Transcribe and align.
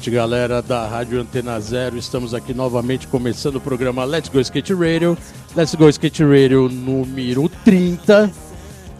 Noite, 0.00 0.10
galera 0.10 0.62
da 0.62 0.86
Rádio 0.86 1.20
Antena 1.20 1.60
Zero. 1.60 1.98
Estamos 1.98 2.32
aqui 2.32 2.54
novamente 2.54 3.06
começando 3.06 3.56
o 3.56 3.60
programa 3.60 4.02
Let's 4.02 4.30
Go 4.30 4.40
Skate 4.40 4.72
Radio. 4.72 5.18
Let's 5.54 5.74
Go 5.74 5.90
Skate 5.90 6.24
Radio 6.24 6.70
número 6.70 7.50
30. 7.66 8.32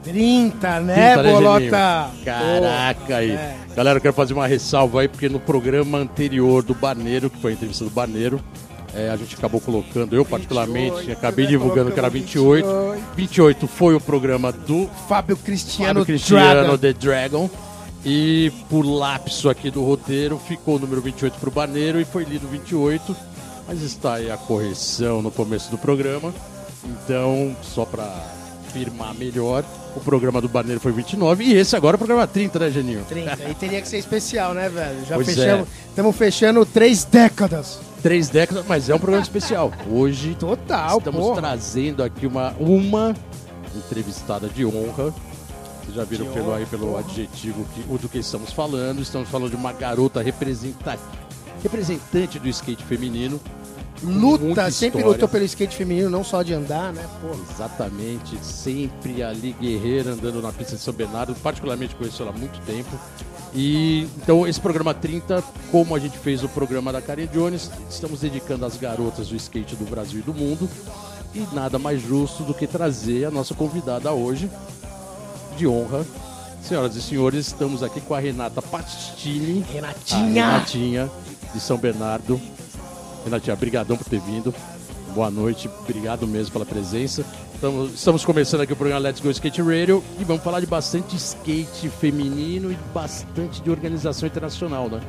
30, 0.02 0.80
né, 0.80 1.14
30, 1.14 1.22
né, 1.22 1.32
Bolota? 1.32 2.10
Geninho? 2.12 2.24
Caraca 2.24 3.16
aí. 3.16 3.30
É. 3.30 3.56
Galera, 3.74 3.96
eu 3.96 4.02
quero 4.02 4.12
fazer 4.12 4.34
uma 4.34 4.46
ressalva 4.46 5.00
aí, 5.00 5.08
porque 5.08 5.30
no 5.30 5.40
programa 5.40 5.96
anterior 5.96 6.62
do 6.62 6.74
Barneiro, 6.74 7.30
que 7.30 7.38
foi 7.38 7.52
a 7.52 7.54
entrevista 7.54 7.84
do 7.84 7.90
Barneiro, 7.90 8.38
é, 8.94 9.08
a 9.08 9.16
gente 9.16 9.34
acabou 9.36 9.60
colocando, 9.60 10.14
eu 10.14 10.24
particularmente, 10.24 10.96
28, 10.96 11.18
acabei 11.18 11.46
né, 11.46 11.50
divulgando 11.52 11.92
que 11.92 11.98
era 11.98 12.10
colocamos 12.10 12.30
28. 12.30 12.66
28. 12.66 13.16
28 13.16 13.66
foi 13.66 13.94
o 13.94 14.00
programa 14.00 14.52
do 14.52 14.86
Fábio 15.08 15.38
Cristiano, 15.38 16.00
Fábio 16.00 16.04
Cristiano 16.04 16.76
Dragon. 16.76 16.76
The 16.76 16.92
Dragon. 16.92 17.50
E 18.04 18.50
por 18.68 18.82
lapso 18.82 19.48
aqui 19.50 19.70
do 19.70 19.84
roteiro, 19.84 20.38
ficou 20.38 20.76
o 20.76 20.78
número 20.78 21.00
28 21.02 21.38
para 21.38 21.48
o 21.48 21.52
Barneiro 21.52 22.00
e 22.00 22.04
foi 22.04 22.24
lido 22.24 22.48
28. 22.48 23.14
Mas 23.68 23.82
está 23.82 24.14
aí 24.14 24.30
a 24.30 24.36
correção 24.36 25.20
no 25.22 25.30
começo 25.30 25.70
do 25.70 25.78
programa. 25.78 26.32
Então, 26.84 27.54
só 27.62 27.84
para 27.84 28.06
firmar 28.72 29.14
melhor, 29.14 29.64
o 29.94 30.00
programa 30.00 30.40
do 30.40 30.48
Barneiro 30.48 30.80
foi 30.80 30.92
29 30.92 31.44
e 31.44 31.54
esse 31.54 31.76
agora 31.76 31.94
é 31.94 31.96
o 31.96 31.98
programa 31.98 32.26
30, 32.26 32.58
né, 32.58 32.70
Geninho? 32.70 33.04
30. 33.08 33.50
E 33.50 33.54
teria 33.54 33.82
que 33.82 33.88
ser 33.88 33.98
especial, 33.98 34.54
né, 34.54 34.68
velho? 34.68 35.04
Já 35.06 35.16
Pois 35.16 35.28
é. 35.28 35.32
fechamos. 35.34 35.68
Estamos 35.88 36.16
fechando 36.16 36.64
três 36.64 37.04
décadas. 37.04 37.78
Três 38.02 38.28
décadas, 38.30 38.64
mas 38.66 38.88
é 38.88 38.94
um 38.94 38.98
programa 38.98 39.22
especial. 39.22 39.70
Hoje 39.90 40.34
Total, 40.38 40.98
estamos 40.98 41.20
porra. 41.20 41.40
trazendo 41.42 42.02
aqui 42.02 42.26
uma, 42.26 42.54
uma 42.58 43.14
entrevistada 43.76 44.48
de 44.48 44.64
honra. 44.64 45.12
Vocês 45.90 45.94
já 45.94 46.04
viram 46.04 46.26
pelo, 46.32 46.54
aí 46.54 46.64
pelo 46.66 46.96
adjetivo 46.96 47.66
que, 47.74 47.84
o 47.92 47.98
do 47.98 48.08
que 48.08 48.18
estamos 48.18 48.52
falando. 48.52 49.00
Estamos 49.02 49.28
falando 49.28 49.50
de 49.50 49.56
uma 49.56 49.72
garota 49.72 50.22
representa, 50.22 50.96
representante 51.62 52.38
do 52.38 52.48
skate 52.48 52.84
feminino. 52.84 53.40
Luta, 54.02 54.70
sempre 54.70 55.02
lutou 55.02 55.28
pelo 55.28 55.44
skate 55.44 55.76
feminino, 55.76 56.08
não 56.08 56.24
só 56.24 56.42
de 56.42 56.54
andar, 56.54 56.92
né? 56.92 57.06
Pô. 57.20 57.36
Exatamente, 57.52 58.38
sempre 58.42 59.22
ali 59.22 59.54
guerreira 59.60 60.12
andando 60.12 60.40
na 60.40 60.52
pista 60.52 60.76
de 60.76 60.80
São 60.80 60.94
Bernardo, 60.94 61.34
particularmente 61.34 61.94
conheço 61.94 62.22
ela 62.22 62.30
há 62.30 62.38
muito 62.38 62.58
tempo. 62.64 62.90
E 63.52 64.08
então 64.16 64.46
esse 64.46 64.60
programa 64.60 64.94
30, 64.94 65.42
como 65.72 65.94
a 65.94 65.98
gente 65.98 66.16
fez 66.18 66.42
o 66.44 66.48
programa 66.48 66.92
da 66.92 67.02
Karen 67.02 67.26
Jones, 67.26 67.68
estamos 67.90 68.20
dedicando 68.20 68.64
às 68.64 68.76
garotas 68.76 69.28
do 69.28 69.36
skate 69.36 69.76
do 69.76 69.84
Brasil 69.84 70.20
e 70.20 70.22
do 70.22 70.32
mundo. 70.32 70.68
E 71.34 71.46
nada 71.52 71.78
mais 71.78 72.00
justo 72.00 72.42
do 72.42 72.54
que 72.54 72.66
trazer 72.66 73.24
a 73.24 73.30
nossa 73.30 73.54
convidada 73.54 74.10
hoje, 74.12 74.50
de 75.56 75.66
honra. 75.66 76.04
Senhoras 76.62 76.94
e 76.94 77.02
senhores, 77.02 77.46
estamos 77.46 77.82
aqui 77.82 78.00
com 78.00 78.14
a 78.14 78.20
Renata 78.20 78.60
Pastini, 78.60 79.64
Renatinha! 79.72 80.50
Renatinha 80.50 81.10
de 81.54 81.60
São 81.60 81.78
Bernardo. 81.78 82.40
Renatinha, 83.24 83.56
brigadão 83.56 83.96
por 83.96 84.06
ter 84.06 84.20
vindo. 84.20 84.54
Boa 85.14 85.30
noite, 85.30 85.68
obrigado 85.82 86.26
mesmo 86.26 86.52
pela 86.52 86.66
presença. 86.66 87.24
Estamos, 87.54 87.94
estamos 87.94 88.24
começando 88.24 88.60
aqui 88.60 88.72
o 88.72 88.76
programa 88.76 89.00
Let's 89.00 89.20
Go 89.20 89.30
Skate 89.30 89.60
Radio 89.60 90.04
e 90.18 90.24
vamos 90.24 90.42
falar 90.42 90.60
de 90.60 90.66
bastante 90.66 91.16
skate 91.16 91.88
feminino 91.88 92.70
e 92.70 92.78
bastante 92.94 93.60
de 93.60 93.70
organização 93.70 94.26
internacional, 94.26 94.88
né? 94.88 95.00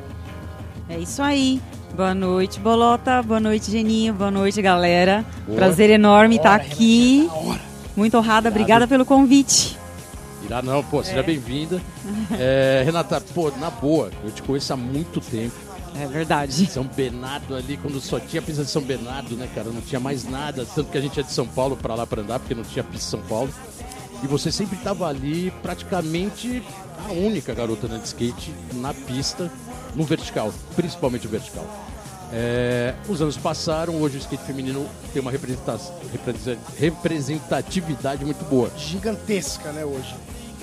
É 0.88 0.98
isso 0.98 1.22
aí. 1.22 1.60
Boa 1.94 2.14
noite, 2.14 2.58
Bolota. 2.58 3.22
Boa 3.22 3.40
noite, 3.40 3.70
Geninho. 3.70 4.14
Boa 4.14 4.30
noite, 4.30 4.60
galera. 4.60 5.24
Boa. 5.46 5.56
Prazer 5.56 5.90
enorme 5.90 6.36
estar 6.36 6.58
Bora, 6.58 6.70
aqui. 6.70 7.30
Hora. 7.30 7.60
Muito 7.96 8.16
honrada. 8.16 8.48
Obrigada 8.48 8.88
pelo 8.88 9.04
convite. 9.04 9.78
Irá 10.44 10.60
não, 10.62 10.82
pô, 10.82 11.02
seja 11.04 11.22
bem-vinda. 11.22 11.80
É, 12.32 12.82
Renata, 12.84 13.20
pô, 13.20 13.50
na 13.58 13.70
boa, 13.70 14.10
eu 14.24 14.30
te 14.30 14.42
conheço 14.42 14.72
há 14.72 14.76
muito 14.76 15.20
tempo. 15.20 15.54
É 15.94 16.06
verdade. 16.06 16.66
São 16.66 16.84
Bernardo 16.84 17.54
ali, 17.54 17.76
quando 17.76 18.00
só 18.00 18.18
tinha 18.18 18.40
pista 18.42 18.64
de 18.64 18.70
São 18.70 18.82
Bernardo, 18.82 19.36
né, 19.36 19.48
cara? 19.54 19.68
Não 19.70 19.80
tinha 19.82 20.00
mais 20.00 20.24
nada. 20.24 20.66
Tanto 20.74 20.90
que 20.90 20.98
a 20.98 21.00
gente 21.00 21.20
é 21.20 21.22
de 21.22 21.30
São 21.32 21.46
Paulo 21.46 21.76
pra 21.76 21.94
lá 21.94 22.06
pra 22.06 22.22
andar, 22.22 22.38
porque 22.38 22.54
não 22.54 22.64
tinha 22.64 22.82
pista 22.82 22.98
de 23.04 23.10
São 23.10 23.20
Paulo. 23.28 23.52
E 24.22 24.26
você 24.26 24.50
sempre 24.50 24.76
tava 24.78 25.06
ali, 25.06 25.52
praticamente 25.62 26.62
a 27.08 27.12
única 27.12 27.52
garota 27.54 27.86
né, 27.88 27.98
de 27.98 28.06
skate 28.06 28.52
na 28.74 28.94
pista, 28.94 29.50
no 29.94 30.04
vertical, 30.04 30.52
principalmente 30.76 31.26
o 31.26 31.30
vertical. 31.30 31.66
É, 32.32 32.94
os 33.08 33.20
anos 33.20 33.36
passaram, 33.36 34.00
hoje 34.00 34.16
o 34.16 34.20
skate 34.20 34.44
feminino 34.44 34.86
tem 35.12 35.20
uma 35.20 35.30
representa- 35.30 35.78
representa- 36.10 36.60
representatividade 36.78 38.24
muito 38.24 38.42
boa 38.48 38.70
Gigantesca, 38.76 39.70
né, 39.72 39.84
hoje. 39.84 40.14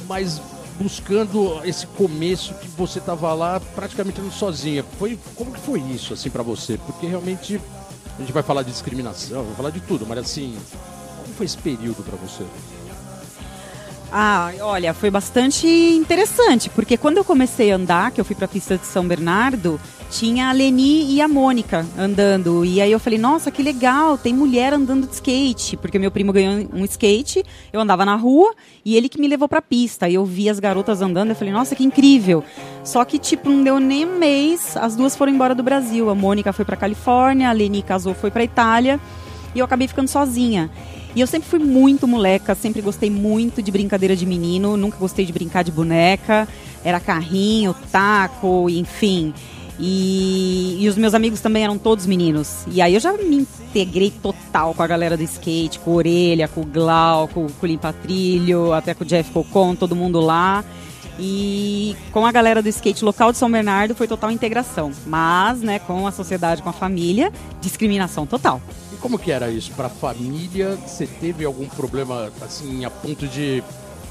Mas 0.09 0.41
buscando 0.79 1.61
esse 1.63 1.85
começo 1.85 2.55
que 2.55 2.67
você 2.69 2.99
tava 2.99 3.31
lá 3.33 3.61
praticamente 3.75 4.19
sozinha. 4.31 4.83
Foi 4.97 5.19
como 5.35 5.51
que 5.51 5.59
foi 5.59 5.79
isso 5.81 6.13
assim 6.13 6.31
para 6.31 6.41
você? 6.41 6.77
Porque 6.77 7.05
realmente 7.05 7.61
a 8.17 8.19
gente 8.19 8.33
vai 8.33 8.41
falar 8.41 8.63
de 8.63 8.71
discriminação, 8.71 9.43
vai 9.43 9.55
falar 9.55 9.69
de 9.69 9.81
tudo, 9.81 10.07
mas 10.07 10.17
assim, 10.17 10.57
como 11.21 11.35
foi 11.35 11.45
esse 11.45 11.57
período 11.57 12.03
para 12.03 12.17
você? 12.17 12.43
Ah, 14.11 14.51
olha, 14.61 14.91
foi 14.95 15.11
bastante 15.11 15.67
interessante, 15.67 16.69
porque 16.71 16.97
quando 16.97 17.17
eu 17.17 17.23
comecei 17.23 17.71
a 17.71 17.75
andar, 17.75 18.11
que 18.11 18.19
eu 18.19 18.25
fui 18.25 18.35
pra 18.35 18.47
pista 18.47 18.75
de 18.75 18.87
São 18.87 19.07
Bernardo, 19.07 19.79
tinha 20.09 20.49
a 20.49 20.51
Leni 20.51 21.13
e 21.13 21.21
a 21.21 21.27
Mônica 21.27 21.85
andando. 21.97 22.65
E 22.65 22.81
aí 22.81 22.91
eu 22.91 22.99
falei, 22.99 23.19
nossa, 23.19 23.51
que 23.51 23.61
legal, 23.61 24.17
tem 24.17 24.33
mulher 24.33 24.73
andando 24.73 25.07
de 25.07 25.13
skate. 25.13 25.77
Porque 25.77 25.99
meu 25.99 26.09
primo 26.09 26.33
ganhou 26.33 26.67
um 26.73 26.83
skate, 26.85 27.43
eu 27.71 27.79
andava 27.79 28.03
na 28.03 28.15
rua 28.15 28.53
e 28.83 28.95
ele 28.95 29.07
que 29.07 29.19
me 29.19 29.27
levou 29.27 29.47
pra 29.47 29.61
pista. 29.61 30.09
E 30.09 30.15
eu 30.15 30.25
vi 30.25 30.49
as 30.49 30.59
garotas 30.59 31.01
andando, 31.01 31.29
eu 31.29 31.35
falei, 31.35 31.53
nossa, 31.53 31.75
que 31.75 31.83
incrível. 31.83 32.43
Só 32.83 33.05
que, 33.05 33.19
tipo, 33.19 33.49
não 33.49 33.63
deu 33.63 33.79
nem 33.79 34.05
um 34.05 34.17
mês, 34.17 34.75
as 34.75 34.95
duas 34.95 35.15
foram 35.15 35.31
embora 35.31 35.53
do 35.53 35.61
Brasil. 35.61 36.09
A 36.09 36.15
Mônica 36.15 36.51
foi 36.51 36.65
pra 36.65 36.75
Califórnia, 36.75 37.49
a 37.49 37.51
Leni 37.51 37.83
casou, 37.83 38.13
foi 38.13 38.31
pra 38.31 38.43
Itália. 38.43 38.99
E 39.53 39.59
eu 39.59 39.65
acabei 39.65 39.87
ficando 39.87 40.07
sozinha. 40.07 40.69
E 41.15 41.21
eu 41.21 41.27
sempre 41.27 41.49
fui 41.49 41.59
muito 41.59 42.07
moleca, 42.07 42.53
sempre 42.53 42.81
gostei 42.81 43.09
muito 43.09 43.61
de 43.63 43.71
brincadeira 43.71 44.15
de 44.15 44.25
menino, 44.25 44.77
nunca 44.77 44.97
gostei 44.97 45.25
de 45.25 45.33
brincar 45.33 45.63
de 45.63 45.71
boneca, 45.71 46.47
era 46.83 46.99
carrinho, 46.99 47.75
taco, 47.91 48.69
enfim. 48.69 49.33
E, 49.79 50.77
e 50.79 50.89
os 50.89 50.97
meus 50.97 51.13
amigos 51.13 51.39
também 51.39 51.63
eram 51.63 51.77
todos 51.77 52.05
meninos. 52.05 52.65
E 52.67 52.81
aí 52.81 52.93
eu 52.93 52.99
já 52.99 53.13
me 53.13 53.37
integrei 53.37 54.11
total 54.11 54.73
com 54.73 54.83
a 54.83 54.87
galera 54.87 55.15
do 55.15 55.23
skate, 55.23 55.79
com 55.79 55.91
o 55.91 55.95
Orelha, 55.95 56.47
com 56.49 56.61
o 56.61 56.65
Glauco, 56.65 57.47
com 57.59 57.65
o 57.65 57.67
Limpa 57.67 57.93
Trilho, 57.93 58.73
até 58.73 58.93
com 58.93 59.03
o 59.03 59.07
Jeff 59.07 59.31
Cocon, 59.31 59.75
todo 59.75 59.95
mundo 59.95 60.19
lá. 60.19 60.65
E 61.17 61.95
com 62.11 62.25
a 62.25 62.31
galera 62.31 62.61
do 62.61 62.69
skate 62.69 63.03
local 63.03 63.31
de 63.31 63.37
São 63.37 63.51
Bernardo 63.51 63.95
foi 63.95 64.07
total 64.07 64.31
integração. 64.31 64.91
Mas, 65.05 65.61
né, 65.61 65.79
com 65.79 66.05
a 66.05 66.11
sociedade, 66.11 66.61
com 66.61 66.69
a 66.69 66.73
família, 66.73 67.31
discriminação 67.61 68.25
total. 68.25 68.61
E 68.93 68.97
como 68.97 69.17
que 69.17 69.31
era 69.31 69.49
isso 69.49 69.71
para 69.73 69.89
família? 69.89 70.77
Você 70.85 71.05
teve 71.05 71.45
algum 71.45 71.67
problema 71.67 72.31
assim 72.41 72.85
a 72.85 72.89
ponto 72.89 73.27
de 73.27 73.63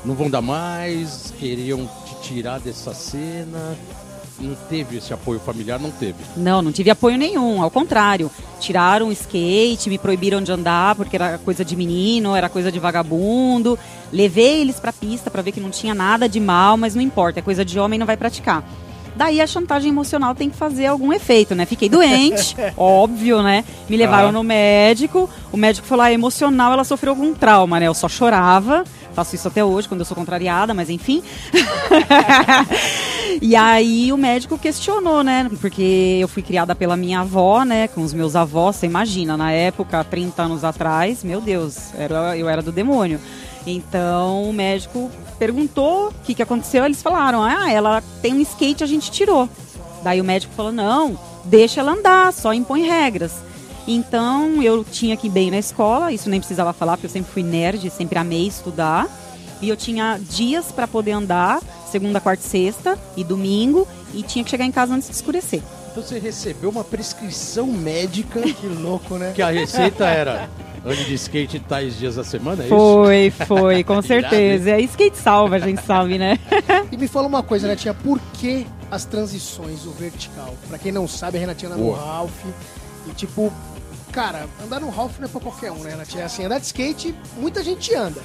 não 0.05 0.15
vão 0.15 0.31
dar 0.31 0.43
mais, 0.43 1.33
queriam 1.39 1.89
te 2.07 2.29
tirar 2.29 2.61
dessa 2.61 2.95
cena? 2.95 3.77
Não 4.41 4.55
teve 4.69 4.99
esse 4.99 5.13
apoio 5.13 5.41
familiar, 5.41 5.81
não 5.81 5.91
teve. 5.91 6.15
Não, 6.37 6.63
não 6.63 6.71
tive 6.71 6.91
apoio 6.91 7.19
nenhum, 7.19 7.61
ao 7.63 7.71
contrário. 7.71 8.31
Tiraram 8.61 9.09
o 9.09 9.13
skate, 9.13 9.91
me 9.91 9.99
proibiram 9.99 10.41
de 10.41 10.53
andar 10.53 10.95
porque 10.95 11.17
era 11.17 11.39
coisa 11.39 11.65
de 11.65 11.75
menino, 11.75 12.37
era 12.37 12.49
coisa 12.49 12.71
de 12.71 12.79
vagabundo. 12.79 13.77
Levei 14.13 14.61
eles 14.61 14.79
pra 14.79 14.93
pista 14.93 15.31
pra 15.31 15.43
ver 15.43 15.53
que 15.53 15.61
não 15.61 15.71
tinha 15.71 15.95
nada 15.95 16.29
de 16.29 16.39
mal, 16.39 16.77
mas 16.77 16.95
não 16.95 17.03
importa, 17.03 17.41
é 17.41 17.43
coisa 17.43 17.65
de 17.65 17.79
homem, 17.81 17.99
não 17.99 18.07
vai 18.07 18.17
praticar. 18.17 18.63
Daí 19.17 19.41
a 19.41 19.47
chantagem 19.49 19.91
emocional 19.91 20.33
tem 20.33 20.49
que 20.49 20.57
fazer 20.57 20.87
algum 20.87 21.13
efeito, 21.13 21.53
né? 21.53 21.67
Fiquei 21.67 21.89
doente, 21.89 22.55
óbvio, 22.77 23.43
né? 23.43 23.65
Me 23.89 23.97
levaram 23.97 24.29
Ah. 24.29 24.33
no 24.33 24.45
médico, 24.45 25.29
o 25.51 25.57
médico 25.57 25.85
falou, 25.89 26.05
ah, 26.05 26.13
emocional, 26.13 26.73
ela 26.73 26.85
sofreu 26.85 27.11
algum 27.13 27.35
trauma, 27.35 27.81
né? 27.81 27.89
Eu 27.89 27.95
só 27.95 28.09
chorava, 28.09 28.85
faço 29.19 29.35
isso 29.35 29.49
até 29.49 29.65
hoje, 29.65 29.89
quando 29.89 30.01
eu 30.01 30.07
sou 30.07 30.17
contrariada, 30.17 30.73
mas 30.73 30.89
enfim. 30.89 31.23
E 33.41 33.55
aí 33.55 34.13
o 34.13 34.17
médico 34.17 34.59
questionou, 34.59 35.23
né? 35.23 35.49
Porque 35.61 36.19
eu 36.21 36.27
fui 36.27 36.43
criada 36.43 36.75
pela 36.75 36.97
minha 36.97 37.21
avó, 37.21 37.63
né? 37.63 37.87
Com 37.87 38.03
os 38.03 38.13
meus 38.13 38.35
avós, 38.35 38.75
você 38.75 38.87
imagina, 38.87 39.37
na 39.37 39.53
época, 39.53 40.03
30 40.03 40.43
anos 40.43 40.65
atrás, 40.65 41.23
meu 41.23 41.41
Deus, 41.41 41.95
era, 41.95 42.37
eu 42.37 42.49
era 42.49 42.61
do 42.61 42.73
demônio. 42.73 43.21
Então 43.65 44.43
o 44.43 44.53
médico 44.53 45.09
perguntou 45.39 46.09
o 46.09 46.15
que, 46.25 46.35
que 46.35 46.43
aconteceu, 46.43 46.85
eles 46.85 47.01
falaram, 47.01 47.41
ah, 47.45 47.71
ela 47.71 48.03
tem 48.21 48.35
um 48.35 48.41
skate, 48.41 48.83
a 48.83 48.89
gente 48.89 49.09
tirou. 49.09 49.49
Daí 50.03 50.21
o 50.21 50.25
médico 50.25 50.53
falou, 50.55 50.73
não, 50.73 51.17
deixa 51.45 51.81
ela 51.81 51.93
andar, 51.93 52.33
só 52.33 52.53
impõe 52.53 52.83
regras. 52.83 53.35
Então 53.91 54.63
eu 54.63 54.85
tinha 54.85 55.17
que 55.17 55.29
ir 55.29 55.31
bem 55.31 55.51
na 55.51 55.59
escola, 55.59 56.13
isso 56.13 56.29
nem 56.29 56.39
precisava 56.39 56.75
falar, 56.75 56.99
porque 56.99 57.07
eu 57.07 57.11
sempre 57.11 57.33
fui 57.33 57.43
nerd, 57.43 57.89
sempre 57.89 58.19
amei 58.19 58.47
estudar. 58.47 59.09
E 59.63 59.69
eu 59.71 59.77
tinha 59.77 60.21
dias 60.21 60.71
para 60.71 60.87
poder 60.87 61.13
andar, 61.13 61.61
segunda, 61.91 62.21
quarta 62.21 62.45
e 62.45 62.47
sexta, 62.47 62.99
e 63.17 63.25
domingo, 63.25 63.89
e 64.13 64.23
tinha 64.23 64.45
que 64.45 64.51
chegar 64.51 64.67
em 64.67 64.71
casa 64.71 64.95
antes 64.95 65.09
de 65.09 65.15
escurecer. 65.15 65.63
Então 65.91 66.03
você 66.03 66.19
recebeu 66.19 66.69
uma 66.69 66.85
prescrição 66.85 67.67
médica 67.67 68.43
Que 68.61 68.67
louco, 68.67 69.17
né? 69.17 69.33
que 69.35 69.41
a 69.41 69.51
receita 69.51 70.05
era 70.07 70.51
ande 70.85 71.07
de 71.07 71.15
skate 71.15 71.59
tais 71.59 71.99
dias 71.99 72.17
da 72.17 72.23
semana, 72.25 72.63
é 72.63 72.67
isso? 72.67 72.77
Foi, 72.77 73.31
foi, 73.47 73.83
com 73.85 74.03
certeza. 74.03 74.71
É 74.71 74.81
skate 74.83 75.17
salva, 75.17 75.57
a 75.57 75.61
gente 75.61 75.83
sabe, 75.83 76.19
né? 76.19 76.39
E 76.93 76.97
me 76.97 77.09
fala 77.09 77.27
uma 77.27 77.43
coisa, 77.43 77.67
Renatinha, 77.67 77.95
por 77.95 78.21
que 78.35 78.67
as 78.91 79.07
transições, 79.07 79.87
o 79.87 79.91
vertical? 79.93 80.55
Pra 80.69 80.79
quem 80.79 80.93
não 80.93 81.09
sabe, 81.09 81.39
a 81.39 81.41
Renatinha 81.41 81.75
Boa. 81.75 81.99
Ralph. 81.99 82.45
E 83.09 83.13
tipo, 83.13 83.53
cara, 84.13 84.47
andar 84.63 84.81
no 84.81 84.91
Ralph 84.91 85.19
não 85.19 85.27
é 85.27 85.29
pra 85.29 85.41
qualquer 85.41 85.73
um, 85.73 85.79
né, 85.79 85.91
Renatinha? 85.91 86.25
Assim, 86.25 86.45
andar 86.45 86.59
de 86.59 86.67
skate, 86.67 87.15
muita 87.37 87.63
gente 87.63 87.95
anda. 87.95 88.21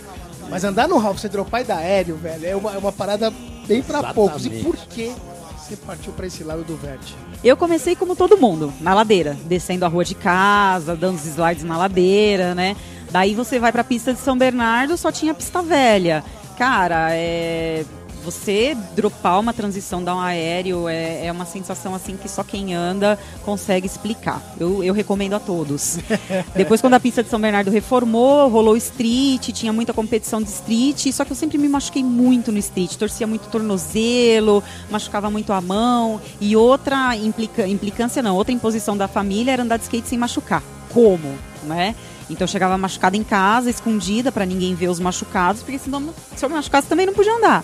Mas 0.50 0.64
andar 0.64 0.88
no 0.88 0.98
Ralph, 0.98 1.20
você 1.20 1.30
dropar 1.30 1.62
e 1.62 1.64
dar 1.64 1.78
aéreo, 1.78 2.16
velho, 2.18 2.46
é 2.46 2.56
uma, 2.56 2.74
é 2.74 2.78
uma 2.78 2.92
parada 2.92 3.32
bem 3.68 3.82
pra 3.82 4.00
Exatamente. 4.00 4.14
poucos. 4.14 4.46
E 4.46 4.50
por 4.50 4.76
que 4.76 5.14
você 5.58 5.76
partiu 5.78 6.12
pra 6.14 6.28
esse 6.28 6.44
lado 6.44 6.64
do 6.64 6.76
vert? 6.76 7.14
Eu 7.44 7.56
comecei 7.56 7.96
como 7.96 8.16
todo 8.16 8.38
mundo, 8.38 8.74
na 8.82 8.94
ladeira, 8.94 9.38
descendo 9.46 9.86
a 9.86 9.88
rua 9.88 10.04
de 10.04 10.16
casa, 10.16 10.96
dando 10.96 11.16
os 11.16 11.26
slides 11.26 11.64
na 11.64 11.78
ladeira, 11.78 12.54
né? 12.54 12.76
Daí 13.12 13.34
você 13.34 13.60
vai 13.60 13.72
pra 13.72 13.84
pista 13.84 14.14
de 14.14 14.20
São 14.20 14.38
Bernardo, 14.38 14.98
só 14.98 15.12
tinha 15.12 15.34
pista 15.34 15.62
velha. 15.62 16.24
Cara, 16.58 17.10
é. 17.12 17.86
Você 18.24 18.76
dropar 18.96 19.40
uma 19.40 19.54
transição, 19.54 20.02
um 20.04 20.20
aéreo, 20.20 20.88
é, 20.88 21.26
é 21.26 21.32
uma 21.32 21.46
sensação 21.46 21.94
assim 21.94 22.16
que 22.16 22.30
só 22.30 22.44
quem 22.44 22.74
anda 22.74 23.20
consegue 23.44 23.86
explicar. 23.86 24.42
Eu, 24.60 24.84
eu 24.84 24.94
recomendo 24.94 25.34
a 25.34 25.40
todos. 25.40 26.00
Depois, 26.56 26.80
quando 26.80 26.94
a 26.94 27.00
pista 27.00 27.22
de 27.22 27.30
São 27.30 27.40
Bernardo 27.40 27.70
reformou, 27.70 28.50
rolou 28.50 28.78
street, 28.78 29.50
tinha 29.52 29.74
muita 29.74 29.94
competição 29.94 30.42
de 30.42 30.50
street, 30.50 31.12
só 31.12 31.26
que 31.26 31.32
eu 31.32 31.36
sempre 31.36 31.58
me 31.58 31.68
machuquei 31.68 32.04
muito 32.04 32.52
no 32.52 32.58
street. 32.60 32.96
Torcia 32.96 33.28
muito 33.28 33.50
tornozelo, 33.50 34.64
machucava 34.90 35.30
muito 35.30 35.52
a 35.52 35.60
mão. 35.60 36.22
E 36.40 36.56
outra 36.56 37.16
implica, 37.18 37.68
implicância, 37.68 38.22
não, 38.22 38.36
outra 38.36 38.54
imposição 38.54 38.96
da 38.96 39.08
família 39.08 39.52
era 39.52 39.64
andar 39.64 39.78
de 39.78 39.84
skate 39.84 40.08
sem 40.08 40.18
machucar. 40.18 40.64
Como? 40.90 41.38
Né? 41.64 41.96
Então 42.30 42.46
eu 42.46 42.48
chegava 42.48 42.78
machucada 42.78 43.18
em 43.18 43.24
casa, 43.24 43.70
escondida, 43.70 44.32
para 44.32 44.46
ninguém 44.46 44.74
ver 44.76 44.88
os 44.88 45.00
machucados, 45.00 45.62
porque 45.62 45.80
senão, 45.80 46.14
se 46.36 46.44
eu 46.44 46.50
me 46.50 46.56
machucasse 46.56 46.88
também 46.88 47.06
não 47.06 47.14
podia 47.14 47.34
andar. 47.36 47.64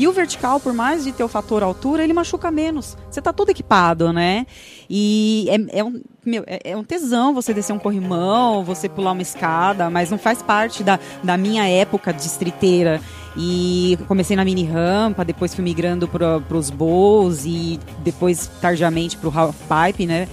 E 0.00 0.08
o 0.08 0.12
vertical, 0.12 0.58
por 0.58 0.72
mais 0.72 1.04
de 1.04 1.12
ter 1.12 1.22
o 1.22 1.28
fator 1.28 1.62
altura, 1.62 2.02
ele 2.02 2.14
machuca 2.14 2.50
menos. 2.50 2.96
Você 3.10 3.20
tá 3.20 3.34
todo 3.34 3.50
equipado, 3.50 4.14
né? 4.14 4.46
E 4.88 5.46
é, 5.50 5.80
é 5.80 5.84
um, 5.84 6.00
meu, 6.24 6.42
é, 6.46 6.70
é 6.70 6.74
um 6.74 6.82
tesão 6.82 7.34
você 7.34 7.52
descer 7.52 7.74
um 7.74 7.78
corrimão, 7.78 8.64
você 8.64 8.88
pular 8.88 9.12
uma 9.12 9.20
escada, 9.20 9.90
mas 9.90 10.10
não 10.10 10.16
faz 10.16 10.40
parte 10.40 10.82
da, 10.82 10.98
da 11.22 11.36
minha 11.36 11.68
época 11.68 12.14
de 12.14 12.22
estriteira. 12.22 12.98
E 13.36 13.98
comecei 14.08 14.34
na 14.34 14.42
mini 14.42 14.64
rampa, 14.64 15.22
depois 15.22 15.54
fui 15.54 15.62
migrando 15.62 16.08
para 16.08 16.56
os 16.56 16.70
bowls 16.70 17.44
e 17.44 17.78
depois 17.98 18.50
tardiamente 18.58 19.18
para 19.18 19.28
o 19.28 19.38
half 19.38 19.54
pipe, 19.54 20.06
né? 20.06 20.26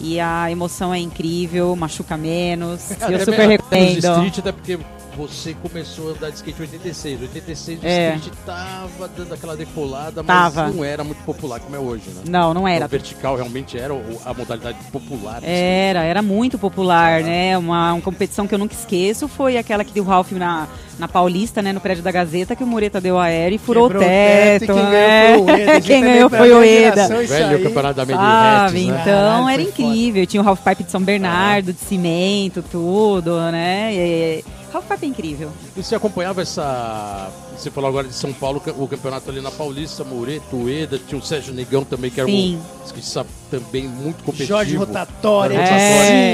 E 0.00 0.20
a 0.20 0.48
emoção 0.48 0.94
é 0.94 1.00
incrível, 1.00 1.74
machuca 1.74 2.16
menos. 2.16 2.92
Eu 2.92 3.06
Até 3.08 3.18
super 3.24 3.48
menos 3.48 3.64
recomendo. 3.64 3.98
street, 3.98 4.38
até 4.38 4.52
porque 4.52 4.78
você 5.18 5.52
começou 5.60 6.10
a 6.10 6.12
andar 6.12 6.30
de 6.30 6.36
skate 6.36 6.58
em 6.58 6.62
86. 6.62 7.20
86 7.22 7.82
o 7.82 7.86
É. 7.86 8.14
street 8.14 8.34
tava 8.46 9.10
dando 9.16 9.34
aquela 9.34 9.56
decolada, 9.56 10.22
mas 10.22 10.54
Tava. 10.54 10.70
não 10.70 10.84
era 10.84 11.02
muito 11.02 11.20
popular 11.24 11.58
como 11.58 11.74
é 11.74 11.78
hoje, 11.80 12.04
né? 12.10 12.22
Não, 12.28 12.54
não 12.54 12.68
era. 12.68 12.86
O 12.86 12.88
vertical 12.88 13.34
realmente 13.36 13.76
era 13.76 13.92
o- 13.92 14.20
a 14.24 14.32
modalidade 14.32 14.78
popular. 14.92 15.40
Era, 15.42 16.04
era 16.04 16.22
muito 16.22 16.56
popular, 16.56 17.20
né? 17.22 17.58
Uma, 17.58 17.94
uma 17.94 18.00
competição 18.02 18.46
que 18.46 18.54
eu 18.54 18.58
nunca 18.58 18.74
esqueço 18.74 19.26
foi 19.26 19.56
aquela 19.58 19.82
que 19.82 19.92
deu 19.92 20.04
o 20.04 20.06
Ralph 20.06 20.30
na, 20.32 20.68
na 20.98 21.08
Paulista, 21.08 21.60
né? 21.60 21.72
No 21.72 21.80
prédio 21.80 22.02
da 22.04 22.12
Gazeta, 22.12 22.54
que 22.54 22.62
o 22.62 22.66
Mureta 22.66 23.00
deu 23.00 23.18
aéreo 23.18 23.56
e 23.56 23.58
furou 23.58 23.88
Quebrou 23.88 24.04
o 24.04 24.06
teto. 24.08 24.66
quem 24.66 24.82
né? 24.82 25.40
ganhou 25.40 25.40
foi 25.40 25.42
o 25.42 25.44
Ueda. 25.58 25.80
Quem 25.88 26.00
ganhou 26.02 26.30
foi 26.30 26.52
o 26.52 26.62
Eda. 26.62 27.02
skate. 27.02 27.26
Velho 27.26 27.56
aí. 27.56 27.62
campeonato 27.64 27.94
da 27.96 28.06
Made 28.06 28.18
Sabe, 28.18 28.68
Hats, 28.68 28.72
né? 28.72 29.00
então 29.02 29.04
Caralho, 29.04 29.48
era 29.48 29.62
incrível. 29.62 30.26
Tinha 30.26 30.42
o 30.42 30.48
Half 30.48 30.60
Pipe 30.62 30.84
de 30.84 30.90
São 30.90 31.00
Bernardo, 31.02 31.72
de 31.72 31.80
cimento, 31.80 32.62
tudo, 32.70 33.36
né? 33.50 33.90
E, 33.94 34.44
Pipe 34.70 35.04
é 35.04 35.06
incrível. 35.08 35.50
E 35.76 35.82
você 35.82 35.94
acompanhava 35.94 36.42
essa. 36.42 37.30
Você 37.56 37.70
falou 37.70 37.88
agora 37.88 38.06
de 38.06 38.14
São 38.14 38.32
Paulo, 38.32 38.62
o 38.78 38.86
campeonato 38.86 39.30
ali 39.30 39.40
na 39.40 39.50
Paulista, 39.50 40.04
Moreto, 40.04 40.56
Ueda, 40.56 40.98
tinha 40.98 41.18
o 41.18 41.22
Sérgio 41.24 41.52
Negão 41.54 41.84
também, 41.84 42.10
que 42.10 42.20
era 42.20 42.28
Sim. 42.28 42.56
um 42.56 42.84
skatista 42.86 43.26
também 43.50 43.88
muito 43.88 44.18
competitivo. 44.18 44.48
Jorge 44.48 44.76
Rotatória, 44.76 45.56
Jorge 45.56 45.72
É. 45.72 45.88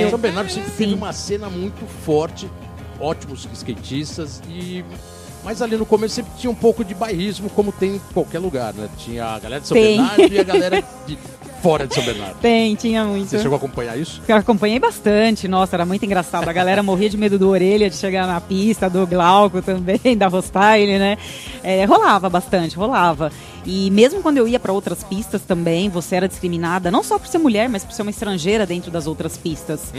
Rotatória. 0.05 0.11
São 0.11 0.19
Bernardo 0.19 0.51
sempre 0.51 0.71
Sim. 0.71 0.77
teve 0.77 0.95
uma 0.95 1.13
cena 1.13 1.49
muito 1.49 1.87
forte, 2.05 2.51
ótimos 3.01 3.49
skatistas 3.53 4.43
e. 4.49 4.85
Mas 5.43 5.61
ali 5.61 5.77
no 5.77 5.85
começo 5.85 6.15
sempre 6.15 6.33
tinha 6.39 6.51
um 6.51 6.55
pouco 6.55 6.83
de 6.83 6.95
bairrismo, 6.95 7.51
como 7.51 7.71
tem 7.71 7.97
em 7.97 8.01
qualquer 8.15 8.39
lugar, 8.39 8.73
né? 8.73 8.89
Tinha 8.97 9.27
a 9.27 9.39
galera 9.39 9.61
de 9.61 9.69
São 9.69 9.77
Tem. 9.77 9.99
Bernardo 9.99 10.33
e 10.35 10.39
a 10.39 10.43
galera 10.43 10.83
de 11.07 11.19
fora 11.65 11.87
de 11.87 11.95
São 11.95 12.05
Bernardo. 12.05 12.37
Tem, 12.43 12.75
tinha 12.75 13.07
muito. 13.07 13.31
Você 13.31 13.39
chegou 13.39 13.55
a 13.55 13.57
acompanhar 13.57 13.99
isso? 13.99 14.21
Eu 14.29 14.37
acompanhei 14.37 14.79
bastante, 14.79 15.49
nossa, 15.49 15.75
era 15.75 15.87
muito 15.87 16.05
engraçado. 16.05 16.47
A 16.47 16.53
galera 16.53 16.83
morria 16.85 17.09
de 17.09 17.17
medo 17.17 17.39
do 17.39 17.49
orelha, 17.49 17.89
de 17.89 17.97
chegar 17.97 18.27
na 18.27 18.39
pista, 18.39 18.91
do 18.91 19.07
Glauco 19.07 19.63
também, 19.63 19.99
da 20.15 20.29
Rostyle, 20.29 20.99
né? 20.99 21.17
É, 21.63 21.87
rolava 21.87 22.29
bastante, 22.29 22.77
rolava. 22.77 23.33
E 23.65 23.91
mesmo 23.91 24.21
quando 24.21 24.37
eu 24.37 24.47
ia 24.47 24.61
para 24.61 24.75
outras 24.75 25.03
pistas 25.03 25.41
também, 25.41 25.89
você 25.89 26.17
era 26.17 26.29
discriminada, 26.29 26.91
não 26.91 27.03
só 27.03 27.19
por 27.19 27.29
ser 27.29 27.39
mulher, 27.39 27.67
mas 27.67 27.83
por 27.83 27.95
ser 27.95 28.03
uma 28.03 28.11
estrangeira 28.11 28.67
dentro 28.67 28.91
das 28.91 29.07
outras 29.07 29.39
pistas. 29.39 29.91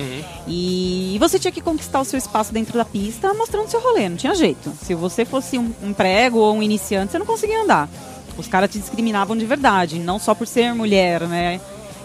E 0.48 1.18
você 1.20 1.40
tinha 1.40 1.52
que 1.52 1.62
conquistar 1.62 2.00
o 2.00 2.06
seu 2.06 2.20
espaço 2.20 2.54
dentro 2.54 2.78
da 2.78 2.86
pista 2.86 3.34
mostrando 3.34 3.70
seu 3.70 3.82
rolê, 3.82 4.08
não 4.08 4.18
tinha 4.18 4.36
jeito. 4.36 4.72
Se 4.84 4.94
você 4.94 5.26
fosse 5.26 5.58
um, 5.58 5.74
um 5.82 5.94
prego 5.94 6.38
ou 6.38 6.54
um 6.54 6.62
iniciante, 6.62 7.12
você 7.12 7.18
não 7.18 7.26
conseguia 7.26 7.64
andar. 7.64 7.90
Os 8.38 8.48
caras 8.48 8.70
te 8.70 8.80
discriminavam 8.80 9.36
de 9.38 9.46
verdade, 9.46 10.00
não 10.00 10.20
só 10.20 10.36
por 10.36 10.48
ser 10.48 10.74
mulher, 10.74 11.22
né? 11.28 11.60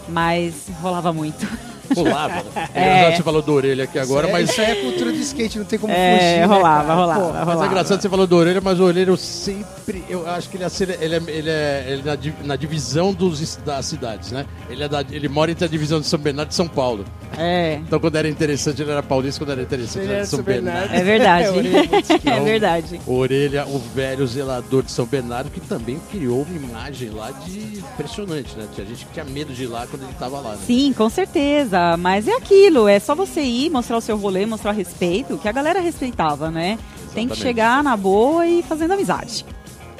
Mas 0.07 0.53
rolava 0.81 1.11
muito. 1.11 1.45
Pulava. 1.93 2.35
Né? 2.35 2.67
É. 2.73 3.15
Você 3.15 3.23
falou 3.23 3.41
da 3.41 3.51
orelha 3.51 3.83
aqui 3.83 3.99
agora, 3.99 4.27
Isso 4.27 4.35
é- 4.35 4.39
mas 4.39 4.49
Isso 4.49 4.61
aí 4.61 4.71
é 4.71 4.75
cultura 4.75 5.11
de 5.11 5.21
skate, 5.21 5.57
não 5.59 5.65
tem 5.65 5.79
como 5.79 5.93
É, 5.93 6.17
fugir. 6.17 6.25
né, 6.39 6.45
rolava, 6.45 6.81
cara? 6.87 6.93
rolava, 6.99 7.19
Pô, 7.21 7.33
Mas 7.33 7.43
rolava. 7.45 7.63
é 7.63 7.67
engraçado 7.67 7.97
que 7.97 8.01
você 8.03 8.09
falou 8.09 8.27
do 8.27 8.35
orelha, 8.35 8.61
mas 8.61 8.79
o 8.79 8.83
orelha 8.83 9.09
eu 9.09 9.17
sempre. 9.17 10.03
Eu 10.09 10.27
acho 10.29 10.49
que 10.49 10.57
ele 10.57 10.63
é, 10.63 10.69
ele 11.01 11.15
é, 11.15 11.17
ele 11.27 11.49
é, 11.49 11.85
ele 11.89 12.01
é 12.01 12.05
na, 12.05 12.15
di- 12.15 12.33
na 12.43 12.55
divisão 12.55 13.13
dos, 13.13 13.55
das 13.57 13.85
cidades, 13.85 14.31
né? 14.31 14.45
Ele, 14.69 14.83
é 14.83 14.87
da- 14.87 15.01
ele 15.11 15.27
mora 15.27 15.51
entre 15.51 15.65
a 15.65 15.67
divisão 15.67 15.99
de 15.99 16.07
São 16.07 16.19
Bernardo 16.19 16.51
e 16.51 16.55
São 16.55 16.67
Paulo. 16.67 17.03
É, 17.37 17.75
Então 17.75 17.99
quando 17.99 18.15
era 18.17 18.27
interessante 18.27 18.81
ele 18.81 18.91
era 18.91 19.01
paulista, 19.03 19.39
quando 19.39 19.51
era 19.51 19.61
interessante 19.61 20.03
ele 20.03 20.13
era 20.13 20.23
de 20.23 20.27
São 20.29 20.37
São 20.37 20.45
Bernardo. 20.45 20.89
Bernardo. 20.89 21.01
é 21.01 21.03
verdade. 21.03 21.41
É, 21.91 21.99
esquisita. 21.99 22.29
é 22.29 22.39
verdade. 22.41 23.01
Orelha, 23.07 23.65
o 23.67 23.79
velho 23.79 24.25
zelador 24.27 24.83
de 24.83 24.91
São 24.91 25.05
Bernardo, 25.05 25.49
que 25.49 25.59
também 25.61 25.99
criou 26.11 26.41
uma 26.43 26.55
imagem 26.69 27.09
lá 27.09 27.31
de 27.31 27.79
impressionante, 27.79 28.55
né? 28.57 28.65
Tinha 28.73 28.85
gente 28.87 29.05
que 29.05 29.13
tinha 29.13 29.25
medo 29.25 29.53
de 29.53 29.63
ir 29.63 29.67
lá 29.67 29.85
quando 29.87 30.03
ele 30.03 30.13
tava 30.19 30.39
lá, 30.39 30.51
né? 30.51 30.57
Sim, 30.65 30.93
com 30.93 31.09
certeza. 31.09 31.77
Mas 31.99 32.27
é 32.27 32.33
aquilo, 32.35 32.87
é 32.87 32.99
só 32.99 33.13
você 33.15 33.41
ir, 33.41 33.69
mostrar 33.69 33.97
o 33.97 34.01
seu 34.01 34.17
rolê, 34.17 34.45
mostrar 34.45 34.71
respeito, 34.71 35.37
que 35.37 35.47
a 35.47 35.51
galera 35.51 35.79
respeitava, 35.79 36.49
né? 36.51 36.77
Tem 37.13 37.27
que 37.27 37.33
Exatamente. 37.33 37.39
chegar 37.41 37.83
na 37.83 37.97
boa 37.97 38.45
e 38.47 38.63
fazendo 38.63 38.93
amizade. 38.93 39.45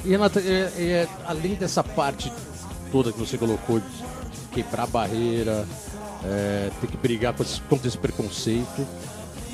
E 0.04 0.10
Renata, 0.10 0.40
é- 0.40 0.72
é, 0.78 1.08
além 1.26 1.56
dessa 1.56 1.84
parte 1.84 2.32
toda 2.92 3.12
que 3.12 3.20
você 3.20 3.38
colocou 3.38 3.80
de 3.80 3.86
quebrar 4.54 4.88
barreira, 4.88 5.66
é, 6.26 6.70
ter 6.80 6.88
que 6.88 6.98
brigar 6.98 7.34
contra 7.70 7.88
esse 7.88 7.98
preconceito, 7.98 8.86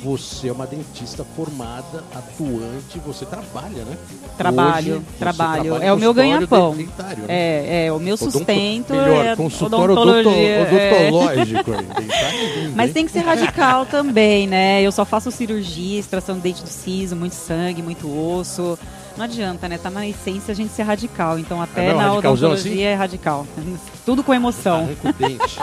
você 0.07 0.47
é 0.47 0.51
uma 0.53 0.65
dentista 0.65 1.25
formada, 1.35 2.01
atuante, 2.15 2.97
você 3.05 3.25
trabalha, 3.25 3.83
né? 3.83 3.97
Trabalho, 4.37 4.95
Hoje, 4.97 5.05
trabalho. 5.19 5.75
É 5.83 5.91
o 5.91 5.97
meu 5.97 6.13
ganha-pão. 6.13 6.73
né? 6.73 6.87
É, 7.27 7.85
é, 7.87 7.91
o 7.91 7.99
meu 7.99 8.15
Odonto- 8.15 8.31
sustento 8.31 8.93
melhor, 8.93 9.25
é 9.25 9.35
consultório 9.35 9.95
é. 9.95 9.99
odonto- 9.99 10.29
odontológico. 10.29 11.71
é 11.75 12.69
Mas 12.73 12.93
tem 12.93 13.05
que 13.05 13.11
ser 13.11 13.19
radical 13.19 13.85
também, 13.85 14.47
né? 14.47 14.81
Eu 14.81 14.93
só 14.93 15.03
faço 15.03 15.29
cirurgia, 15.29 15.99
extração 15.99 16.35
de 16.35 16.41
dente 16.41 16.63
do 16.63 16.69
siso, 16.69 17.13
muito 17.13 17.35
sangue, 17.35 17.81
muito 17.81 18.07
osso. 18.07 18.79
Não 19.17 19.25
adianta, 19.25 19.67
né? 19.67 19.77
Tá 19.77 19.89
na 19.89 20.07
essência 20.07 20.51
a 20.51 20.55
gente 20.55 20.71
ser 20.73 20.83
radical. 20.83 21.37
Então 21.39 21.61
até 21.61 21.81
É 21.83 21.87
mesmo? 21.87 22.01
na 22.01 22.13
odontologia 22.13 22.71
assim? 22.71 22.81
é 22.83 22.93
radical. 22.93 23.45
Tudo 24.05 24.23
com 24.23 24.33
emoção. 24.33 24.85
Arranca 24.85 25.09
o 25.09 25.13
dente. 25.13 25.59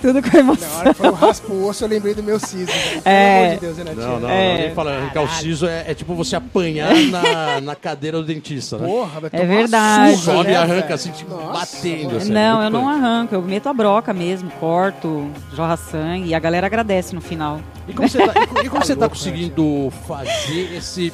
Tudo 0.00 0.22
com 0.22 0.28
Na 0.32 0.38
emoção. 0.38 0.78
hora 0.78 0.94
que 0.94 1.00
foi 1.00 1.08
o 1.10 1.12
raspa 1.14 1.52
o 1.52 1.66
osso, 1.66 1.82
eu 1.84 1.88
lembrei 1.88 2.14
do 2.14 2.22
meu 2.22 2.38
siso. 2.38 2.66
Pelo 2.70 3.02
É. 3.04 3.44
amor 3.46 3.54
de 3.54 3.60
Deus, 3.60 3.78
Renatinho. 3.78 4.06
Não, 4.06 4.20
não, 4.20 4.30
É. 4.30 4.56
ninguém 4.56 4.74
fala 4.74 4.96
arrancar 4.96 5.22
o 5.22 5.28
siso 5.28 5.66
é, 5.66 5.84
é 5.90 5.94
tipo 5.94 6.14
você 6.14 6.36
apanhar 6.36 6.94
na, 7.10 7.60
na 7.60 7.74
cadeira 7.74 8.18
do 8.18 8.24
dentista, 8.24 8.78
né? 8.78 8.86
Porra, 8.86 9.20
vai 9.20 9.30
É 9.32 9.44
verdade. 9.46 10.16
surra, 10.16 10.32
Sobe 10.36 10.48
né, 10.48 10.52
e 10.52 10.56
arranca 10.56 10.80
velho? 10.82 10.94
assim, 10.94 11.10
tipo, 11.10 11.30
Nossa, 11.34 11.76
batendo. 11.76 12.16
assim, 12.18 12.30
é 12.30 12.34
Não, 12.34 12.54
muito 12.60 12.64
eu 12.66 12.70
não 12.70 12.88
arranco, 12.88 13.34
eu 13.34 13.42
meto 13.42 13.68
a 13.68 13.72
broca 13.72 14.12
mesmo, 14.12 14.48
corto, 14.60 15.28
jorra 15.54 15.76
sangue 15.76 16.28
e 16.28 16.34
a 16.34 16.38
galera 16.38 16.66
agradece 16.68 17.14
no 17.14 17.20
final. 17.20 17.60
E 17.88 17.92
como 17.92 18.08
você 18.08 18.18
tá, 18.24 18.32
e 18.42 18.46
co- 18.46 18.70
como 18.70 18.84
você 18.84 18.94
tá 18.94 19.08
conseguindo 19.08 19.92
fazer 20.06 20.76
esse. 20.76 21.12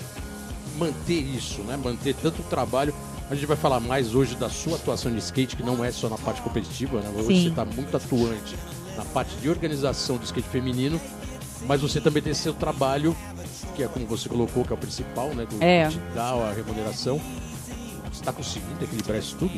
Manter 0.79 1.21
isso, 1.21 1.61
né? 1.63 1.77
Manter 1.77 2.15
tanto 2.15 2.41
o 2.41 2.45
trabalho. 2.45 2.95
A 3.31 3.35
gente 3.35 3.47
vai 3.47 3.57
falar 3.57 3.81
mais 3.81 4.15
hoje 4.15 4.35
da 4.37 4.49
sua 4.49 4.77
atuação 4.77 5.13
de 5.13 5.19
skate, 5.19 5.57
que 5.57 5.63
não 5.63 5.85
é 5.85 5.93
só 5.93 6.09
na 6.09 6.17
parte 6.17 6.41
competitiva, 6.41 7.01
né? 7.01 7.11
Hoje 7.15 7.27
Sim. 7.27 7.43
você 7.43 7.49
está 7.49 7.65
muito 7.65 7.95
atuante 7.97 8.57
na 8.97 9.05
parte 9.05 9.35
de 9.37 9.49
organização 9.51 10.17
do 10.17 10.25
skate 10.25 10.49
feminino, 10.49 10.99
mas 11.67 11.81
você 11.81 12.01
também 12.01 12.23
tem 12.23 12.33
seu 12.33 12.55
trabalho, 12.55 13.15
que 13.77 13.83
é 13.83 13.89
como 13.89 14.07
você 14.07 14.29
colocou, 14.29 14.65
que 14.65 14.73
é 14.73 14.75
o 14.75 14.79
principal, 14.79 15.29
né? 15.35 15.47
Do, 15.47 15.63
É. 15.63 15.89
que 15.89 15.95
te 15.95 16.01
dá 16.15 16.31
a 16.31 16.53
remuneração. 16.53 17.21
Você 18.11 18.21
está 18.21 18.33
conseguindo 18.33 18.83
equilibrar 18.83 19.19
isso 19.19 19.37
tudo? 19.39 19.53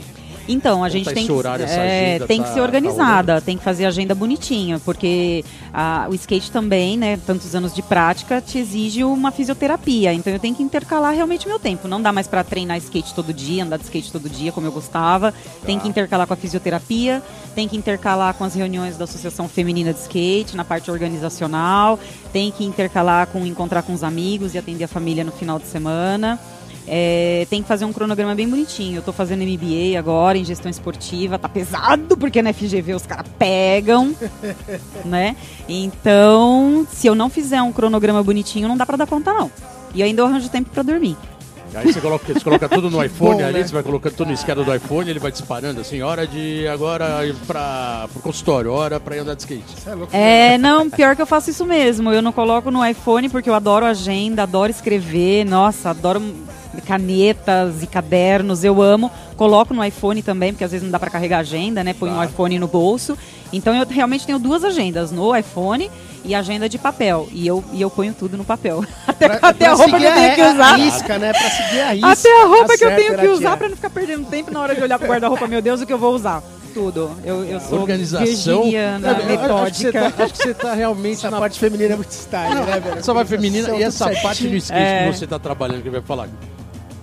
Então, 0.49 0.83
a 0.83 0.89
gente 0.89 1.05
tá 1.05 1.13
tem, 1.13 1.27
que- 1.27 1.33
horário, 1.33 1.65
é, 1.69 2.19
tem 2.27 2.39
tá- 2.39 2.45
que 2.45 2.51
ser 2.51 2.57
tá 2.57 2.63
organizada, 2.63 3.41
tem 3.41 3.57
que 3.57 3.63
fazer 3.65 3.85
agenda 3.87 4.15
bonitinha, 4.15 4.81
porque 4.85 5.45
a- 5.73 6.07
o 6.11 6.15
skate 6.15 6.51
também, 6.51 6.97
né, 6.97 7.19
tantos 7.27 7.55
anos 7.55 7.75
de 7.75 7.83
prática, 7.83 8.41
te 8.41 8.59
exige 8.59 9.05
uma 9.05 9.31
fisioterapia. 9.31 10.13
Então 10.13 10.33
eu 10.33 10.39
tenho 10.39 10.55
que 10.55 10.63
intercalar 10.63 11.15
realmente 11.15 11.47
meu 11.47 11.59
tempo. 11.59 11.87
Não 11.87 12.01
dá 12.03 12.13
mais 12.13 12.27
para 12.27 12.43
treinar 12.43 12.77
skate 12.79 13.15
todo 13.15 13.33
dia, 13.33 13.65
andar 13.65 13.77
de 13.79 13.85
skate 13.85 14.11
todo 14.11 14.29
dia, 14.29 14.51
como 14.53 14.67
eu 14.67 14.73
gostava. 14.73 15.33
Tem 15.65 15.77
Tá. 15.77 15.83
que 15.83 15.89
intercalar 15.89 16.27
com 16.27 16.35
a 16.35 16.37
fisioterapia, 16.37 17.23
tem 17.55 17.69
que 17.69 17.77
intercalar 17.77 18.35
com 18.35 18.45
as 18.45 18.55
reuniões 18.55 18.97
da 18.97 19.05
Associação 19.05 19.49
Feminina 19.49 19.93
de 19.93 20.01
Skate, 20.01 20.57
na 20.57 20.65
parte 20.65 20.91
organizacional, 20.91 21.99
tem 22.33 22.51
que 22.51 22.65
intercalar 22.65 23.27
com 23.29 23.47
encontrar 23.47 23.83
com 23.83 23.93
os 23.93 24.03
amigos 24.03 24.55
e 24.55 24.59
atender 24.59 24.85
a 24.85 24.89
família 24.89 25.25
no 25.25 25.33
final 25.33 25.59
de 25.59 25.67
semana. 25.67 26.39
É, 26.87 27.47
tem 27.49 27.63
que 27.63 27.69
fazer 27.69 27.85
um 27.85 27.93
cronograma 27.93 28.35
bem 28.35 28.49
bonitinho. 28.49 28.97
Eu 28.97 29.03
tô 29.03 29.13
fazendo 29.13 29.43
MBA 29.43 29.99
agora 29.99 30.39
em 30.39 30.45
gestão 30.45 30.71
esportiva, 30.71 31.39
tá 31.39 31.49
pesado 31.49 32.17
porque 32.17 32.43
na 32.43 32.53
FGV 32.53 32.95
os 32.95 33.07
caras 33.07 33.27
pegam, 33.39 34.15
né? 35.05 35.37
Então, 35.69 36.87
se 36.91 37.07
eu 37.07 37.15
não 37.15 37.31
fizer 37.31 37.63
um 37.63 37.73
cronograma 37.73 38.23
bonitinho, 38.23 38.69
não 38.69 38.77
dá 38.77 38.85
pra 38.87 38.97
dar 38.97 39.07
conta 39.07 39.33
não. 39.33 39.51
E 39.95 40.03
ainda 40.03 40.23
eu 40.23 40.27
arranjo 40.27 40.49
tempo 40.49 40.71
pra 40.71 40.83
dormir. 40.83 41.17
Aí 41.75 41.93
você 41.93 42.01
coloca, 42.01 42.33
você 42.33 42.41
coloca 42.41 42.69
tudo 42.69 42.91
no 42.91 43.03
iPhone 43.05 43.37
bom, 43.37 43.45
ali, 43.45 43.59
né? 43.59 43.67
você 43.67 43.73
vai 43.73 43.83
colocando 43.83 44.15
tudo 44.15 44.29
no 44.29 44.35
esquerdo 44.35 44.65
do 44.65 44.75
iPhone, 44.75 45.09
ele 45.09 45.21
vai 45.21 45.31
disparando 45.31 45.81
assim, 45.81 46.03
hora 46.03 46.27
de 46.27 46.67
agora 46.67 47.25
ir 47.27 47.35
pra, 47.47 48.09
pro 48.13 48.21
consultório, 48.21 48.73
hora 48.73 48.99
pra 48.99 49.17
ir 49.17 49.21
andar 49.21 49.35
de 49.35 49.43
skate. 49.43 49.77
É 49.87 49.95
louco. 49.95 50.17
É, 50.17 50.59
não, 50.59 50.91
pior 50.91 51.15
que 51.15 51.23
eu 51.23 51.27
faço 51.27 51.51
isso 51.51 51.65
mesmo. 51.65 52.13
Eu 52.13 52.23
não 52.23 52.33
coloco 52.33 52.71
no 52.71 52.85
iPhone 52.85 53.29
porque 53.29 53.49
eu 53.49 53.55
adoro 53.55 53.87
agenda, 53.87 54.43
adoro 54.43 54.71
escrever, 54.71 55.45
nossa, 55.45 55.91
adoro 55.91 56.21
canetas 56.87 57.83
e 57.83 57.87
cadernos, 57.87 58.63
eu 58.65 58.81
amo. 58.83 59.11
Coloco 59.37 59.73
no 59.73 59.85
iPhone 59.85 60.23
também, 60.23 60.53
porque 60.53 60.65
às 60.65 60.71
vezes 60.71 60.85
não 60.85 60.91
dá 60.93 60.99
pra 60.99 61.11
carregar 61.11 61.39
agenda, 61.39 61.83
né? 61.83 61.95
Põe 61.95 62.11
o 62.11 62.15
Claro. 62.15 62.31
iPhone 62.31 62.59
no 62.59 62.69
bolso. 62.69 63.17
Então 63.53 63.75
eu 63.75 63.87
realmente 63.87 64.27
tenho 64.27 64.39
duas 64.39 64.63
agendas, 64.65 65.11
no 65.11 65.35
iPhone 65.37 65.91
e 66.25 66.35
agenda 66.35 66.69
de 66.69 66.79
papel. 66.79 67.29
E 67.33 67.47
eu, 67.47 67.65
e 67.73 67.81
eu 67.81 67.91
ponho 67.91 68.15
tudo 68.15 68.37
no 68.37 68.45
papel. 68.45 68.85
Até, 69.07 69.29
Pra- 69.29 69.49
até 69.49 69.65
pra 69.65 69.73
a 69.73 69.77
roupa 69.77 69.99
que 69.99 70.05
eu 70.05 70.13
tenho 70.15 70.35
que 70.35 70.43
usar. 70.43 70.73
A 70.73 70.77
risca, 70.77 71.19
né? 71.19 71.33
Pra 71.33 71.51
seguir 71.51 71.81
a 71.81 71.93
risca. 71.93 72.11
Até 72.13 72.43
a 72.43 72.47
roupa 72.47 72.67
Tá 72.69 72.79
que 72.79 72.85
eu 72.85 72.89
certo, 72.89 73.01
tenho 73.01 73.19
que 73.19 73.29
usar 73.29 73.57
pra 73.57 73.69
não 73.69 73.77
ficar 73.77 73.91
perdendo 73.91 74.27
tempo 74.29 74.51
na 74.51 74.61
hora 74.61 74.75
de 74.75 74.83
olhar 74.83 74.99
pro 74.99 75.09
guarda-roupa, 75.09 75.47
meu 75.47 75.61
Deus, 75.63 75.81
o 75.81 75.87
que 75.87 75.93
eu 75.93 75.99
vou 75.99 76.15
usar. 76.15 76.43
Tudo. 76.73 77.11
Eu, 77.25 77.45
eu 77.45 77.59
sou 77.61 77.81
Organização. 77.81 78.25
virginiana, 78.63 79.09
Eu- 79.09 79.13
eu- 79.13 79.19
Acho 79.19 79.27
que, 79.27 79.27
você 79.27 79.37
metódica. 79.91 80.11
tá, 80.13 80.25
acho 80.25 80.33
que 80.35 80.39
você 80.45 80.55
tá 80.55 80.73
realmente 80.75 81.17
Essa 81.19 81.31
na 81.31 81.39
parte 81.41 81.59
feminina 81.59 81.95
é 81.95 81.97
muito 81.97 82.13
style, 82.13 82.55
né, 82.55 82.81
velho? 82.81 82.99
essa 82.99 83.13
parte 83.15 83.29
feminina 83.29 83.71
e 83.77 83.83
essa 83.83 84.05
certinho. 84.05 84.23
parte 84.23 84.47
do 84.49 84.57
skate 84.57 84.81
É. 84.81 85.11
que 85.11 85.17
você 85.19 85.27
tá 85.27 85.39
trabalhando, 85.41 85.83
que 85.83 85.91
vai 85.91 86.01
falar 86.01 86.29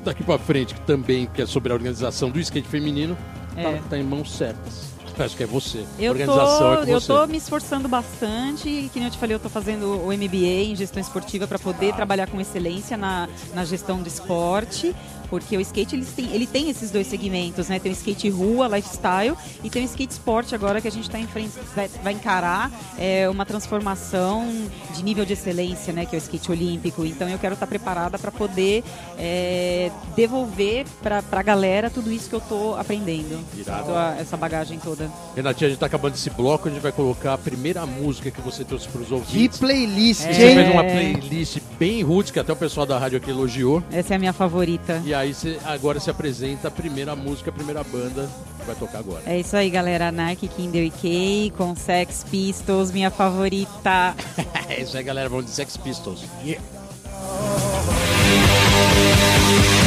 daqui 0.08 0.24
pra 0.24 0.38
frente, 0.38 0.74
que 0.74 0.82
também 0.82 1.28
que 1.34 1.42
é 1.42 1.46
sobre 1.46 1.72
a 1.72 1.76
organização 1.76 2.30
do 2.30 2.40
skate 2.40 2.68
feminino, 2.68 3.18
tá, 3.56 3.62
É. 3.62 3.82
tá 3.90 3.98
em 3.98 4.04
mãos 4.04 4.32
certas. 4.32 4.96
Acho 5.20 5.36
que 5.36 5.42
é 5.42 5.48
você. 5.48 5.84
Eu 5.98 6.12
organização 6.12 6.74
é 6.74 6.78
tô, 6.78 6.84
com 6.86 6.92
eu 6.92 7.00
você. 7.00 7.08
tô 7.08 7.26
me 7.26 7.38
esforçando 7.38 7.88
bastante, 7.88 8.88
que 8.94 9.00
nem 9.00 9.06
eu 9.06 9.12
te 9.12 9.18
falei, 9.18 9.36
eu 9.36 9.40
tô 9.40 9.50
fazendo 9.50 10.00
o 10.06 10.14
MBA 10.16 10.70
em 10.70 10.76
gestão 10.76 11.02
esportiva 11.02 11.48
para 11.48 11.58
poder 11.58 11.92
trabalhar 11.96 12.28
com 12.28 12.40
excelência 12.40 12.96
na, 12.96 13.28
na 13.56 13.66
gestão 13.66 14.00
do 14.00 14.08
esporte, 14.08 14.96
porque 15.30 15.58
o 15.58 15.62
skate 15.62 15.96
ele 15.96 16.06
tem, 16.06 16.26
ele 16.34 16.48
tem 16.48 16.70
esses 16.70 16.92
dois 16.92 17.08
segmentos, 17.08 17.68
né? 17.70 17.80
Tem 17.80 17.92
o 17.92 17.94
skate 17.94 18.30
rua, 18.30 18.68
lifestyle, 18.68 19.36
e 19.64 19.70
tem 19.70 19.84
o 19.84 19.86
skate 19.86 20.14
esporte 20.14 20.56
agora 20.56 20.80
que 20.82 20.88
a 20.88 20.92
gente 20.92 21.04
está 21.04 21.20
em 21.20 21.28
frente, 21.28 21.52
vai, 21.76 21.88
vai 22.04 22.14
encarar 22.14 22.72
é, 22.98 23.28
uma 23.30 23.46
transformação 23.46 24.48
de 24.96 25.04
nível 25.04 25.26
de 25.26 25.34
excelência, 25.34 25.94
né? 25.94 26.06
Que 26.06 26.16
é 26.16 26.20
o 26.20 26.22
skate 26.22 26.52
olímpico. 26.52 27.06
Então 27.06 27.28
eu 27.30 27.38
quero 27.40 27.54
estar 27.54 27.68
preparada 27.68 28.18
para 28.18 28.32
poder 28.32 28.84
é, 29.18 29.92
devolver 30.16 30.86
para 31.02 31.24
a 31.32 31.42
galera 31.44 31.90
tudo 31.90 32.12
isso 32.12 32.30
que 32.30 32.36
eu 32.36 32.42
tô 32.42 32.76
aprendendo, 32.76 33.40
Irado. 33.56 33.86
toda 33.86 34.16
essa 34.20 34.38
bagagem 34.38 34.80
toda. 34.80 35.10
Renatinha, 35.36 35.68
a 35.68 35.70
gente 35.72 35.80
tá 35.80 35.86
acabando 35.86 36.16
esse 36.16 36.30
bloco, 36.30 36.68
a 36.68 36.72
gente 36.72 36.82
vai 36.82 36.92
colocar 36.92 37.34
a 37.34 37.38
primeira 37.38 37.86
música 37.86 38.32
que 38.32 38.42
você 38.42 38.64
trouxe 38.64 38.88
pros 38.88 39.08
Que 39.08 39.14
ouvintes. 39.14 39.58
playlist, 39.60 40.22
É. 40.26 40.34
Você 40.34 40.54
fez 40.56 40.70
uma 40.72 40.84
playlist 40.84 41.58
bem 41.80 42.02
roots, 42.04 42.32
que 42.32 42.40
até 42.40 42.52
o 42.52 42.56
pessoal 42.56 42.86
da 42.86 42.98
rádio 42.98 43.18
aqui 43.18 43.30
elogiou. 43.30 43.84
Essa 43.92 44.14
é 44.14 44.16
a 44.16 44.20
minha 44.20 44.34
favorita. 44.34 45.02
E 45.06 45.14
aí 45.18 45.34
você, 45.34 45.60
agora 45.66 46.00
se 46.00 46.10
apresenta 46.10 46.68
a 46.68 46.72
primeira 46.72 47.16
música, 47.16 47.50
a 47.50 47.54
primeira 47.54 47.84
banda 47.84 48.30
que 48.60 48.66
vai 48.66 48.76
tocar 48.76 49.00
agora. 49.00 49.22
É 49.26 49.40
isso 49.40 49.56
aí, 49.56 49.70
galera. 49.70 50.12
Nike, 50.12 50.48
Kinder 50.48 50.84
e 50.84 50.92
Kay 50.92 51.54
com 51.58 51.76
Sex 51.76 52.26
Pistols, 52.30 52.92
minha 52.92 53.12
favorita. 53.12 54.16
É 54.70 54.82
isso 54.82 54.98
aí, 54.98 55.04
galera. 55.04 55.30
Vamos 55.30 55.46
de 55.46 55.52
Sex 55.52 55.78
Pistols. 55.78 56.26
A 59.84 59.87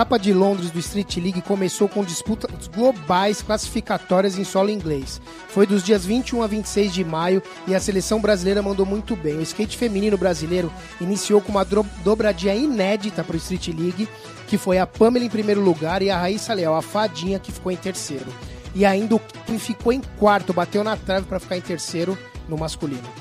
etapa 0.00 0.18
de 0.18 0.32
Londres 0.32 0.70
do 0.70 0.78
Street 0.78 1.18
League 1.18 1.42
começou 1.42 1.86
com 1.86 2.02
disputas 2.02 2.66
globais 2.68 3.42
classificatórias 3.42 4.38
em 4.38 4.44
solo 4.44 4.70
inglês. 4.70 5.20
Foi 5.48 5.66
dos 5.66 5.82
dias 5.82 6.06
21 6.06 6.42
a 6.42 6.46
26 6.46 6.94
de 6.94 7.04
maio 7.04 7.42
e 7.68 7.74
a 7.74 7.80
seleção 7.80 8.18
brasileira 8.18 8.62
mandou 8.62 8.86
muito 8.86 9.14
bem. 9.14 9.36
O 9.36 9.42
skate 9.42 9.76
feminino 9.76 10.16
brasileiro 10.16 10.72
iniciou 11.02 11.42
com 11.42 11.52
uma 11.52 11.66
dobradinha 12.02 12.54
inédita 12.54 13.22
para 13.22 13.34
o 13.34 13.36
Street 13.36 13.68
League, 13.68 14.08
que 14.46 14.56
foi 14.56 14.78
a 14.78 14.86
Pamela 14.86 15.26
em 15.26 15.28
primeiro 15.28 15.60
lugar 15.60 16.00
e 16.00 16.08
a 16.08 16.18
Raíssa 16.18 16.54
Leal, 16.54 16.74
a 16.74 16.80
fadinha, 16.80 17.38
que 17.38 17.52
ficou 17.52 17.70
em 17.70 17.76
terceiro. 17.76 18.32
E 18.74 18.86
ainda 18.86 19.16
o 19.16 19.20
Kim 19.44 19.58
ficou 19.58 19.92
em 19.92 20.00
quarto, 20.18 20.54
bateu 20.54 20.82
na 20.82 20.96
trave 20.96 21.26
para 21.26 21.38
ficar 21.38 21.58
em 21.58 21.60
terceiro 21.60 22.16
no 22.48 22.56
masculino. 22.56 23.19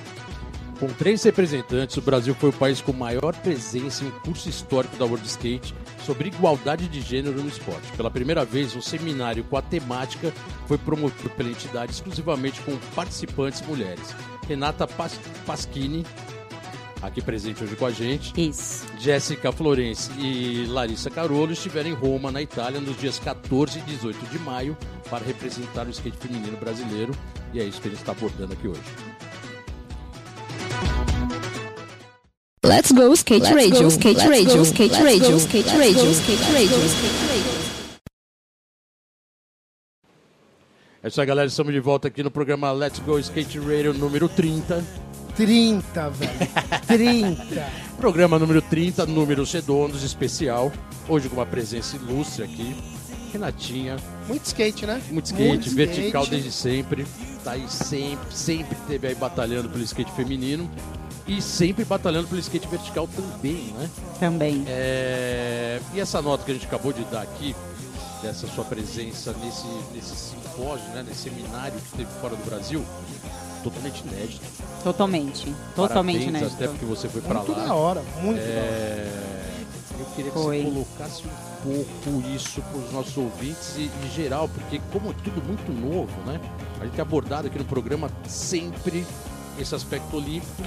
Com 0.79 0.87
três 0.87 1.21
representantes, 1.23 1.97
o 1.97 2.01
Brasil 2.01 2.33
foi 2.33 2.51
o 2.51 2.53
país 2.53 2.79
com 2.79 2.93
maior 2.93 3.35
presença 3.35 4.05
em 4.05 4.07
um 4.07 4.11
curso 4.11 4.47
histórico 4.47 4.95
da 4.95 5.03
World 5.03 5.27
Skate 5.27 5.75
sobre 6.05 6.29
igualdade 6.29 6.87
de 6.87 7.01
gênero 7.01 7.41
no 7.41 7.49
esporte. 7.49 7.91
Pela 7.97 8.09
primeira 8.09 8.45
vez, 8.45 8.73
um 8.77 8.81
seminário 8.81 9.43
com 9.43 9.57
a 9.57 9.61
temática 9.61 10.31
foi 10.67 10.77
promovido 10.77 11.29
pela 11.31 11.49
entidade 11.49 11.91
exclusivamente 11.91 12.61
com 12.61 12.77
participantes 12.95 13.61
mulheres. 13.67 14.15
Renata 14.47 14.87
Pas 14.87 15.19
Paschini, 15.45 16.05
aqui 17.01 17.21
presente 17.21 17.61
hoje 17.61 17.75
com 17.75 17.85
a 17.85 17.91
gente, 17.91 18.31
Isso. 18.39 18.85
Jéssica 18.97 19.51
Florence 19.51 20.09
e 20.17 20.65
Larissa 20.65 21.09
Carolo 21.09 21.51
estiveram 21.51 21.89
em 21.89 21.93
Roma, 21.93 22.31
na 22.31 22.41
Itália, 22.41 22.79
nos 22.79 22.97
dias 22.97 23.19
14 23.19 23.79
e 23.79 23.81
18 23.81 24.27
de 24.27 24.39
maio 24.39 24.77
para 25.09 25.25
representar 25.25 25.87
o 25.87 25.89
skate 25.89 26.17
feminino 26.17 26.55
brasileiro. 26.55 27.13
E 27.53 27.59
é 27.59 27.65
isso 27.65 27.81
que 27.81 27.89
a 27.89 27.91
gente 27.91 27.99
está 27.99 28.13
abordando 28.13 28.53
aqui 28.53 28.67
hoje. 28.69 28.79
Let's 32.63 32.91
go 32.91 33.13
skate 33.15 33.45
radio, 33.53 33.87
skate 33.89 34.19
radio, 34.27 34.61
skate 34.63 34.93
radio, 35.01 35.37
skate 35.37 35.69
radio, 35.69 36.11
skate 36.11 36.51
radio, 36.51 36.85
skate 36.85 37.25
radio. 37.31 37.59
É 41.01 41.07
isso 41.07 41.21
aí, 41.21 41.25
galera. 41.27 41.47
Estamos 41.47 41.73
de 41.73 41.79
volta 41.79 42.09
aqui 42.09 42.21
no 42.21 42.29
programa 42.29 42.69
Let's 42.73 42.99
Go 42.99 43.17
Skate 43.19 43.57
Radio 43.59 43.93
número 43.93 44.27
30. 44.27 44.83
30, 45.37 46.09
velho. 46.09 46.31
30. 46.85 47.71
Programa 47.97 48.37
número 48.37 48.61
30, 48.61 49.05
números 49.05 49.53
redondos, 49.53 50.03
especial. 50.03 50.71
Hoje 51.07 51.29
com 51.29 51.35
uma 51.37 51.45
presença 51.45 51.95
ilustre 51.95 52.43
aqui. 52.43 52.75
Renatinha, 53.31 53.95
Muito 54.27 54.45
skate, 54.45 54.85
né? 54.87 54.99
muito 55.11 55.27
skate, 55.27 55.47
Muito 55.47 55.69
vertical 55.75 56.23
skate. 56.23 56.29
desde 56.41 56.51
sempre. 56.51 57.05
Tá 57.43 57.51
aí 57.51 57.69
sempre, 57.69 58.35
sempre 58.35 58.75
teve 58.87 59.07
aí 59.07 59.15
batalhando 59.15 59.69
pelo 59.69 59.83
skate 59.83 60.11
feminino. 60.13 60.69
E 61.29 61.41
sempre 61.41 61.85
batalhando 61.85 62.27
pelo 62.27 62.39
skate 62.39 62.67
vertical 62.67 63.07
também, 63.15 63.73
né? 63.77 63.89
Também. 64.19 64.63
É, 64.67 65.79
E 65.93 65.99
essa 65.99 66.21
nota 66.21 66.43
que 66.43 66.51
a 66.51 66.53
gente 66.55 66.65
acabou 66.65 66.91
de 66.91 67.03
dar 67.05 67.21
aqui, 67.21 67.55
dessa 68.21 68.47
sua 68.47 68.65
presença 68.65 69.33
nesse, 69.41 69.65
nesse 69.93 70.15
simpósio, 70.15 70.87
né, 70.89 71.03
nesse 71.07 71.29
seminário 71.29 71.79
que 71.79 71.97
teve 71.97 72.09
fora 72.19 72.35
do 72.35 72.43
Brasil, 72.43 72.83
totalmente 73.63 74.01
inédito. 74.07 74.41
Totalmente. 74.83 75.55
Totalmente 75.75 76.17
Parabéns, 76.25 76.27
inédito. 76.41 76.55
até 76.55 76.67
porque 76.67 76.85
você 76.85 77.07
foi 77.07 77.21
pra 77.21 77.35
Muito 77.35 77.51
lá. 77.51 77.65
da 77.65 77.73
hora, 77.75 78.01
muito 78.21 78.37
da 78.37 78.43
hora. 78.43 78.49
É, 78.59 79.63
eu 79.99 80.05
queria 80.15 80.31
que 80.31 80.37
Foi. 80.37 80.63
você 80.63 80.69
colocasse 80.71 81.23
um 81.25 81.85
pouco 81.85 82.27
isso 82.29 82.61
para 82.61 82.77
os 82.79 82.91
nossos 82.91 83.17
ouvintes 83.17 83.75
e 83.77 83.91
em 84.05 84.09
geral, 84.15 84.49
porque 84.49 84.81
como 84.91 85.11
é 85.11 85.13
tudo 85.23 85.41
muito 85.45 85.71
novo, 85.71 86.11
né? 86.25 86.39
A 86.79 86.85
gente 86.85 86.93
tem 86.95 87.01
abordado 87.01 87.47
aqui 87.47 87.57
no 87.59 87.65
programa 87.65 88.09
sempre 88.27 89.05
esse 89.59 89.75
aspecto 89.75 90.15
olímpico. 90.17 90.63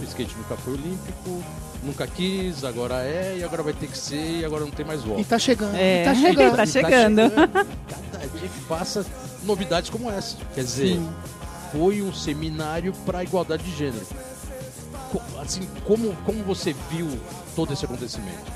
O 0.00 0.04
skate 0.04 0.34
nunca 0.36 0.56
foi 0.56 0.72
olímpico, 0.74 1.42
nunca 1.84 2.06
quis, 2.06 2.64
agora 2.64 3.02
é, 3.02 3.36
e 3.38 3.44
agora 3.44 3.62
vai 3.62 3.72
ter 3.72 3.86
que 3.88 3.96
ser, 3.96 4.40
e 4.40 4.44
agora 4.44 4.64
não 4.64 4.70
tem 4.70 4.84
mais 4.84 5.02
volta. 5.02 5.20
E 5.20 5.24
tá 5.24 5.38
chegando, 5.38 5.76
É, 5.76 6.02
e 6.02 6.04
tá 6.04 6.14
chegando. 6.20 6.56
tá 6.56 6.64
E 6.64 6.66
chegando. 6.66 7.30
Cada 7.30 8.26
dia 8.38 8.48
que 8.48 8.60
passa, 8.68 9.06
novidades 9.44 9.90
como 9.90 10.10
essa. 10.10 10.36
Quer 10.54 10.64
dizer, 10.64 10.96
Sim. 10.96 11.08
foi 11.72 12.02
um 12.02 12.12
seminário 12.12 12.92
para 13.06 13.18
a 13.18 13.22
igualdade 13.22 13.62
de 13.64 13.76
gênero. 13.76 14.06
Assim, 15.40 15.68
como, 15.84 16.16
como 16.24 16.42
você 16.44 16.74
viu 16.90 17.06
todo 17.54 17.72
esse 17.72 17.84
acontecimento? 17.84 18.50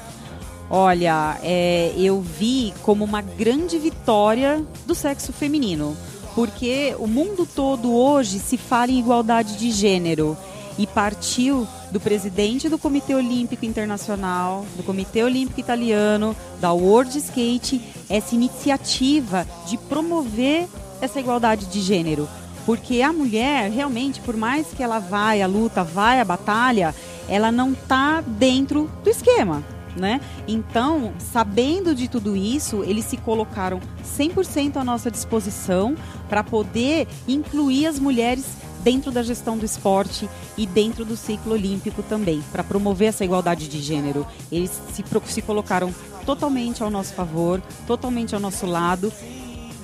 Olha, 0.70 1.38
é, 1.42 1.92
eu 1.96 2.20
vi 2.20 2.72
como 2.82 3.04
uma 3.04 3.20
grande 3.20 3.78
vitória 3.78 4.64
do 4.84 4.94
sexo 4.94 5.32
feminino, 5.32 5.96
porque 6.34 6.94
o 6.98 7.06
mundo 7.06 7.46
todo 7.46 7.94
hoje 7.94 8.38
se 8.40 8.56
fala 8.56 8.90
em 8.90 8.98
igualdade 8.98 9.56
de 9.58 9.70
gênero 9.70 10.36
e 10.78 10.86
partiu 10.86 11.66
do 11.90 12.00
presidente 12.00 12.68
do 12.68 12.78
Comitê 12.78 13.14
Olímpico 13.14 13.64
Internacional, 13.64 14.66
do 14.76 14.82
Comitê 14.82 15.22
Olímpico 15.22 15.60
Italiano, 15.60 16.36
da 16.60 16.72
World 16.72 17.16
Skate, 17.18 17.80
essa 18.08 18.34
iniciativa 18.34 19.46
de 19.66 19.78
promover 19.78 20.66
essa 21.00 21.20
igualdade 21.20 21.66
de 21.66 21.80
gênero. 21.80 22.28
Porque 22.64 23.00
a 23.00 23.12
mulher, 23.12 23.70
realmente, 23.70 24.20
por 24.20 24.36
mais 24.36 24.66
que 24.68 24.82
ela 24.82 24.98
vai 24.98 25.40
à 25.40 25.46
luta, 25.46 25.84
vai 25.84 26.20
à 26.20 26.24
batalha, 26.24 26.94
ela 27.28 27.52
não 27.52 27.72
está 27.72 28.20
dentro 28.20 28.90
do 29.04 29.10
esquema. 29.10 29.62
Né? 29.96 30.20
Então, 30.46 31.14
sabendo 31.32 31.94
de 31.94 32.06
tudo 32.06 32.36
isso, 32.36 32.82
eles 32.84 33.06
se 33.06 33.16
colocaram 33.16 33.80
100% 34.04 34.76
à 34.76 34.84
nossa 34.84 35.10
disposição 35.10 35.96
para 36.28 36.44
poder 36.44 37.08
incluir 37.26 37.86
as 37.86 37.98
mulheres 37.98 38.44
dentro 38.86 39.10
da 39.10 39.20
gestão 39.20 39.58
do 39.58 39.64
esporte 39.64 40.30
e 40.56 40.64
dentro 40.64 41.04
do 41.04 41.16
ciclo 41.16 41.54
olímpico 41.54 42.04
também, 42.04 42.40
para 42.52 42.62
promover 42.62 43.08
essa 43.08 43.24
igualdade 43.24 43.66
de 43.66 43.82
gênero. 43.82 44.24
Eles 44.50 44.70
se, 44.92 45.04
se 45.26 45.42
colocaram 45.42 45.92
totalmente 46.24 46.84
ao 46.84 46.88
nosso 46.88 47.12
favor, 47.12 47.60
totalmente 47.84 48.32
ao 48.32 48.40
nosso 48.40 48.64
lado, 48.64 49.12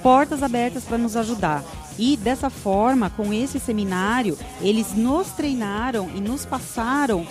portas 0.04 0.40
abertas 0.40 0.84
para 0.84 0.98
nos 0.98 1.16
ajudar. 1.16 1.64
E 1.98 2.16
dessa 2.16 2.48
forma, 2.48 3.10
com 3.10 3.32
esse 3.32 3.58
seminário, 3.58 4.38
eles 4.60 4.94
nos 4.94 5.30
treinaram 5.30 6.08
e 6.14 6.20
nos 6.20 6.46
passaram 6.46 7.26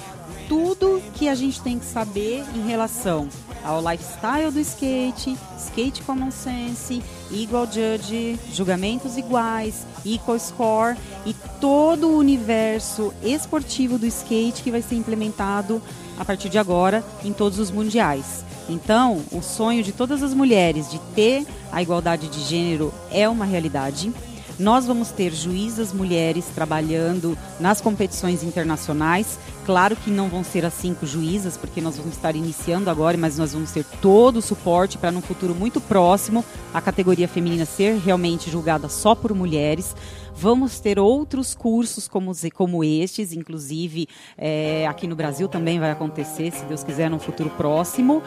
tudo 0.49 1.01
que 1.15 1.29
a 1.29 1.35
gente 1.35 1.61
tem 1.61 1.79
que 1.79 1.85
saber 1.85 2.43
em 2.53 2.67
relação 2.67 3.29
ao 3.63 3.79
lifestyle 3.79 4.51
do 4.51 4.59
skate, 4.59 5.37
skate 5.57 6.01
common 6.01 6.31
sense, 6.31 7.01
equal 7.33 7.65
judge, 7.65 8.39
julgamentos 8.53 9.17
iguais, 9.17 9.85
equal 10.05 10.39
score 10.39 10.97
e 11.25 11.33
todo 11.59 12.07
o 12.07 12.17
universo 12.17 13.13
esportivo 13.23 13.97
do 13.97 14.05
skate 14.05 14.63
que 14.63 14.71
vai 14.71 14.81
ser 14.81 14.95
implementado 14.95 15.81
a 16.19 16.25
partir 16.25 16.49
de 16.49 16.57
agora 16.57 17.03
em 17.23 17.33
todos 17.33 17.59
os 17.59 17.71
mundiais. 17.71 18.43
Então, 18.69 19.21
o 19.31 19.41
sonho 19.41 19.83
de 19.83 19.91
todas 19.91 20.23
as 20.23 20.33
mulheres 20.33 20.89
de 20.89 20.99
ter 21.15 21.45
a 21.71 21.81
igualdade 21.81 22.27
de 22.27 22.41
gênero 22.41 22.93
é 23.11 23.27
uma 23.27 23.45
realidade. 23.45 24.11
Nós 24.59 24.85
vamos 24.85 25.09
ter 25.09 25.33
juízas 25.33 25.91
mulheres 25.91 26.45
trabalhando 26.53 27.37
nas 27.59 27.81
competições 27.81 28.43
internacionais. 28.43 29.39
Claro 29.71 29.95
que 29.95 30.11
não 30.11 30.27
vão 30.27 30.43
ser 30.43 30.65
as 30.65 30.73
cinco 30.73 31.05
juízas, 31.05 31.55
porque 31.55 31.79
nós 31.79 31.95
vamos 31.95 32.17
estar 32.17 32.35
iniciando 32.35 32.89
agora, 32.89 33.17
mas 33.17 33.37
nós 33.37 33.53
vamos 33.53 33.71
ter 33.71 33.85
todo 34.01 34.35
o 34.35 34.41
suporte 34.41 34.97
para, 34.97 35.13
num 35.13 35.21
futuro 35.21 35.55
muito 35.55 35.79
próximo, 35.79 36.43
a 36.73 36.81
categoria 36.81 37.25
feminina 37.25 37.63
ser 37.63 37.97
realmente 37.97 38.51
julgada 38.51 38.89
só 38.89 39.15
por 39.15 39.33
mulheres. 39.33 39.95
Vamos 40.35 40.81
ter 40.81 40.99
outros 40.99 41.55
cursos 41.55 42.05
como, 42.05 42.33
como 42.53 42.83
estes, 42.83 43.31
inclusive 43.31 44.09
é, 44.37 44.85
aqui 44.87 45.07
no 45.07 45.15
Brasil 45.15 45.47
também 45.47 45.79
vai 45.79 45.91
acontecer, 45.91 46.51
se 46.51 46.65
Deus 46.65 46.83
quiser, 46.83 47.09
num 47.09 47.17
futuro 47.17 47.49
próximo, 47.51 48.21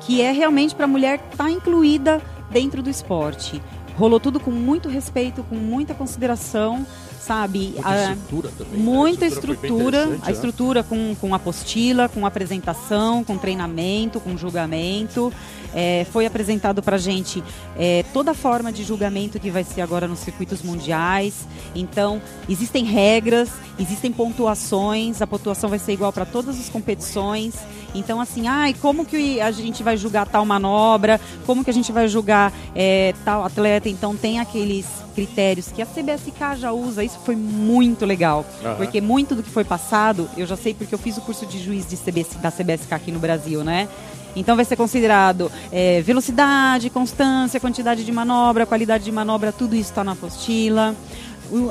que 0.00 0.22
é 0.22 0.32
realmente 0.32 0.74
para 0.74 0.86
a 0.86 0.88
mulher 0.88 1.22
estar 1.30 1.50
incluída 1.50 2.22
dentro 2.50 2.82
do 2.82 2.88
esporte. 2.88 3.60
Rolou 3.98 4.18
tudo 4.18 4.40
com 4.40 4.50
muito 4.50 4.88
respeito, 4.88 5.42
com 5.42 5.56
muita 5.56 5.92
consideração, 5.92 6.86
sabe? 7.28 7.74
Muita 7.74 7.88
A- 7.88 8.12
estrutura 8.12 8.50
também. 8.56 8.72
né? 8.72 8.84
Muita 8.84 9.26
A 9.26 9.30
foi 9.30 9.38
bem 9.40 9.52
estrutura, 9.52 9.98
interessante, 9.98 10.22
a 10.22 10.26
né? 10.26 10.32
estrutura 10.32 10.82
com, 10.82 11.14
com 11.20 11.34
apostila, 11.34 12.08
com 12.08 12.24
apresentação, 12.24 13.22
com 13.22 13.36
treinamento, 13.36 14.18
com 14.18 14.36
julgamento. 14.36 15.30
É, 15.74 16.06
foi 16.10 16.24
apresentado 16.24 16.82
para 16.82 16.96
gente 16.96 17.44
é, 17.78 18.02
toda 18.14 18.30
a 18.30 18.34
forma 18.34 18.72
de 18.72 18.82
julgamento 18.82 19.38
que 19.38 19.50
vai 19.50 19.62
ser 19.62 19.82
agora 19.82 20.08
nos 20.08 20.20
circuitos 20.20 20.62
mundiais. 20.62 21.46
Então, 21.74 22.22
existem 22.48 22.84
regras, 22.86 23.50
existem 23.78 24.10
pontuações, 24.10 25.20
a 25.20 25.26
pontuação 25.26 25.68
vai 25.68 25.78
ser 25.78 25.92
igual 25.92 26.10
para 26.10 26.24
todas 26.24 26.58
as 26.58 26.70
competições. 26.70 27.54
Então, 27.94 28.20
assim, 28.20 28.46
ai, 28.46 28.74
como 28.80 29.04
que 29.04 29.40
a 29.40 29.50
gente 29.50 29.82
vai 29.82 29.96
julgar 29.96 30.26
tal 30.26 30.44
manobra? 30.44 31.20
Como 31.46 31.64
que 31.64 31.70
a 31.70 31.74
gente 31.74 31.90
vai 31.90 32.08
julgar 32.08 32.52
é, 32.74 33.14
tal 33.24 33.44
atleta? 33.44 33.88
Então, 33.88 34.14
tem 34.14 34.38
aqueles 34.38 34.86
critérios 35.14 35.72
que 35.72 35.82
a 35.82 35.86
CBSK 35.86 36.56
já 36.58 36.72
usa. 36.72 37.02
Isso 37.02 37.18
foi 37.24 37.34
muito 37.34 38.06
legal. 38.06 38.44
Aham. 38.64 38.76
Porque 38.76 39.00
muito 39.00 39.34
do 39.34 39.42
que 39.42 39.50
foi 39.50 39.64
passado, 39.64 40.28
eu 40.36 40.46
já 40.46 40.56
sei 40.56 40.74
porque 40.74 40.94
eu 40.94 40.98
fiz 40.98 41.16
o 41.16 41.20
curso 41.22 41.44
de 41.44 41.58
juiz 41.58 41.88
de 41.88 41.96
CBS, 41.96 42.36
da 42.40 42.52
CBSK 42.52 42.94
aqui 42.94 43.10
no 43.10 43.18
Brasil, 43.18 43.64
né? 43.64 43.88
Então 44.36 44.54
vai 44.54 44.64
ser 44.64 44.76
considerado 44.76 45.50
é, 45.72 46.00
velocidade, 46.02 46.90
constância, 46.90 47.58
quantidade 47.58 48.04
de 48.04 48.12
manobra, 48.12 48.64
qualidade 48.66 49.02
de 49.04 49.10
manobra, 49.10 49.50
tudo 49.50 49.74
isso 49.74 49.90
está 49.90 50.04
na 50.04 50.12
apostila. 50.12 50.94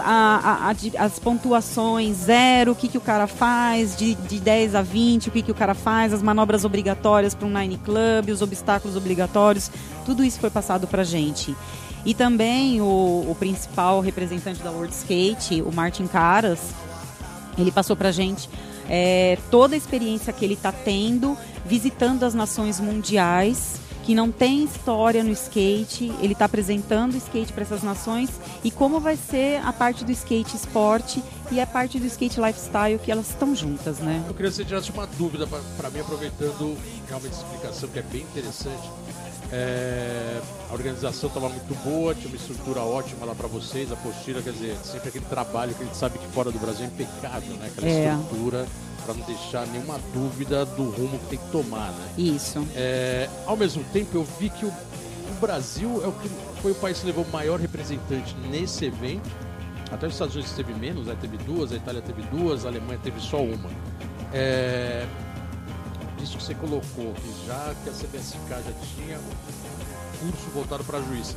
A- 0.02 0.72
a- 0.72 1.04
as 1.06 1.20
pontuações, 1.20 2.18
zero, 2.18 2.72
o 2.72 2.76
que, 2.76 2.88
que 2.88 2.98
o 2.98 3.02
cara 3.02 3.28
faz, 3.28 3.96
de, 3.96 4.16
de 4.16 4.40
10 4.40 4.74
a 4.76 4.82
20, 4.82 5.30
o 5.30 5.32
que, 5.32 5.42
que 5.44 5.52
o 5.52 5.56
cara 5.56 5.74
faz, 5.76 6.14
as 6.14 6.22
manobras 6.24 6.66
obrigatórias 6.66 7.36
para 7.36 7.48
um 7.48 7.52
Nine 7.52 7.78
Club, 7.78 8.30
os 8.32 8.42
obstáculos 8.42 8.96
obrigatórios, 8.98 9.70
tudo 10.06 10.24
isso 10.24 10.40
foi 10.40 10.50
passado 10.50 10.88
para 10.88 11.04
gente. 11.04 11.56
E 12.06 12.14
também 12.14 12.82
o, 12.82 12.86
o 12.86 13.36
principal 13.38 14.00
representante 14.02 14.62
da 14.64 14.72
World 14.72 14.94
Skate, 14.94 15.62
o 15.62 15.72
Martin 15.72 16.08
Caras, 16.08 16.60
ele 17.58 17.72
passou 17.72 17.96
pra 17.96 18.12
gente 18.12 18.50
é, 18.90 19.38
toda 19.52 19.76
a 19.76 19.78
experiência 19.78 20.32
que 20.32 20.46
ele 20.46 20.54
está 20.54 20.72
tendo 20.72 21.38
visitando 21.66 22.24
as 22.24 22.34
nações 22.34 22.80
mundiais 22.80 23.76
que 24.08 24.16
não 24.16 24.32
tem 24.32 24.64
história 24.64 25.22
no 25.22 25.32
skate, 25.32 26.10
ele 26.22 26.32
está 26.32 26.46
apresentando 26.46 27.16
o 27.16 27.18
skate 27.18 27.52
para 27.52 27.64
essas 27.64 27.84
nações 27.84 28.30
e 28.64 28.72
como 28.72 29.02
vai 29.02 29.18
ser 29.18 29.60
a 29.66 29.74
parte 29.74 30.06
do 30.06 30.12
skate 30.14 30.56
esporte 30.56 31.22
e 31.52 31.60
a 31.60 31.68
parte 31.68 32.00
do 32.00 32.06
skate 32.06 32.40
lifestyle 32.40 32.98
que 33.00 33.12
elas 33.12 33.30
estão 33.32 33.54
juntas, 33.54 34.00
né? 34.00 34.24
Eu 34.26 34.34
queria 34.34 34.50
que 34.50 34.56
você 34.56 34.64
tirasse 34.64 34.92
uma 34.92 35.06
dúvida 35.06 35.46
para 35.46 35.90
mim, 35.90 36.00
aproveitando 36.00 36.78
realmente 37.06 37.34
essa 37.34 37.44
explicação, 37.44 37.90
que 37.90 38.00
é 38.00 38.02
bem 38.04 38.22
interessante. 38.22 38.90
É, 39.52 40.40
a 40.70 40.74
organização 40.74 41.28
estava 41.28 41.50
muito 41.50 41.76
boa, 41.84 42.16
tinha 42.16 42.30
uma 42.30 42.38
estrutura 42.38 42.80
ótima 42.84 43.26
lá 43.26 43.36
para 43.36 43.50
vocês, 43.50 43.92
a 43.92 43.98
postura, 43.98 44.42
quer 44.42 44.54
dizer, 44.54 44.78
sempre 44.86 45.10
aquele 45.10 45.26
trabalho 45.26 45.76
que 45.76 45.84
a 45.84 45.86
gente 45.86 45.98
sabe 45.98 46.18
que 46.18 46.28
fora 46.28 46.50
do 46.50 46.60
Brasil 46.60 46.86
é 46.86 46.88
impecável, 46.88 47.56
né? 47.56 47.68
Aquela 47.76 47.88
É. 47.90 48.14
estrutura 48.14 48.66
para 49.08 49.16
não 49.16 49.26
deixar 49.26 49.66
nenhuma 49.68 49.98
dúvida 50.14 50.66
do 50.66 50.90
rumo 50.90 51.18
que 51.20 51.28
tem 51.28 51.40
que 51.40 51.50
tomar, 51.50 51.94
né? 51.94 52.14
Isso. 52.18 52.68
É, 52.76 53.30
ao 53.46 53.56
mesmo 53.56 53.82
tempo, 53.86 54.18
eu 54.18 54.28
vi 54.38 54.50
que 54.50 54.66
o, 54.66 54.68
o 54.68 55.40
Brasil 55.40 56.04
é 56.04 56.08
o 56.08 56.12
que 56.12 56.28
foi 56.62 56.74
o 56.74 56.76
país 56.76 57.00
que 57.00 57.06
levou 57.06 57.24
o 57.24 57.32
maior 57.32 57.58
representante 57.58 58.36
nesse 58.52 58.84
evento. 58.84 59.30
Até 59.90 60.08
os 60.08 60.14
Estados 60.14 60.36
Unidos 60.36 60.54
teve 60.54 60.74
menos, 60.74 61.08
né? 61.08 61.16
teve 61.20 61.38
duas, 61.38 61.72
a 61.72 61.78
Itália 61.78 62.02
teve 62.02 62.22
duas, 62.24 62.66
a 62.66 62.68
Alemanha 62.68 63.00
teve 63.02 63.22
só 63.22 63.42
uma. 63.42 63.70
É, 64.34 65.08
isso 66.22 66.38
que 66.38 66.44
você 66.44 66.54
colocou, 66.54 67.14
que 67.14 67.48
já 67.48 67.74
que 67.84 67.90
a 67.90 67.94
CBSK 67.94 68.50
já 68.50 68.74
tinha 68.96 69.18
um 69.18 70.32
curso 70.32 70.50
voltado 70.54 70.84
para 70.84 71.02
juiz. 71.02 71.34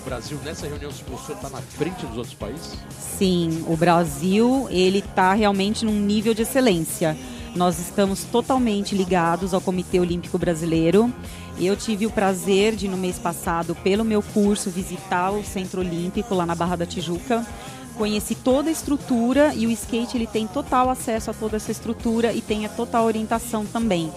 O 0.00 0.04
Brasil 0.04 0.38
nessa 0.42 0.66
reunião 0.66 0.90
se 0.90 1.04
mostrou 1.08 1.36
estar 1.36 1.50
na 1.50 1.60
frente 1.60 2.06
dos 2.06 2.16
outros 2.16 2.34
países? 2.34 2.78
Sim, 3.18 3.64
o 3.68 3.76
Brasil 3.76 4.66
ele 4.70 5.00
está 5.00 5.34
realmente 5.34 5.84
num 5.84 6.00
nível 6.00 6.32
de 6.32 6.42
excelência. 6.42 7.16
Nós 7.54 7.78
estamos 7.78 8.24
totalmente 8.24 8.94
ligados 8.94 9.52
ao 9.52 9.60
Comitê 9.60 10.00
Olímpico 10.00 10.38
Brasileiro. 10.38 11.12
Eu 11.58 11.76
tive 11.76 12.06
o 12.06 12.10
prazer 12.10 12.74
de, 12.74 12.88
no 12.88 12.96
mês 12.96 13.18
passado, 13.18 13.74
pelo 13.74 14.04
meu 14.04 14.22
curso, 14.22 14.70
visitar 14.70 15.30
o 15.32 15.44
Centro 15.44 15.80
Olímpico 15.80 16.34
lá 16.34 16.46
na 16.46 16.54
Barra 16.54 16.76
da 16.76 16.86
Tijuca. 16.86 17.44
Conheci 17.98 18.34
toda 18.34 18.70
a 18.70 18.72
estrutura 18.72 19.52
e 19.54 19.66
o 19.66 19.70
skate 19.70 20.16
ele 20.16 20.26
tem 20.26 20.46
total 20.46 20.88
acesso 20.88 21.30
a 21.30 21.34
toda 21.34 21.56
essa 21.56 21.70
estrutura 21.70 22.32
e 22.32 22.40
tem 22.40 22.64
a 22.64 22.68
total 22.70 23.04
orientação 23.04 23.66
também. 23.66 24.10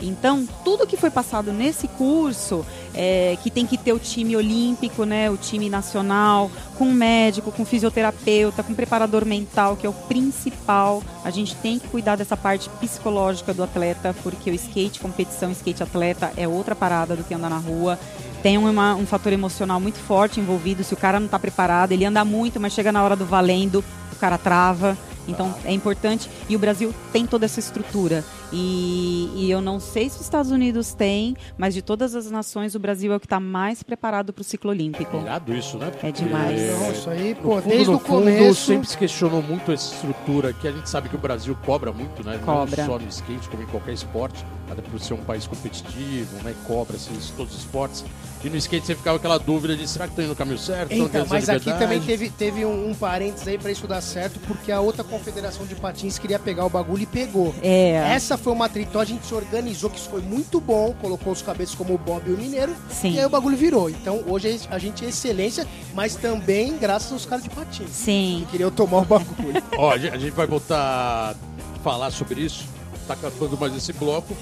Então, 0.00 0.46
tudo 0.64 0.86
que 0.86 0.96
foi 0.96 1.10
passado 1.10 1.52
nesse 1.52 1.88
curso, 1.88 2.64
é, 2.96 3.36
que 3.42 3.50
tem 3.50 3.66
que 3.66 3.76
ter 3.76 3.92
o 3.92 3.98
time 3.98 4.34
olímpico, 4.34 5.04
né, 5.04 5.30
o 5.30 5.36
time 5.36 5.68
nacional, 5.68 6.50
com 6.76 6.90
médico, 6.90 7.52
com 7.52 7.64
fisioterapeuta, 7.64 8.62
com 8.62 8.74
preparador 8.74 9.24
mental, 9.26 9.76
que 9.76 9.86
é 9.86 9.90
o 9.90 9.92
principal. 9.92 11.02
A 11.22 11.30
gente 11.30 11.54
tem 11.56 11.78
que 11.78 11.86
cuidar 11.88 12.16
dessa 12.16 12.36
parte 12.36 12.70
psicológica 12.80 13.52
do 13.52 13.62
atleta, 13.62 14.14
porque 14.22 14.50
o 14.50 14.54
skate 14.54 14.98
competição, 14.98 15.52
skate 15.52 15.82
atleta 15.82 16.32
é 16.36 16.48
outra 16.48 16.74
parada 16.74 17.14
do 17.14 17.22
que 17.22 17.34
andar 17.34 17.50
na 17.50 17.58
rua. 17.58 17.98
Tem 18.42 18.56
uma, 18.56 18.94
um 18.94 19.06
fator 19.06 19.32
emocional 19.32 19.78
muito 19.80 19.98
forte 19.98 20.40
envolvido. 20.40 20.84
Se 20.84 20.94
o 20.94 20.96
cara 20.96 21.18
não 21.18 21.26
está 21.26 21.38
preparado, 21.38 21.92
ele 21.92 22.04
anda 22.04 22.24
muito, 22.24 22.60
mas 22.60 22.72
chega 22.72 22.92
na 22.92 23.02
hora 23.02 23.16
do 23.16 23.26
valendo, 23.26 23.84
o 24.12 24.16
cara 24.16 24.38
trava. 24.38 24.96
Então 25.28 25.54
é 25.64 25.72
importante. 25.72 26.28
E 26.48 26.56
o 26.56 26.58
Brasil 26.58 26.94
tem 27.12 27.26
toda 27.26 27.44
essa 27.44 27.60
estrutura. 27.60 28.24
E, 28.52 29.28
e, 29.34 29.50
eu 29.50 29.60
não 29.60 29.80
sei 29.80 30.08
se 30.08 30.16
os 30.16 30.22
Estados 30.22 30.52
Unidos 30.52 30.94
têm, 30.94 31.36
mas 31.58 31.74
de 31.74 31.82
todas 31.82 32.14
as 32.14 32.30
nações, 32.30 32.74
o 32.76 32.78
Brasil 32.78 33.12
é 33.12 33.16
o 33.16 33.20
que 33.20 33.26
está 33.26 33.40
mais 33.40 33.82
preparado 33.82 34.32
para 34.32 34.40
o 34.40 34.44
ciclo 34.44 34.70
olímpico. 34.70 35.16
Irado 35.16 35.52
isso, 35.52 35.76
né? 35.78 35.90
É 36.02 36.12
demais. 36.12 36.60
Não, 36.78 36.92
isso 36.92 37.10
aí, 37.10 37.34
pô, 37.34 37.56
No 37.56 37.62
fundo, 37.62 37.70
desde 37.70 37.90
no 37.90 37.96
o 37.96 38.00
começo. 38.00 38.66
sempre 38.66 38.88
se 38.88 38.96
questionou 38.96 39.42
muito 39.42 39.72
essa 39.72 39.92
estrutura 39.94 40.52
que 40.52 40.68
a 40.68 40.72
gente 40.72 40.88
sabe 40.88 41.08
que 41.08 41.16
o 41.16 41.18
Brasil 41.18 41.56
cobra 41.64 41.92
muito, 41.92 42.24
né? 42.24 42.38
Cobra. 42.44 42.84
Não 42.84 42.92
só 42.92 42.98
no 42.98 43.08
skate, 43.08 43.48
como 43.48 43.62
em 43.64 43.66
qualquer 43.66 43.92
esporte, 43.92 44.44
até 44.70 44.80
por 44.80 45.00
ser 45.00 45.14
um 45.14 45.24
país 45.24 45.46
competitivo, 45.46 46.42
né? 46.44 46.54
Cobra 46.66 46.96
esses, 46.96 47.30
todos 47.30 47.52
os 47.52 47.60
esportes. 47.60 48.04
E 48.46 48.50
no 48.50 48.56
skate 48.58 48.86
você 48.86 48.94
ficava 48.94 49.16
aquela 49.16 49.38
dúvida 49.38 49.76
de 49.76 49.88
será 49.88 50.06
que 50.06 50.14
tô 50.14 50.22
indo 50.22 50.28
no 50.28 50.36
caminho 50.36 50.56
certo? 50.56 50.92
Então, 50.92 51.26
mas 51.28 51.48
aqui 51.48 51.72
também 51.72 52.00
teve, 52.00 52.30
teve 52.30 52.64
um, 52.64 52.90
um 52.90 52.94
parênteses 52.94 53.48
aí 53.48 53.58
pra 53.58 53.72
isso 53.72 53.88
dar 53.88 54.00
certo, 54.00 54.38
porque 54.46 54.70
a 54.70 54.80
outra 54.80 55.02
confederação 55.02 55.66
de 55.66 55.74
patins 55.74 56.16
queria 56.16 56.38
pegar 56.38 56.64
o 56.64 56.70
bagulho 56.70 57.02
e 57.02 57.06
pegou. 57.06 57.52
É. 57.60 57.94
Essa 58.14 58.38
foi 58.38 58.52
uma 58.52 58.70
então 58.76 59.00
a 59.00 59.04
gente 59.04 59.26
se 59.26 59.34
organizou, 59.34 59.90
que 59.90 59.98
isso 59.98 60.08
foi 60.08 60.20
muito 60.20 60.60
bom, 60.60 60.94
colocou 61.00 61.32
os 61.32 61.42
cabeças 61.42 61.74
como 61.74 61.94
o 61.94 61.98
Bob 61.98 62.22
e 62.28 62.32
o 62.32 62.36
Mineiro, 62.36 62.76
Sim. 62.88 63.14
e 63.14 63.18
aí 63.18 63.24
o 63.24 63.30
bagulho 63.30 63.56
virou. 63.56 63.90
Então 63.90 64.22
hoje 64.28 64.60
a 64.70 64.78
gente 64.78 65.04
é 65.04 65.08
excelência, 65.08 65.66
mas 65.92 66.14
também 66.14 66.76
graças 66.76 67.10
aos 67.10 67.26
caras 67.26 67.42
de 67.42 67.50
patins. 67.50 67.90
Sim. 67.90 68.44
Que 68.44 68.52
queriam 68.52 68.70
tomar 68.70 68.98
o 68.98 69.04
bagulho. 69.04 69.60
Ó, 69.76 69.90
a 69.90 69.98
gente, 69.98 70.14
a 70.14 70.18
gente 70.18 70.32
vai 70.32 70.46
voltar 70.46 71.34
a 71.34 71.34
falar 71.82 72.12
sobre 72.12 72.42
isso. 72.42 72.64
Tá 73.08 73.14
acabando 73.14 73.58
mais 73.58 73.74
esse 73.74 73.92
bloco. 73.92 74.36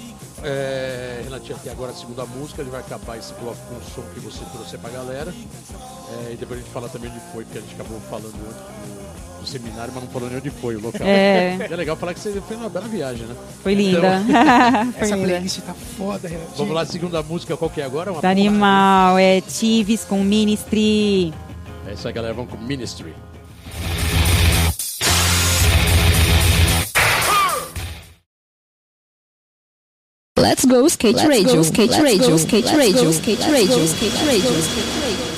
É, 0.45 1.21
Renatinha, 1.23 1.55
até 1.55 1.71
agora 1.71 1.91
a 1.91 1.95
segunda 1.95 2.25
música. 2.25 2.63
Gente 2.63 2.71
vai 2.71 2.81
acabar 2.81 3.17
esse 3.17 3.33
bloco 3.33 3.57
com 3.67 3.75
o 3.75 3.81
som 3.83 4.03
que 4.13 4.19
você 4.19 4.43
trouxe 4.53 4.77
pra 4.77 4.89
galera. 4.89 5.33
É, 6.27 6.33
e 6.33 6.35
depois 6.35 6.59
a 6.59 6.63
gente 6.63 6.71
fala 6.71 6.87
também 6.87 7.09
onde 7.09 7.19
foi, 7.33 7.43
porque 7.43 7.57
a 7.57 7.61
gente 7.61 7.73
acabou 7.73 7.99
falando 8.01 8.27
antes 8.27 8.61
do, 9.37 9.41
do 9.41 9.47
seminário, 9.47 9.91
mas 9.93 10.03
não 10.03 10.09
falou 10.11 10.29
nem 10.29 10.37
onde 10.37 10.49
foi 10.51 10.75
o 10.75 10.81
local. 10.81 11.01
É. 11.05 11.57
é 11.69 11.75
legal 11.75 11.95
falar 11.95 12.13
que 12.13 12.19
você 12.19 12.39
fez 12.41 12.59
uma 12.59 12.69
bela 12.69 12.87
viagem, 12.87 13.25
né? 13.25 13.35
Foi 13.63 13.73
linda. 13.73 14.21
Foi 14.93 15.01
Essa 15.03 15.15
linda. 15.15 15.27
playlist 15.27 15.59
tá 15.61 15.73
foda, 15.97 16.27
Renato. 16.27 16.51
Vamos 16.57 16.75
lá, 16.75 16.81
a 16.81 16.85
segunda 16.85 17.23
música, 17.23 17.57
qual 17.57 17.69
que 17.69 17.81
é 17.81 17.85
agora? 17.85 18.11
Uma 18.11 18.21
Tá 18.21 18.29
animal. 18.29 19.17
É 19.17 19.41
Tives 19.41 20.05
com 20.05 20.23
Ministry. 20.23 21.33
É 21.87 21.93
isso 21.93 22.07
aí, 22.07 22.13
galera. 22.13 22.33
Vamos 22.33 22.51
com 22.51 22.57
Ministry. 22.57 23.13
Let's 30.45 30.63
go 30.63 30.85
skate 30.85 31.25
radio, 31.25 31.63
skate 31.63 31.99
radio, 31.99 32.35
skate 32.37 32.67
radio, 32.77 33.09
skate 33.09 33.41
radio, 33.49 33.83
skate 33.83 34.15
radio, 34.27 34.59
skate 34.59 34.99
radio. 35.01 35.35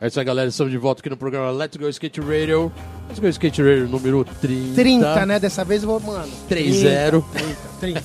É 0.00 0.06
isso 0.08 0.18
aí, 0.18 0.24
galera. 0.26 0.48
Estamos 0.48 0.72
de 0.72 0.76
volta 0.76 1.00
aqui 1.00 1.08
no 1.08 1.16
programa 1.16 1.52
Let's 1.52 1.76
Go 1.76 1.88
Skate 1.88 2.20
Radio. 2.20 2.72
Let's 3.06 3.20
Go 3.20 3.28
Skate 3.28 3.62
Radio 3.62 3.86
número 3.86 4.24
30. 4.40 4.74
30, 4.74 5.26
né? 5.26 5.38
Dessa 5.38 5.64
vez 5.64 5.84
eu 5.84 5.88
vou, 5.88 6.00
mano. 6.00 6.32
3-0. 6.50 7.24
30, 7.32 7.56
30. 7.78 8.02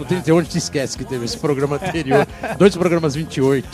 O 0.00 0.04
31 0.06 0.38
a 0.38 0.42
gente 0.42 0.56
esquece 0.56 0.96
que 0.96 1.04
teve 1.04 1.26
esse 1.26 1.36
programa 1.36 1.76
anterior. 1.76 2.26
dois 2.56 2.74
programas 2.74 3.14
28. 3.14 3.68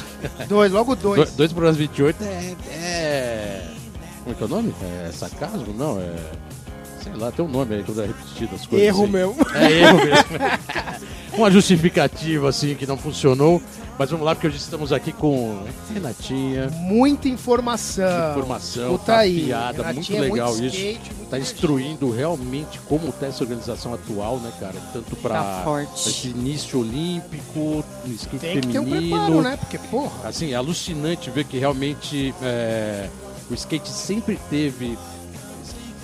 Dois, 0.48 0.72
logo 0.72 0.96
Do, 0.96 1.02
dois. 1.14 1.36
dois 1.36 1.52
programas 1.52 1.76
28 1.78 2.20
é, 2.24 2.56
é. 2.72 3.68
Como 4.24 4.32
é 4.32 4.34
que 4.34 4.42
é 4.42 4.46
o 4.46 4.48
nome? 4.48 4.74
É 5.06 5.12
sarcasmo? 5.12 5.72
Não, 5.72 6.00
é. 6.00 6.16
Sei 7.02 7.12
lá, 7.14 7.30
tem 7.32 7.44
um 7.44 7.48
nome 7.48 7.74
aí 7.76 7.82
quando 7.82 8.02
é 8.02 8.06
repetido 8.06 8.54
as 8.54 8.66
coisas. 8.66 8.86
Erro 8.88 9.02
assim. 9.04 9.12
meu. 9.12 9.36
É 9.54 9.72
erro 9.72 9.96
mesmo. 9.98 10.24
Uma 11.36 11.50
justificativa 11.50 12.48
assim 12.48 12.74
que 12.74 12.86
não 12.86 12.96
funcionou. 12.96 13.60
Mas 13.98 14.10
vamos 14.10 14.24
lá, 14.24 14.34
porque 14.34 14.46
hoje 14.48 14.56
estamos 14.56 14.90
aqui 14.92 15.12
com 15.12 15.62
Renatinha. 15.92 16.68
Muita 16.70 17.28
informação. 17.28 18.30
Informação, 18.30 18.98
tá 18.98 19.18
aí. 19.18 19.44
piada, 19.44 19.82
Renatinha 19.84 20.18
muito 20.18 20.30
é 20.30 20.32
legal 20.34 20.50
muito 20.50 20.64
isso. 20.64 20.76
skate, 20.76 21.14
muito 21.14 21.30
Tá 21.30 21.38
instruindo 21.38 22.10
realmente 22.10 22.78
como 22.88 23.08
está 23.08 23.26
essa 23.26 23.44
organização 23.44 23.92
atual, 23.94 24.38
né, 24.38 24.50
cara? 24.58 24.74
Tanto 24.92 25.14
para 25.16 25.34
Tá 25.42 25.60
forte. 25.64 26.08
esse 26.08 26.28
início 26.28 26.80
olímpico, 26.80 27.84
no 28.04 28.12
skate 28.14 28.38
Tem 28.38 28.60
que 28.60 28.68
ter 28.68 28.78
um 28.80 28.84
feminino. 28.84 29.10
preparo, 29.16 29.42
né? 29.42 29.56
Porque, 29.58 29.78
porra. 29.78 30.28
Assim, 30.28 30.52
é 30.52 30.56
alucinante 30.56 31.30
ver 31.30 31.44
que 31.44 31.58
realmente 31.58 32.34
é, 32.42 33.08
o 33.50 33.54
skate 33.54 33.88
sempre 33.90 34.38
teve 34.50 34.98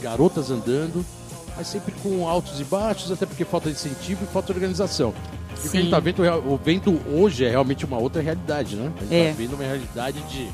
garotas 0.02 0.50
andando, 0.50 1.04
mas 1.56 1.66
sempre 1.66 1.92
com 2.02 2.28
altos 2.28 2.60
e 2.60 2.64
baixos, 2.64 3.10
até 3.10 3.26
porque 3.26 3.44
falta 3.44 3.68
incentivo 3.68 4.24
e 4.24 4.26
falta 4.32 4.52
organização. 4.52 5.12
E 5.64 5.66
o 5.66 5.70
que 5.70 5.76
a 5.76 5.80
gente 5.80 5.84
Sim. 5.86 5.90
tá 5.90 5.98
vendo, 6.00 6.22
hoje 7.20 7.44
é 7.44 7.50
realmente 7.50 7.84
uma 7.84 7.98
outra 7.98 8.22
realidade, 8.22 8.76
né? 8.76 8.92
A 8.96 9.00
gente 9.02 9.14
É. 9.14 9.30
tá 9.30 9.36
vendo 9.36 9.54
uma 9.54 9.64
realidade 9.64 10.20
de 10.28 10.48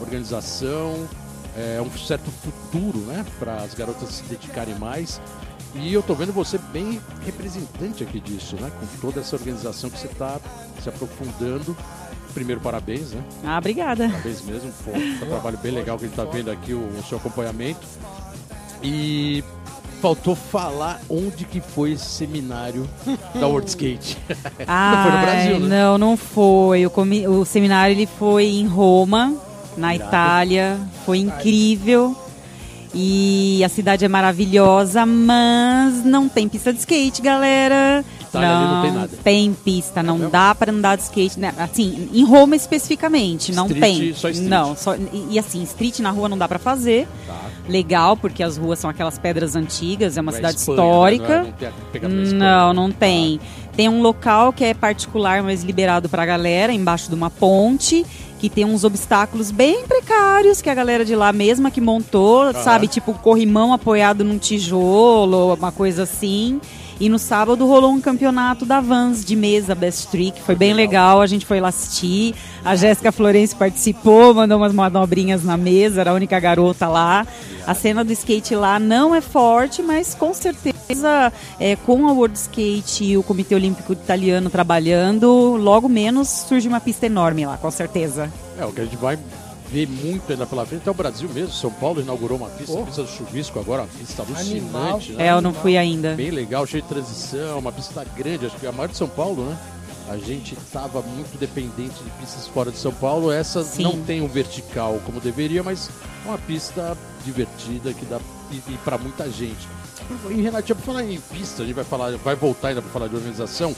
organização, 0.00 1.08
é, 1.56 1.80
um 1.80 1.90
certo 1.98 2.30
futuro, 2.30 2.98
né? 3.00 3.24
Para 3.38 3.56
as 3.56 3.74
garotas 3.74 4.08
se 4.10 4.22
dedicarem 4.24 4.74
mais. 4.78 5.20
E 5.74 5.92
eu 5.92 6.02
tô 6.04 6.14
vendo 6.14 6.32
você 6.32 6.56
bem 6.72 7.00
representante 7.26 8.04
aqui 8.04 8.20
disso, 8.20 8.56
né? 8.60 8.70
Com 8.78 8.86
toda 9.00 9.20
essa 9.20 9.34
organização 9.34 9.90
que 9.90 9.98
você 9.98 10.06
tá 10.08 10.38
se 10.82 10.88
aprofundando. 10.88 11.76
Primeiro, 12.32 12.60
parabéns, 12.60 13.10
né? 13.12 13.22
Ah, 13.44 13.58
obrigada. 13.58 14.08
Parabéns 14.08 14.42
mesmo, 14.42 14.72
pô, 14.84 14.90
um 14.92 15.18
trabalho 15.28 15.58
bem 15.58 15.72
legal 15.72 15.98
que 15.98 16.04
a 16.04 16.08
gente 16.08 16.16
tá 16.16 16.24
vendo 16.24 16.50
aqui, 16.50 16.72
o, 16.74 16.78
o 16.78 17.02
seu 17.08 17.18
acompanhamento. 17.18 17.80
E 18.84 19.42
faltou 20.02 20.34
falar 20.34 21.00
onde 21.08 21.44
que 21.46 21.60
foi 21.60 21.92
esse 21.92 22.04
seminário 22.04 22.88
da 23.34 23.46
World 23.46 23.68
Skate. 23.70 24.18
não 24.28 25.02
foi 25.02 25.12
no 25.12 25.18
Brasil, 25.20 25.60
né? 25.60 25.68
Não, 25.82 25.98
não 25.98 26.16
foi. 26.16 26.84
O, 26.84 26.90
comi- 26.90 27.26
o 27.26 27.44
seminário 27.44 27.94
ele 27.94 28.06
foi 28.06 28.44
em 28.46 28.66
Roma, 28.66 29.34
na 29.76 29.94
Irado. 29.94 30.08
Itália. 30.10 30.78
Foi 31.06 31.18
incrível. 31.18 32.14
E 32.96 33.60
a 33.64 33.68
cidade 33.68 34.04
é 34.04 34.08
maravilhosa, 34.08 35.04
mas 35.04 36.04
não 36.04 36.28
tem 36.28 36.48
pista 36.48 36.72
de 36.72 36.78
skate, 36.78 37.20
galera. 37.20 38.04
Itália 38.20 38.50
ali 38.56 38.66
não 38.68 38.82
tem 38.82 38.92
nada. 38.92 39.10
tem 39.24 39.52
pista, 39.64 40.00
não 40.00 40.16
mesmo? 40.16 40.30
dá 40.30 40.54
pra 40.54 40.70
andar 40.70 40.96
de 40.96 41.02
skate. 41.02 41.40
né? 41.40 41.52
Assim, 41.58 42.08
em 42.12 42.24
Roma 42.24 42.54
especificamente, 42.54 43.52
não 43.52 43.66
Street, 43.66 43.82
tem. 43.98 44.14
só 44.14 44.28
street. 44.28 44.48
Não, 44.48 44.76
só, 44.76 44.94
e, 45.28 45.36
assim, 45.40 45.60
street 45.64 45.98
na 46.00 46.10
rua 46.12 46.28
não 46.28 46.38
dá 46.38 46.46
pra 46.46 46.58
fazer. 46.60 47.08
Tá. 47.26 47.40
Legal, 47.68 48.16
porque 48.16 48.42
as 48.42 48.56
ruas 48.56 48.78
são 48.78 48.90
aquelas 48.90 49.18
pedras 49.18 49.56
antigas, 49.56 50.16
é 50.16 50.20
uma 50.20 50.32
é 50.32 50.34
cidade 50.34 50.58
Espanha, 50.58 50.76
né? 50.76 50.84
histórica. 50.84 51.28
Não, 51.28 51.44
é- 51.44 52.08
não 52.08 52.24
a. 52.26 52.34
Não, 52.34 52.74
não 52.74 52.90
tem. 52.90 53.40
Tem 53.76 53.88
um 53.88 54.02
local 54.02 54.52
que 54.52 54.64
é 54.64 54.74
particular, 54.74 55.42
mas 55.42 55.64
liberado 55.64 56.08
pra 56.08 56.24
galera, 56.24 56.72
embaixo 56.72 57.08
de 57.08 57.14
uma 57.14 57.30
ponte, 57.30 58.04
que 58.38 58.48
tem 58.48 58.64
uns 58.64 58.84
obstáculos 58.84 59.50
bem 59.50 59.86
precários, 59.86 60.60
que 60.60 60.68
a 60.68 60.74
galera 60.74 61.04
de 61.04 61.16
lá 61.16 61.32
mesma 61.32 61.70
que 61.70 61.80
montou, 61.80 62.52
sabe? 62.62 62.86
Tipo, 62.86 63.14
corrimão 63.14 63.72
apoiado 63.72 64.22
num 64.22 64.38
tijolo, 64.38 65.54
uma 65.54 65.72
coisa 65.72 66.02
assim. 66.04 66.60
E 67.00 67.08
no 67.08 67.18
sábado 67.18 67.66
rolou 67.66 67.90
um 67.90 68.00
campeonato 68.00 68.64
da 68.64 68.80
Vans 68.80 69.24
de 69.24 69.34
mesa, 69.34 69.74
Best 69.74 70.08
Trick. 70.08 70.40
Foi 70.42 70.54
bem 70.54 70.72
legal, 70.72 71.20
a 71.20 71.26
gente 71.26 71.44
foi 71.44 71.60
lá 71.60 71.68
assistir. 71.68 72.34
A 72.64 72.76
Jéssica 72.76 73.10
Florencio 73.10 73.56
participou, 73.56 74.32
mandou 74.32 74.58
umas 74.58 74.72
manobrinhas 74.72 75.42
na 75.42 75.56
mesa, 75.56 76.00
era 76.00 76.12
a 76.12 76.14
única 76.14 76.38
garota 76.38 76.86
lá. 76.86 77.26
A 77.66 77.74
cena 77.74 78.04
do 78.04 78.12
skate 78.12 78.54
lá 78.54 78.78
não 78.78 79.14
é 79.14 79.20
forte, 79.20 79.82
mas 79.82 80.14
com 80.14 80.32
certeza, 80.32 81.32
é, 81.58 81.76
com 81.76 82.06
a 82.06 82.12
World 82.12 82.38
Skate 82.38 83.04
e 83.04 83.16
o 83.16 83.22
Comitê 83.22 83.54
Olímpico 83.54 83.92
Italiano 83.92 84.48
trabalhando, 84.48 85.56
logo 85.56 85.88
menos 85.88 86.28
surge 86.28 86.68
uma 86.68 86.80
pista 86.80 87.06
enorme 87.06 87.44
lá, 87.44 87.56
com 87.56 87.70
certeza. 87.70 88.30
É, 88.58 88.64
o 88.64 88.72
que 88.72 88.82
a 88.82 88.84
gente 88.84 88.96
vai 88.96 89.18
ver 89.74 89.88
muito 89.88 90.30
ainda 90.30 90.46
pela 90.46 90.64
frente 90.64 90.86
é 90.86 90.90
o 90.90 90.94
Brasil 90.94 91.28
mesmo. 91.28 91.52
São 91.52 91.70
Paulo 91.72 92.00
inaugurou 92.00 92.38
uma 92.38 92.48
pista, 92.48 92.78
a 92.78 92.82
pista 92.84 93.02
do 93.02 93.08
chuvisco 93.08 93.58
agora, 93.58 93.82
uma 93.82 93.88
pista 93.88 94.22
alucinante, 94.22 95.12
né? 95.12 95.26
É, 95.26 95.32
eu 95.32 95.40
não 95.40 95.52
fui 95.52 95.76
ainda. 95.76 96.14
Bem 96.14 96.30
legal, 96.30 96.64
cheio 96.64 96.82
de 96.84 96.88
transição, 96.88 97.58
uma 97.58 97.72
pista 97.72 98.04
grande, 98.16 98.46
acho 98.46 98.56
que 98.56 98.66
é 98.66 98.68
a 98.68 98.72
maior 98.72 98.88
de 98.88 98.96
São 98.96 99.08
Paulo, 99.08 99.44
né? 99.44 99.58
A 100.08 100.16
gente 100.16 100.54
estava 100.54 101.02
muito 101.02 101.36
dependente 101.38 102.04
de 102.04 102.10
pistas 102.20 102.46
fora 102.46 102.70
de 102.70 102.76
São 102.76 102.92
Paulo. 102.92 103.32
Essa 103.32 103.64
Sim. 103.64 103.82
não 103.82 104.00
tem 104.02 104.20
um 104.20 104.28
vertical 104.28 105.00
como 105.04 105.18
deveria, 105.18 105.62
mas 105.62 105.90
é 106.24 106.28
uma 106.28 106.38
pista 106.38 106.96
divertida 107.24 107.92
que 107.92 108.04
dá 108.04 108.20
e, 108.52 108.56
e 108.56 108.78
para 108.84 108.96
muita 108.96 109.28
gente. 109.30 109.66
E 110.30 110.42
Renatinha, 110.42 110.76
por 110.76 110.84
falar 110.84 111.04
em 111.04 111.18
pista, 111.18 111.62
a 111.62 111.66
gente 111.66 111.74
vai 111.74 111.84
falar, 111.84 112.16
vai 112.18 112.36
voltar 112.36 112.68
ainda 112.68 112.82
para 112.82 112.90
falar 112.90 113.08
de 113.08 113.16
organização. 113.16 113.74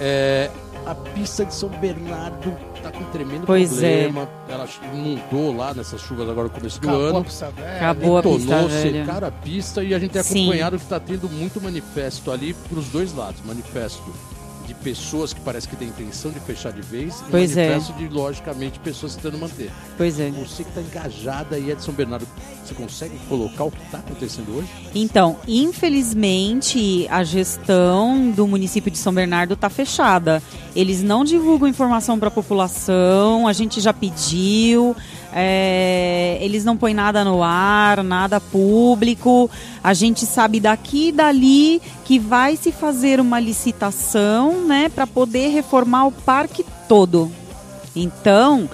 É, 0.00 0.50
a 0.86 0.94
pista 0.94 1.44
de 1.44 1.54
São 1.54 1.68
Bernardo 1.68 2.54
tá 2.82 2.90
com 2.90 2.98
um 3.00 3.10
tremendo 3.10 3.46
Pois 3.46 3.70
problema. 3.70 4.28
Ela 4.48 4.68
inundou 4.92 5.56
lá 5.56 5.72
nessas 5.72 6.00
chuvas 6.00 6.28
agora 6.28 6.48
no 6.48 6.54
começo 6.54 6.80
do 6.80 6.88
Acabou 6.88 7.06
a 7.06 7.10
ano. 7.10 7.24
pista 7.24 7.50
velha. 7.50 7.76
Acabou 7.76 8.18
a 8.18 8.22
pista 8.22 8.38
Detonou, 8.38 8.68
velha. 8.68 9.04
secaram 9.04 9.28
a 9.28 9.30
pista 9.30 9.82
e 9.84 9.94
a 9.94 9.98
gente 9.98 10.10
tem 10.12 10.22
Sim. 10.22 10.42
acompanhado 10.42 10.76
que 10.76 10.84
está 10.84 11.00
tendo 11.00 11.28
muito 11.28 11.60
manifesto 11.60 12.30
ali 12.30 12.52
para 12.52 12.78
os 12.78 12.88
dois 12.88 13.14
lados. 13.14 13.40
Manifesto 13.46 14.02
de 14.66 14.74
pessoas 14.74 15.32
que 15.32 15.40
parece 15.40 15.68
que 15.68 15.76
têm 15.76 15.88
intenção 15.88 16.30
de 16.30 16.40
fechar 16.40 16.72
de 16.72 16.80
vez 16.80 17.20
e 17.20 17.30
Pois 17.30 17.56
é. 17.56 17.68
manifesto 17.68 17.92
de, 17.94 18.08
logicamente, 18.08 18.78
pessoas 18.78 19.14
tentando 19.14 19.38
manter. 19.38 19.70
Pois 19.96 20.18
é. 20.18 20.30
Você 20.30 20.64
que 20.64 20.70
está 20.70 20.80
engajada 20.80 21.56
aí 21.56 21.70
é 21.70 21.74
de 21.74 21.82
São 21.82 21.94
Bernardo, 21.94 22.26
você 22.64 22.74
consegue 22.74 23.18
colocar 23.28 23.64
o 23.64 23.70
que 23.70 23.82
está 23.82 23.98
acontecendo 23.98 24.56
hoje? 24.56 24.68
Então, 24.94 25.36
infelizmente, 25.46 27.06
a 27.10 27.22
gestão 27.22 28.30
do 28.30 28.46
município 28.46 28.90
de 28.90 28.98
São 28.98 29.12
Bernardo 29.12 29.54
está 29.54 29.68
fechada. 29.68 30.42
Eles 30.74 31.02
não 31.02 31.24
divulgam 31.24 31.68
informação 31.68 32.18
para 32.18 32.28
a 32.28 32.32
população, 32.32 33.46
a 33.46 33.52
gente 33.52 33.80
já 33.80 33.92
pediu, 33.92 34.96
é, 35.36 36.38
eles 36.40 36.64
não 36.64 36.76
põem 36.76 36.94
nada 36.94 37.24
no 37.24 37.42
ar, 37.42 38.04
nada 38.04 38.40
público. 38.40 39.50
A 39.82 39.92
gente 39.92 40.24
sabe 40.24 40.60
daqui 40.60 41.08
e 41.08 41.12
dali 41.12 41.82
que 42.04 42.20
vai 42.20 42.56
se 42.56 42.70
fazer 42.70 43.18
uma 43.18 43.40
licitação 43.40 44.64
né, 44.64 44.88
para 44.88 45.08
poder 45.08 45.48
reformar 45.48 46.06
o 46.06 46.12
parque 46.12 46.64
todo. 46.88 47.32
Então, 47.96 48.70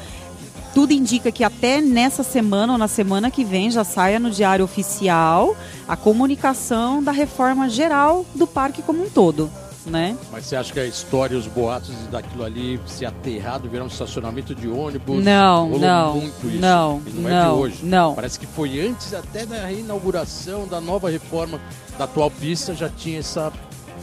tudo 0.75 0.93
indica 0.93 1.33
que 1.33 1.43
até 1.43 1.81
nessa 1.81 2.23
semana 2.23 2.75
ou 2.75 2.79
na 2.79 2.89
semana 2.89 3.31
que 3.31 3.43
vem 3.43 3.71
já 3.71 3.83
saia 3.83 4.19
no 4.19 4.31
Diário 4.31 4.65
Oficial 4.65 5.57
a 5.89 5.97
comunicação 5.97 7.03
da 7.03 7.11
reforma 7.11 7.71
geral 7.71 8.27
do 8.35 8.47
parque 8.47 8.83
como 8.83 9.03
um 9.05 9.09
todo, 9.09 9.51
né? 9.91 10.17
Mas 10.33 10.47
você 10.47 10.57
acha 10.57 10.73
que 10.73 10.81
a 10.81 10.87
história, 10.87 11.37
os 11.37 11.47
boatos 11.47 11.91
daquilo 12.11 12.45
ali 12.45 12.81
ser 12.87 13.07
aterrado, 13.07 13.69
virar 13.69 13.85
um 13.85 13.89
estacionamento 13.89 14.55
de 14.55 14.69
ônibus? 14.69 15.23
Não, 15.25 15.69
não, 15.79 16.17
muito 16.17 16.47
isso. 16.49 16.61
não, 16.61 17.03
E 17.07 17.11
não, 17.11 17.29
é 17.29 17.33
não, 17.33 17.55
de 17.57 17.61
hoje. 17.61 17.79
não. 17.83 18.15
Parece 18.15 18.39
que 18.39 18.47
foi 18.47 18.81
antes 18.81 19.13
até 19.13 19.45
da 19.45 19.67
reinauguração 19.67 20.67
da 20.67 20.81
nova 20.81 21.11
reforma 21.11 21.61
da 21.99 22.05
atual 22.05 22.31
pista, 22.31 22.75
já 22.75 22.89
tinha 22.89 23.19
essa 23.19 23.53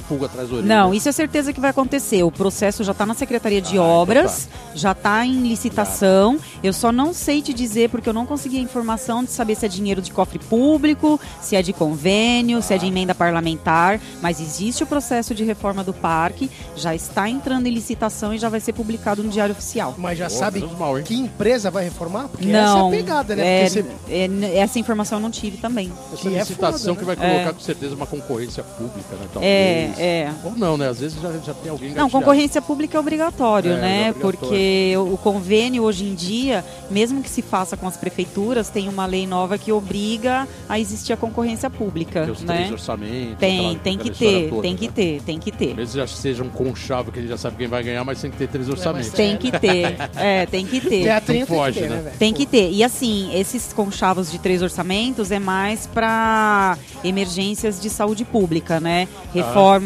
fuga 0.07 0.25
atrás 0.27 0.49
da 0.49 0.55
orelha. 0.55 0.67
Não, 0.75 0.93
isso 0.93 1.09
é 1.09 1.11
certeza 1.11 1.51
que 1.51 1.59
vai 1.59 1.69
acontecer. 1.71 2.23
O 2.23 2.31
processo 2.31 2.83
já 2.83 2.91
está 2.91 3.05
na 3.05 3.13
Secretaria 3.13 3.61
de 3.61 3.69
Ah, 3.69 3.71
então 3.73 3.85
Obras, 3.85 4.47
já 4.73 4.91
está 4.91 5.25
em 5.25 5.47
licitação. 5.47 6.37
Eu 6.63 6.73
só 6.73 6.91
não 6.91 7.13
sei 7.13 7.41
te 7.41 7.53
dizer 7.53 7.89
porque 7.89 8.07
eu 8.09 8.13
não 8.13 8.25
consegui 8.25 8.57
a 8.57 8.61
informação 8.61 9.23
de 9.23 9.31
saber 9.31 9.55
se 9.55 9.65
é 9.65 9.69
dinheiro 9.69 10.01
de 10.01 10.11
cofre 10.11 10.39
público, 10.39 11.19
se 11.41 11.55
é 11.55 11.61
de 11.61 11.73
convênio, 11.73 12.61
se 12.61 12.73
é 12.73 12.77
de 12.77 12.85
Ah. 12.85 12.89
emenda 12.89 13.13
parlamentar. 13.15 13.99
Mas 14.21 14.39
existe 14.39 14.83
o 14.83 14.87
processo 14.87 15.35
de 15.35 15.43
reforma 15.43 15.83
do 15.83 15.93
parque, 15.93 16.49
já 16.75 16.95
está 16.95 17.29
entrando 17.29 17.67
em 17.67 17.71
licitação 17.71 18.33
e 18.33 18.37
já 18.37 18.49
vai 18.49 18.59
ser 18.59 18.73
publicado 18.73 19.23
no 19.23 19.29
Diário 19.29 19.53
Oficial. 19.53 19.95
Mas 19.97 20.17
já 20.17 20.25
Pô, 20.29 20.35
sabe 20.35 20.59
mal, 20.79 20.95
que 21.03 21.15
empresa 21.15 21.69
vai 21.69 21.83
reformar? 21.83 22.27
Porque 22.29 22.45
não, 22.47 22.59
essa 22.59 22.77
é 22.77 22.87
a 22.99 23.03
pegada, 23.03 23.35
né? 23.35 23.63
é- 23.65 23.69
você- 23.69 23.85
é- 24.09 24.57
essa 24.57 24.79
informação 24.79 25.17
eu 25.17 25.21
não 25.21 25.31
tive 25.31 25.57
também. 25.57 25.91
Essa 26.13 26.21
que 26.21 26.27
é 26.35 26.39
licitação 26.39 26.95
foda, 26.95 26.99
que 26.99 27.05
vai 27.05 27.15
né? 27.15 27.29
colocar 27.33 27.49
É. 27.49 27.53
com 27.53 27.59
certeza 27.59 27.95
uma 27.95 28.05
concorrência 28.05 28.63
pública, 28.63 29.15
né? 29.15 29.27
Talvez. 29.33 29.43
É, 29.43 29.93
é. 29.97 30.31
Ou 30.43 30.55
não, 30.55 30.77
né? 30.77 30.87
Às 30.89 30.99
vezes 30.99 31.19
já, 31.21 31.31
já 31.39 31.53
tem 31.53 31.71
alguém 31.71 31.91
Não, 31.93 32.09
concorrência 32.09 32.61
pública 32.61 32.97
é 32.97 32.99
obrigatório, 32.99 33.71
É, 33.73 33.81
né? 33.81 34.03
é 34.07 34.09
obrigatório. 34.11 34.37
Porque 34.39 34.93
o 34.97 35.17
convênio 35.17 35.83
hoje 35.83 36.05
em 36.05 36.13
dia, 36.15 36.63
mesmo 36.89 37.21
que 37.21 37.29
se 37.29 37.41
faça 37.41 37.75
com 37.77 37.87
as 37.87 37.97
prefeituras, 37.97 38.69
tem 38.69 38.87
uma 38.89 39.05
lei 39.05 39.25
nova 39.27 39.57
que 39.57 39.71
obriga 39.71 40.47
a 40.69 40.79
existir 40.79 41.13
a 41.13 41.17
concorrência 41.17 41.69
pública, 41.69 42.23
Tem 42.23 42.31
os 42.31 42.41
três 42.43 42.67
né? 42.67 42.71
orçamentos. 42.71 43.37
Tem, 43.39 43.59
aquela- 43.59 43.79
tem 43.79 43.97
que 43.97 44.09
aquela 44.09 44.13
história 44.13 44.41
ter, 44.43 44.49
toda, 44.49 44.61
tem 44.61 44.75
que 44.75 44.87
né? 44.87 44.93
ter, 44.95 45.21
tem 45.23 45.39
que 45.39 45.51
ter. 45.51 45.75
Mesmo 45.75 45.95
já 45.99 46.07
seja 46.07 46.43
um 46.43 46.49
conchavo 46.49 47.11
que 47.11 47.19
a 47.19 47.21
gente 47.21 47.31
já 47.31 47.37
sabe 47.37 47.55
quem 47.57 47.67
vai 47.67 47.83
ganhar, 47.83 48.03
mas 48.03 48.21
tem 48.21 48.31
que 48.31 48.37
ter 48.37 48.47
três 48.47 48.69
orçamentos. 48.69 49.09
Tem 49.11 49.37
que 49.37 49.51
ter, 49.51 49.95
é, 50.15 50.45
tem 50.45 50.65
que 50.65 50.79
ter. 50.81 51.03
Teatrinho 51.03 51.45
tem 51.45 51.55
que 51.55 51.61
foge, 51.61 51.79
ter, 51.79 51.89
né? 51.89 51.95
né? 52.01 52.11
Tem 52.17 52.33
que 52.33 52.45
ter. 52.45 52.71
E 52.71 52.83
assim, 52.83 53.29
esses 53.33 53.73
conchavos 53.73 54.31
de 54.31 54.39
três 54.39 54.61
orçamentos 54.61 55.31
é 55.31 55.39
mais 55.39 55.87
para 55.87 56.77
emergências 57.03 57.79
de 57.81 57.89
saúde 57.89 58.23
pública, 58.25 58.79
né? 58.79 59.07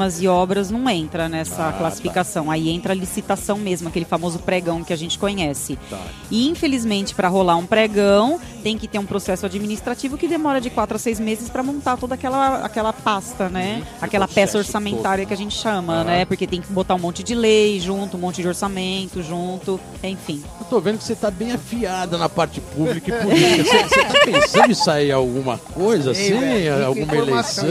Reformas 0.02 0.22
e 0.22 0.28
obras 0.28 0.72
não 0.72 0.90
entra 0.90 1.30
nessa 1.30 1.70
Ah, 1.70 1.74
classificação. 1.74 2.50
Aí 2.50 2.70
entra 2.70 2.94
a 2.94 2.96
licitação 2.96 3.58
mesmo, 3.58 3.88
aquele 3.88 4.06
famoso 4.06 4.40
pregão 4.40 4.84
que 4.84 4.92
a 4.92 4.96
gente 4.96 5.20
conhece. 5.20 5.78
Tá. 5.90 6.00
E 6.32 6.50
infelizmente, 6.50 7.14
para 7.14 7.28
rolar 7.28 7.56
um 7.56 7.66
pregão, 7.66 8.40
tem 8.64 8.78
que 8.78 8.88
ter 8.88 8.98
um 9.00 9.06
processo 9.06 9.46
administrativo 9.46 10.18
que 10.18 10.28
demora 10.28 10.60
de 10.60 10.70
quatro 10.70 10.96
a 10.96 11.00
seis 11.00 11.20
meses 11.20 11.50
para 11.50 11.62
montar 11.62 11.98
toda 11.98 12.16
aquela, 12.16 12.66
aquela 12.66 12.92
pasta, 12.94 13.48
né? 13.50 13.78
Uhum, 13.78 13.98
aquela 14.02 14.28
peça 14.28 14.58
orçamentária 14.58 15.26
que 15.26 15.34
a 15.34 15.38
gente 15.38 15.56
chama, 15.56 16.02
Ah. 16.02 16.04
né? 16.04 16.26
Porque 16.26 16.48
tem 16.48 16.62
que 16.62 16.72
botar 16.72 16.96
um 16.96 17.00
monte 17.00 17.22
de 17.24 17.36
lei 17.36 17.80
junto, 17.80 18.18
um 18.18 18.20
monte 18.20 18.42
de 18.42 18.48
orçamento 18.48 19.22
junto, 19.22 19.80
enfim. 20.04 20.44
Eu 20.60 20.66
tô 20.66 20.80
vendo 20.80 20.98
que 20.98 21.04
você 21.04 21.16
tá 21.16 21.30
bem 21.30 21.52
afiada 21.52 22.18
na 22.18 22.28
parte 22.30 22.60
pública 22.60 23.10
e 23.12 23.24
política. 23.24 23.64
Você, 23.64 23.84
você 23.84 24.04
tá 24.06 24.20
pensando 24.26 24.72
em 24.72 24.76
sair 24.76 25.12
alguma 25.12 25.58
coisa 25.58 26.12
assim? 26.12 26.38
Ei, 26.42 26.70
alguma 26.70 27.16
eleição? 27.16 27.66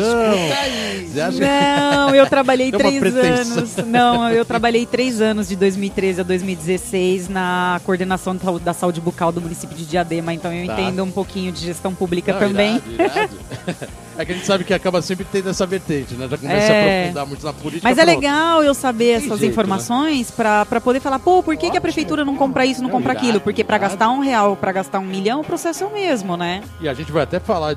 Não, 1.41 2.15
eu 2.15 2.20
trabalhei 2.27 2.71
Tem 2.71 2.81
uma 3.01 3.11
três 3.11 3.17
anos. 3.17 3.77
Não, 3.87 4.29
eu 4.31 4.45
trabalhei 4.45 4.87
três 4.87 5.21
anos 5.21 5.49
de 5.49 5.57
2013 5.57 6.21
a 6.21 6.25
2016 6.25 7.29
na 7.29 7.81
coordenação 7.85 8.37
da 8.63 8.73
saúde- 8.73 9.01
bucal 9.01 9.33
do 9.33 9.41
município 9.41 9.77
de 9.77 9.87
Diadema, 9.87 10.33
então 10.35 10.53
eu 10.53 10.67
Tá. 10.67 10.75
entendo 10.81 11.03
um 11.05 11.11
pouquinho 11.11 11.51
de 11.53 11.61
gestão 11.67 11.95
pública 11.95 12.33
Não, 12.33 12.41
também. 12.41 12.81
irado, 12.89 13.13
irado. 13.15 13.37
É 14.19 14.25
que 14.27 14.33
a 14.33 14.35
gente 14.35 14.47
sabe 14.47 14.65
que 14.65 14.75
acaba 14.75 15.01
sempre 15.01 15.25
tendo 15.33 15.49
essa 15.49 15.65
vertente, 15.65 16.13
né? 16.13 16.29
Já 16.31 16.37
começa 16.37 16.71
a 16.71 16.75
É. 16.75 16.99
aprofundar 17.01 17.27
muito 17.27 17.47
na 17.47 17.53
política. 17.55 17.89
Mas 17.89 17.97
é 17.97 18.05
pronto. 18.05 18.17
legal 18.17 18.63
eu 18.63 18.75
saber 18.75 19.05
Tem 19.05 19.15
essas 19.15 19.29
jeito, 19.29 19.43
né? 19.45 19.47
informações 19.47 20.31
pra 20.31 20.67
para 20.67 20.79
poder 20.79 21.01
falar, 21.01 21.19
pô, 21.19 21.43
por 21.43 21.57
que, 21.57 21.71
que 21.71 21.77
a 21.79 21.81
prefeitura 21.81 22.23
não 22.23 22.37
compra 22.37 22.67
isso, 22.67 22.83
não 22.83 22.89
Não, 22.91 22.97
compra 22.97 23.13
irado, 23.13 23.25
aquilo? 23.27 23.41
Porque 23.41 23.65
pra 23.65 23.77
irado. 23.77 23.91
gastar 23.93 24.11
um 24.11 24.21
real, 24.21 24.57
pra 24.57 24.73
gastar 24.73 24.99
um 24.99 25.07
milhão, 25.07 25.41
o 25.41 25.45
processo 25.45 25.85
é 25.85 25.87
o 25.87 25.93
mesmo, 25.95 26.37
né? 26.37 26.61
E 26.83 26.89
a 26.89 26.93
gente 26.93 27.11
vai 27.11 27.23
até 27.23 27.41
falar 27.41 27.77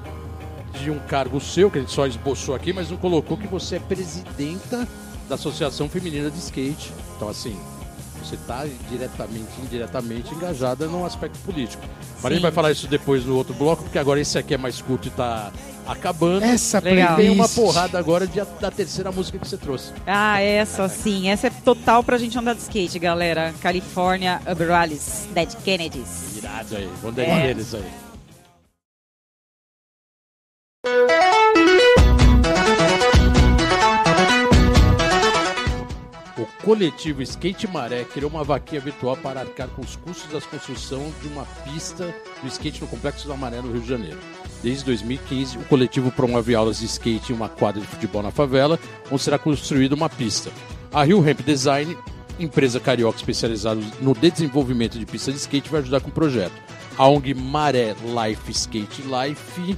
de 0.81 0.89
um 0.91 0.99
cargo 0.99 1.39
seu, 1.39 1.69
que 1.69 1.77
a 1.77 1.81
gente 1.81 1.93
só 1.93 2.05
esboçou 2.07 2.55
aqui, 2.55 2.73
mas 2.73 2.89
não 2.89 2.97
colocou 2.97 3.37
que 3.37 3.47
você 3.47 3.75
é 3.77 3.79
presidenta 3.79 4.87
da 5.29 5.35
Associação 5.35 5.87
Feminina 5.87 6.29
de 6.29 6.37
Skate. 6.39 6.91
Então, 7.15 7.29
assim, 7.29 7.57
você 8.21 8.35
está 8.35 8.65
diretamente, 8.89 9.49
indiretamente 9.63 10.33
engajada 10.33 10.87
no 10.87 11.05
aspecto 11.05 11.37
político. 11.39 11.83
Mas 12.21 12.25
a 12.25 12.35
gente 12.35 12.41
vai 12.41 12.51
falar 12.51 12.71
isso 12.71 12.87
depois 12.87 13.25
no 13.25 13.35
outro 13.35 13.53
bloco, 13.53 13.83
porque 13.83 13.99
agora 13.99 14.19
esse 14.19 14.37
aqui 14.37 14.53
é 14.53 14.57
mais 14.57 14.81
curto 14.81 15.07
e 15.07 15.11
tá 15.11 15.51
acabando. 15.85 16.43
Essa 16.45 16.79
Legal. 16.79 17.17
Tem 17.17 17.29
uma 17.29 17.47
playlist. 17.47 17.55
porrada 17.55 17.99
agora 17.99 18.25
de, 18.25 18.41
da 18.59 18.71
terceira 18.71 19.11
música 19.11 19.37
que 19.37 19.47
você 19.47 19.57
trouxe. 19.57 19.91
Ah, 20.07 20.39
essa 20.39 20.87
sim, 20.87 21.29
essa 21.29 21.47
é 21.47 21.49
total 21.49 22.03
pra 22.03 22.17
gente 22.17 22.37
andar 22.37 22.53
de 22.55 22.61
skate, 22.61 22.97
galera. 22.97 23.53
California 23.61 24.41
Uberales, 24.49 25.27
Dead 25.33 25.53
Kennedys. 25.63 26.37
Irado 26.37 26.75
aí, 26.77 26.89
vamos 27.01 27.17
É. 27.17 27.49
eles 27.49 27.73
aí. 27.73 27.83
Coletivo 36.63 37.21
Skate 37.21 37.67
Maré 37.67 38.05
criou 38.05 38.31
uma 38.31 38.43
vaquinha 38.43 38.79
virtual 38.79 39.17
para 39.17 39.41
arcar 39.41 39.67
com 39.69 39.81
os 39.81 39.97
custos 39.97 40.31
da 40.31 40.39
construção 40.39 41.13
de 41.21 41.27
uma 41.27 41.45
pista 41.45 42.15
do 42.41 42.47
skate 42.47 42.81
no 42.81 42.87
Complexo 42.87 43.27
da 43.27 43.35
Maré, 43.35 43.61
no 43.61 43.71
Rio 43.71 43.81
de 43.81 43.87
Janeiro. 43.89 44.17
Desde 44.63 44.85
2015, 44.85 45.57
o 45.57 45.65
coletivo 45.65 46.09
promove 46.09 46.55
aulas 46.55 46.79
de 46.79 46.85
skate 46.85 47.33
em 47.33 47.35
uma 47.35 47.49
quadra 47.49 47.81
de 47.81 47.87
futebol 47.87 48.23
na 48.23 48.31
favela, 48.31 48.79
onde 49.11 49.21
será 49.21 49.37
construída 49.37 49.93
uma 49.93 50.09
pista. 50.09 50.51
A 50.93 51.03
Rio 51.03 51.19
Ramp 51.19 51.41
Design, 51.41 51.97
empresa 52.39 52.79
carioca 52.79 53.17
especializada 53.17 53.81
no 53.99 54.13
desenvolvimento 54.13 54.97
de 54.97 55.05
pistas 55.05 55.33
de 55.33 55.41
skate, 55.41 55.69
vai 55.69 55.81
ajudar 55.81 55.99
com 55.99 56.09
o 56.09 56.13
projeto. 56.13 56.53
A 56.97 57.07
ONG 57.07 57.33
Maré 57.33 57.93
Life 58.03 58.51
Skate 58.51 59.01
Life 59.01 59.77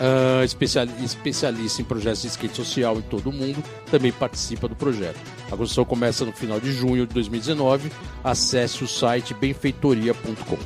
ah, 0.00 0.44
especial- 0.44 0.86
especialista 1.02 1.80
em 1.82 1.84
projetos 1.84 2.22
de 2.22 2.28
skate 2.28 2.56
social 2.56 2.96
em 2.98 3.02
todo 3.02 3.30
o 3.30 3.32
mundo, 3.32 3.62
também 3.90 4.12
participa 4.12 4.68
do 4.68 4.74
projeto. 4.76 5.18
A 5.46 5.50
construção 5.56 5.84
começa 5.84 6.24
no 6.24 6.32
final 6.32 6.60
de 6.60 6.72
junho 6.72 7.06
de 7.06 7.14
2019. 7.14 7.90
Acesse 8.24 8.82
o 8.84 8.88
site 8.88 9.32
benfeitoria.com. 9.34 10.58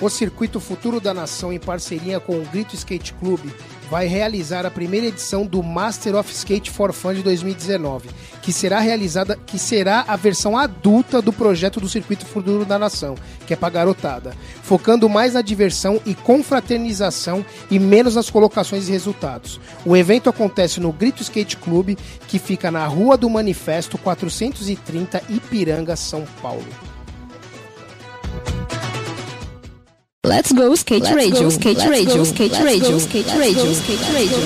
O 0.00 0.08
Circuito 0.10 0.58
Futuro 0.58 1.00
da 1.00 1.14
Nação, 1.14 1.52
em 1.52 1.60
parceria 1.60 2.18
com 2.18 2.36
o 2.36 2.44
Grito 2.46 2.74
Skate 2.74 3.14
Clube, 3.14 3.52
vai 3.92 4.06
realizar 4.06 4.64
a 4.64 4.70
primeira 4.70 5.08
edição 5.08 5.44
do 5.44 5.62
Master 5.62 6.16
of 6.16 6.32
Skate 6.32 6.70
for 6.70 6.94
Fun 6.94 7.12
de 7.12 7.22
2019, 7.22 8.08
que 8.40 8.50
será 8.50 8.80
realizada, 8.80 9.38
que 9.44 9.58
será 9.58 10.02
a 10.08 10.16
versão 10.16 10.56
adulta 10.56 11.20
do 11.20 11.30
projeto 11.30 11.78
do 11.78 11.86
Circuito 11.86 12.24
Futuro 12.24 12.64
da 12.64 12.78
Nação, 12.78 13.16
que 13.46 13.52
é 13.52 13.56
para 13.56 13.68
garotada, 13.68 14.34
focando 14.62 15.10
mais 15.10 15.34
na 15.34 15.42
diversão 15.42 16.00
e 16.06 16.14
confraternização 16.14 17.44
e 17.70 17.78
menos 17.78 18.14
nas 18.14 18.30
colocações 18.30 18.88
e 18.88 18.92
resultados. 18.92 19.60
O 19.84 19.94
evento 19.94 20.30
acontece 20.30 20.80
no 20.80 20.90
Grito 20.90 21.20
Skate 21.20 21.58
Clube, 21.58 21.98
que 22.28 22.38
fica 22.38 22.70
na 22.70 22.86
Rua 22.86 23.18
do 23.18 23.28
Manifesto 23.28 23.98
430, 23.98 25.22
Ipiranga, 25.28 25.96
São 25.96 26.24
Paulo. 26.40 26.64
Let's 30.24 30.52
go 30.52 30.72
skate 30.74 31.12
radio, 31.12 31.48
skate 31.48 31.80
radio, 31.80 32.22
skate 32.22 32.54
radio, 32.62 32.96
skate 32.96 33.28
radio, 33.28 33.72
skate 33.72 34.12
radio. 34.12 34.38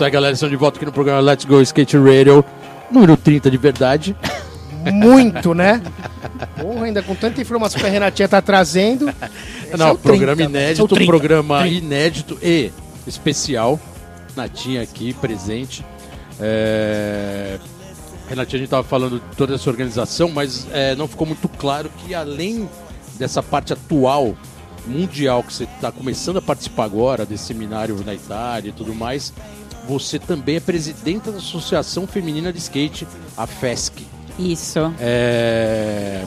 Aí, 0.00 0.10
galera. 0.10 0.32
Estamos 0.32 0.50
de 0.50 0.56
volta 0.56 0.78
aqui 0.78 0.86
no 0.86 0.92
programa 0.92 1.20
Let's 1.20 1.44
Go 1.44 1.60
Skate 1.60 1.98
Radio. 1.98 2.42
Número 2.90 3.18
30 3.18 3.50
de 3.50 3.58
verdade. 3.58 4.16
Muito, 4.90 5.52
né? 5.52 5.82
Porra, 6.58 6.86
ainda 6.86 7.02
com 7.02 7.14
tanta 7.14 7.38
informação 7.38 7.78
que 7.78 7.86
a 7.86 7.90
Renatinha 7.90 8.26
tá 8.28 8.40
trazendo. 8.40 9.12
Não, 9.76 9.88
é 9.88 9.92
o 9.92 9.98
programa 9.98 10.36
30, 10.36 10.50
inédito, 10.50 10.84
o 10.84 10.88
30, 10.88 11.06
programa 11.06 11.60
30. 11.60 11.84
inédito 11.84 12.38
e 12.42 12.72
especial. 13.06 13.78
Natinha 14.34 14.80
aqui 14.80 15.12
presente. 15.12 15.84
É... 16.40 17.58
Renatinha, 18.26 18.56
a 18.56 18.60
gente 18.60 18.70
tava 18.70 18.84
falando 18.84 19.20
de 19.20 19.36
toda 19.36 19.54
essa 19.54 19.68
organização, 19.68 20.30
mas 20.30 20.66
é, 20.72 20.96
não 20.96 21.06
ficou 21.06 21.26
muito 21.26 21.46
claro 21.46 21.90
que 21.98 22.14
além 22.14 22.66
dessa 23.18 23.42
parte 23.42 23.72
atual 23.72 24.36
mundial 24.86 25.42
que 25.42 25.52
você 25.52 25.64
está 25.64 25.92
começando 25.92 26.38
a 26.38 26.42
participar 26.42 26.84
agora, 26.84 27.26
desse 27.26 27.44
seminário 27.46 28.02
na 28.04 28.14
Itália 28.14 28.70
e 28.70 28.72
tudo 28.72 28.94
mais, 28.94 29.32
você 29.88 30.18
também 30.18 30.56
é 30.56 30.60
presidenta 30.60 31.30
da 31.32 31.38
Associação 31.38 32.06
Feminina 32.06 32.52
de 32.52 32.58
Skate, 32.58 33.06
a 33.36 33.46
FESC. 33.46 34.06
Isso. 34.38 34.78
É... 35.00 36.24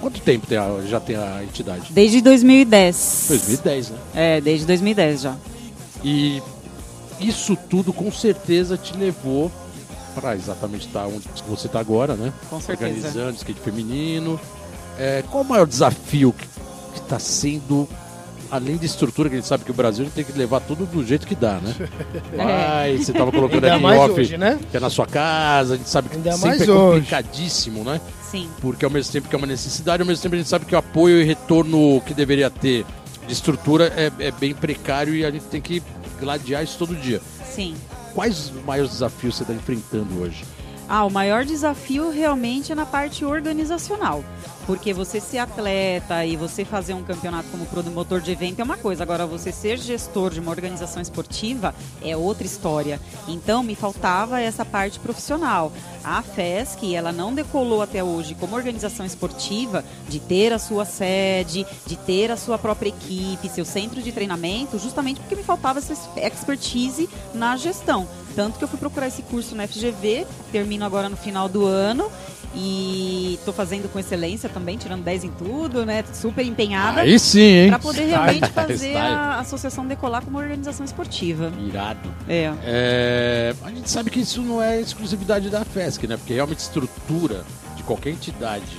Quanto 0.00 0.20
tempo 0.20 0.46
tem 0.46 0.58
a- 0.58 0.80
já 0.88 0.98
tem 0.98 1.14
a 1.16 1.44
entidade? 1.44 1.92
Desde 1.92 2.20
2010. 2.20 3.26
2010, 3.28 3.90
né? 3.90 3.96
É, 4.14 4.40
desde 4.40 4.66
2010 4.66 5.20
já. 5.20 5.36
E 6.02 6.42
isso 7.20 7.56
tudo 7.70 7.92
com 7.92 8.10
certeza 8.10 8.76
te 8.76 8.96
levou 8.96 9.50
para 10.14 10.34
exatamente 10.34 10.86
estar 10.88 11.06
onde 11.06 11.22
você 11.48 11.68
está 11.68 11.78
agora, 11.78 12.14
né? 12.14 12.32
Com 12.50 12.60
certeza. 12.60 12.90
Organizando 12.96 13.36
skate 13.36 13.60
feminino. 13.60 14.40
É, 14.98 15.22
qual 15.30 15.42
o 15.42 15.46
maior 15.46 15.66
desafio 15.66 16.32
que 16.32 16.98
está 17.00 17.18
sendo, 17.18 17.88
além 18.50 18.76
da 18.76 18.84
estrutura, 18.84 19.28
que 19.28 19.34
a 19.36 19.38
gente 19.38 19.48
sabe 19.48 19.64
que 19.64 19.70
o 19.70 19.74
Brasil 19.74 20.06
tem 20.14 20.24
que 20.24 20.32
levar 20.32 20.60
tudo 20.60 20.86
do 20.86 21.04
jeito 21.04 21.26
que 21.26 21.34
dá, 21.34 21.54
né? 21.54 21.74
Vai, 22.36 22.96
você 22.98 23.10
estava 23.12 23.32
colocando 23.32 23.64
aqui 23.64 23.82
em 23.82 23.98
off, 23.98 24.20
hoje, 24.20 24.36
né? 24.36 24.58
que 24.70 24.76
é 24.76 24.80
na 24.80 24.90
sua 24.90 25.06
casa, 25.06 25.74
a 25.74 25.76
gente 25.76 25.88
sabe 25.88 26.08
que 26.08 26.16
Ainda 26.16 26.32
sempre 26.32 26.64
é 26.64 26.70
hoje. 26.70 27.00
complicadíssimo, 27.00 27.84
né? 27.84 28.00
Sim. 28.30 28.48
porque 28.62 28.82
ao 28.82 28.90
mesmo 28.90 29.12
tempo 29.12 29.28
que 29.28 29.34
é 29.34 29.38
uma 29.38 29.46
necessidade, 29.46 30.00
ao 30.00 30.06
mesmo 30.06 30.22
tempo 30.22 30.34
a 30.34 30.38
gente 30.38 30.48
sabe 30.48 30.64
que 30.64 30.74
o 30.74 30.78
apoio 30.78 31.20
e 31.20 31.24
retorno 31.24 32.00
que 32.06 32.14
deveria 32.14 32.48
ter 32.48 32.86
de 33.26 33.32
estrutura 33.32 33.92
é, 33.94 34.10
é 34.18 34.30
bem 34.30 34.54
precário 34.54 35.14
e 35.14 35.22
a 35.24 35.30
gente 35.30 35.44
tem 35.44 35.60
que 35.60 35.82
gladiar 36.18 36.64
isso 36.64 36.78
todo 36.78 36.94
dia. 36.94 37.20
Sim. 37.44 37.74
Quais 38.14 38.38
os 38.38 38.64
maiores 38.64 38.92
desafios 38.92 39.36
você 39.36 39.42
está 39.42 39.52
enfrentando 39.54 40.22
hoje? 40.22 40.44
Ah, 40.88 41.04
o 41.04 41.10
maior 41.10 41.44
desafio 41.44 42.10
realmente 42.10 42.72
é 42.72 42.74
na 42.74 42.86
parte 42.86 43.24
organizacional. 43.24 44.24
Porque 44.66 44.92
você 44.92 45.20
ser 45.20 45.38
atleta 45.38 46.24
e 46.24 46.36
você 46.36 46.64
fazer 46.64 46.94
um 46.94 47.02
campeonato 47.02 47.48
como 47.50 47.66
promotor 47.66 48.20
de 48.20 48.30
evento 48.30 48.60
é 48.60 48.64
uma 48.64 48.76
coisa, 48.76 49.02
agora 49.02 49.26
você 49.26 49.50
ser 49.50 49.76
gestor 49.76 50.30
de 50.30 50.38
uma 50.38 50.50
organização 50.52 51.02
esportiva 51.02 51.74
é 52.00 52.16
outra 52.16 52.46
história. 52.46 53.00
Então 53.26 53.64
me 53.64 53.74
faltava 53.74 54.40
essa 54.40 54.64
parte 54.64 55.00
profissional. 55.00 55.72
A 56.04 56.22
FESC, 56.22 56.94
ela 56.94 57.10
não 57.10 57.34
decolou 57.34 57.82
até 57.82 58.04
hoje 58.04 58.36
como 58.36 58.54
organização 58.54 59.04
esportiva 59.04 59.84
de 60.08 60.20
ter 60.20 60.52
a 60.52 60.58
sua 60.60 60.84
sede, 60.84 61.66
de 61.84 61.96
ter 61.96 62.30
a 62.30 62.36
sua 62.36 62.56
própria 62.56 62.90
equipe, 62.90 63.48
seu 63.48 63.64
centro 63.64 64.00
de 64.00 64.12
treinamento, 64.12 64.78
justamente 64.78 65.20
porque 65.20 65.34
me 65.34 65.42
faltava 65.42 65.80
essa 65.80 65.92
expertise 66.16 67.08
na 67.34 67.56
gestão. 67.56 68.06
Tanto 68.34 68.58
que 68.58 68.64
eu 68.64 68.68
fui 68.68 68.78
procurar 68.78 69.08
esse 69.08 69.22
curso 69.22 69.54
na 69.54 69.66
FGV, 69.66 70.26
termino 70.50 70.84
agora 70.84 71.08
no 71.08 71.16
final 71.16 71.48
do 71.48 71.66
ano 71.66 72.10
e 72.54 73.34
estou 73.38 73.52
fazendo 73.54 73.90
com 73.90 73.98
excelência 73.98 74.48
também, 74.48 74.76
tirando 74.76 75.02
10 75.02 75.24
em 75.24 75.30
tudo, 75.30 75.86
né? 75.86 76.04
Super 76.12 76.44
empenhada. 76.44 77.00
Aí 77.00 77.18
sim, 77.18 77.40
hein? 77.40 77.68
Para 77.70 77.78
poder 77.78 78.04
realmente 78.04 78.48
fazer 78.52 78.74
Style. 78.74 78.96
a 78.96 79.38
associação 79.40 79.86
decolar 79.86 80.22
como 80.22 80.38
organização 80.38 80.84
esportiva. 80.84 81.52
Irado. 81.66 82.08
É. 82.28 82.52
É, 82.64 83.54
a 83.62 83.70
gente 83.70 83.90
sabe 83.90 84.10
que 84.10 84.20
isso 84.20 84.42
não 84.42 84.62
é 84.62 84.80
exclusividade 84.80 85.48
da 85.48 85.64
FESC, 85.64 86.06
né? 86.06 86.16
Porque 86.16 86.34
realmente 86.34 86.58
estrutura 86.58 87.44
de 87.76 87.82
qualquer 87.82 88.10
entidade, 88.10 88.76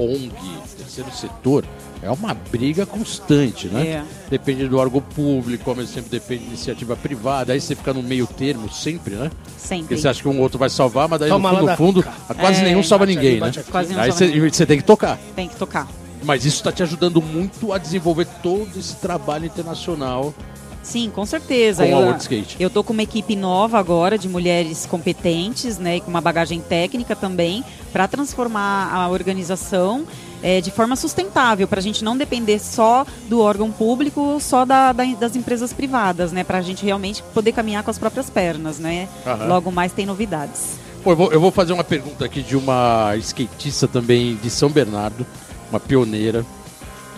ONG, 0.00 0.32
terceiro 0.76 1.10
setor, 1.12 1.64
é 2.02 2.10
uma 2.10 2.34
briga 2.34 2.86
constante, 2.86 3.68
né? 3.68 3.86
É. 3.86 4.04
Depende 4.30 4.66
do 4.66 4.78
órgão 4.78 5.00
público, 5.00 5.68
ao 5.68 5.76
mesmo 5.76 5.94
tempo 5.94 6.08
depende 6.08 6.42
de 6.42 6.48
iniciativa 6.48 6.96
privada, 6.96 7.52
aí 7.52 7.60
você 7.60 7.74
fica 7.74 7.92
no 7.92 8.02
meio 8.02 8.26
termo 8.26 8.72
sempre, 8.72 9.14
né? 9.14 9.30
Sempre. 9.56 9.84
Porque 9.84 9.96
você 9.98 10.08
acha 10.08 10.22
que 10.22 10.28
um 10.28 10.40
outro 10.40 10.58
vai 10.58 10.70
salvar, 10.70 11.08
mas 11.08 11.20
daí 11.20 11.28
Toma 11.28 11.52
no 11.52 11.76
fundo, 11.76 12.02
fundo, 12.02 12.04
quase 12.38 12.60
É, 12.60 12.64
nenhum 12.64 12.82
salva 12.82 13.06
ninguém, 13.06 13.42
ali, 13.42 13.56
né? 13.56 13.64
Quase 13.70 13.90
nenhum 13.90 14.00
Aí 14.02 14.12
salva 14.12 14.32
você, 14.32 14.50
você 14.50 14.66
tem 14.66 14.78
que 14.78 14.84
tocar. 14.84 15.18
Tem 15.36 15.48
que 15.48 15.56
tocar. 15.56 15.86
Mas 16.22 16.44
isso 16.44 16.56
está 16.56 16.70
te 16.70 16.82
ajudando 16.82 17.22
muito 17.22 17.72
a 17.72 17.78
desenvolver 17.78 18.26
todo 18.42 18.78
esse 18.78 18.96
trabalho 18.96 19.46
internacional 19.46 20.34
Sim, 20.82 21.10
com 21.14 21.26
certeza. 21.26 21.84
com 21.84 21.88
a 21.88 21.92
Eu- 21.92 21.98
World 22.06 22.20
Skate. 22.22 22.56
Eu 22.58 22.70
tô 22.70 22.82
com 22.82 22.92
uma 22.92 23.02
equipe 23.02 23.36
nova 23.36 23.78
agora 23.78 24.16
de 24.16 24.28
mulheres 24.28 24.86
competentes, 24.86 25.78
né, 25.78 25.96
e 25.96 26.00
com 26.00 26.10
uma 26.10 26.20
bagagem 26.20 26.60
técnica 26.60 27.14
também, 27.14 27.62
para 27.92 28.08
transformar 28.08 28.90
a 28.92 29.08
organização 29.08 30.04
eh, 30.42 30.62
de 30.62 30.70
forma 30.70 30.96
sustentável, 30.96 31.68
para 31.68 31.80
a 31.80 31.82
gente 31.82 32.02
não 32.02 32.16
depender 32.16 32.58
só 32.58 33.04
do 33.28 33.42
órgão 33.42 33.70
público, 33.70 34.38
só 34.40 34.64
da- 34.64 34.90
da- 34.90 35.04
das 35.04 35.36
empresas 35.36 35.70
privadas, 35.70 36.32
né, 36.32 36.42
para 36.42 36.56
a 36.56 36.62
gente 36.62 36.82
realmente 36.82 37.22
poder 37.34 37.52
caminhar 37.52 37.82
com 37.82 37.90
as 37.90 37.98
próprias 37.98 38.30
pernas, 38.30 38.78
né. 38.78 39.06
Aham. 39.26 39.46
Logo 39.48 39.70
mais 39.70 39.92
tem 39.92 40.06
novidades. 40.06 40.78
Pô, 41.04 41.12
eu, 41.12 41.16
vou, 41.16 41.32
eu 41.32 41.40
vou 41.40 41.50
fazer 41.50 41.74
uma 41.74 41.84
pergunta 41.84 42.24
aqui 42.24 42.42
de 42.42 42.56
uma 42.56 43.14
skatista 43.18 43.86
também 43.86 44.34
de 44.36 44.48
São 44.48 44.70
Bernardo, 44.70 45.26
uma 45.70 45.78
pioneira. 45.78 46.44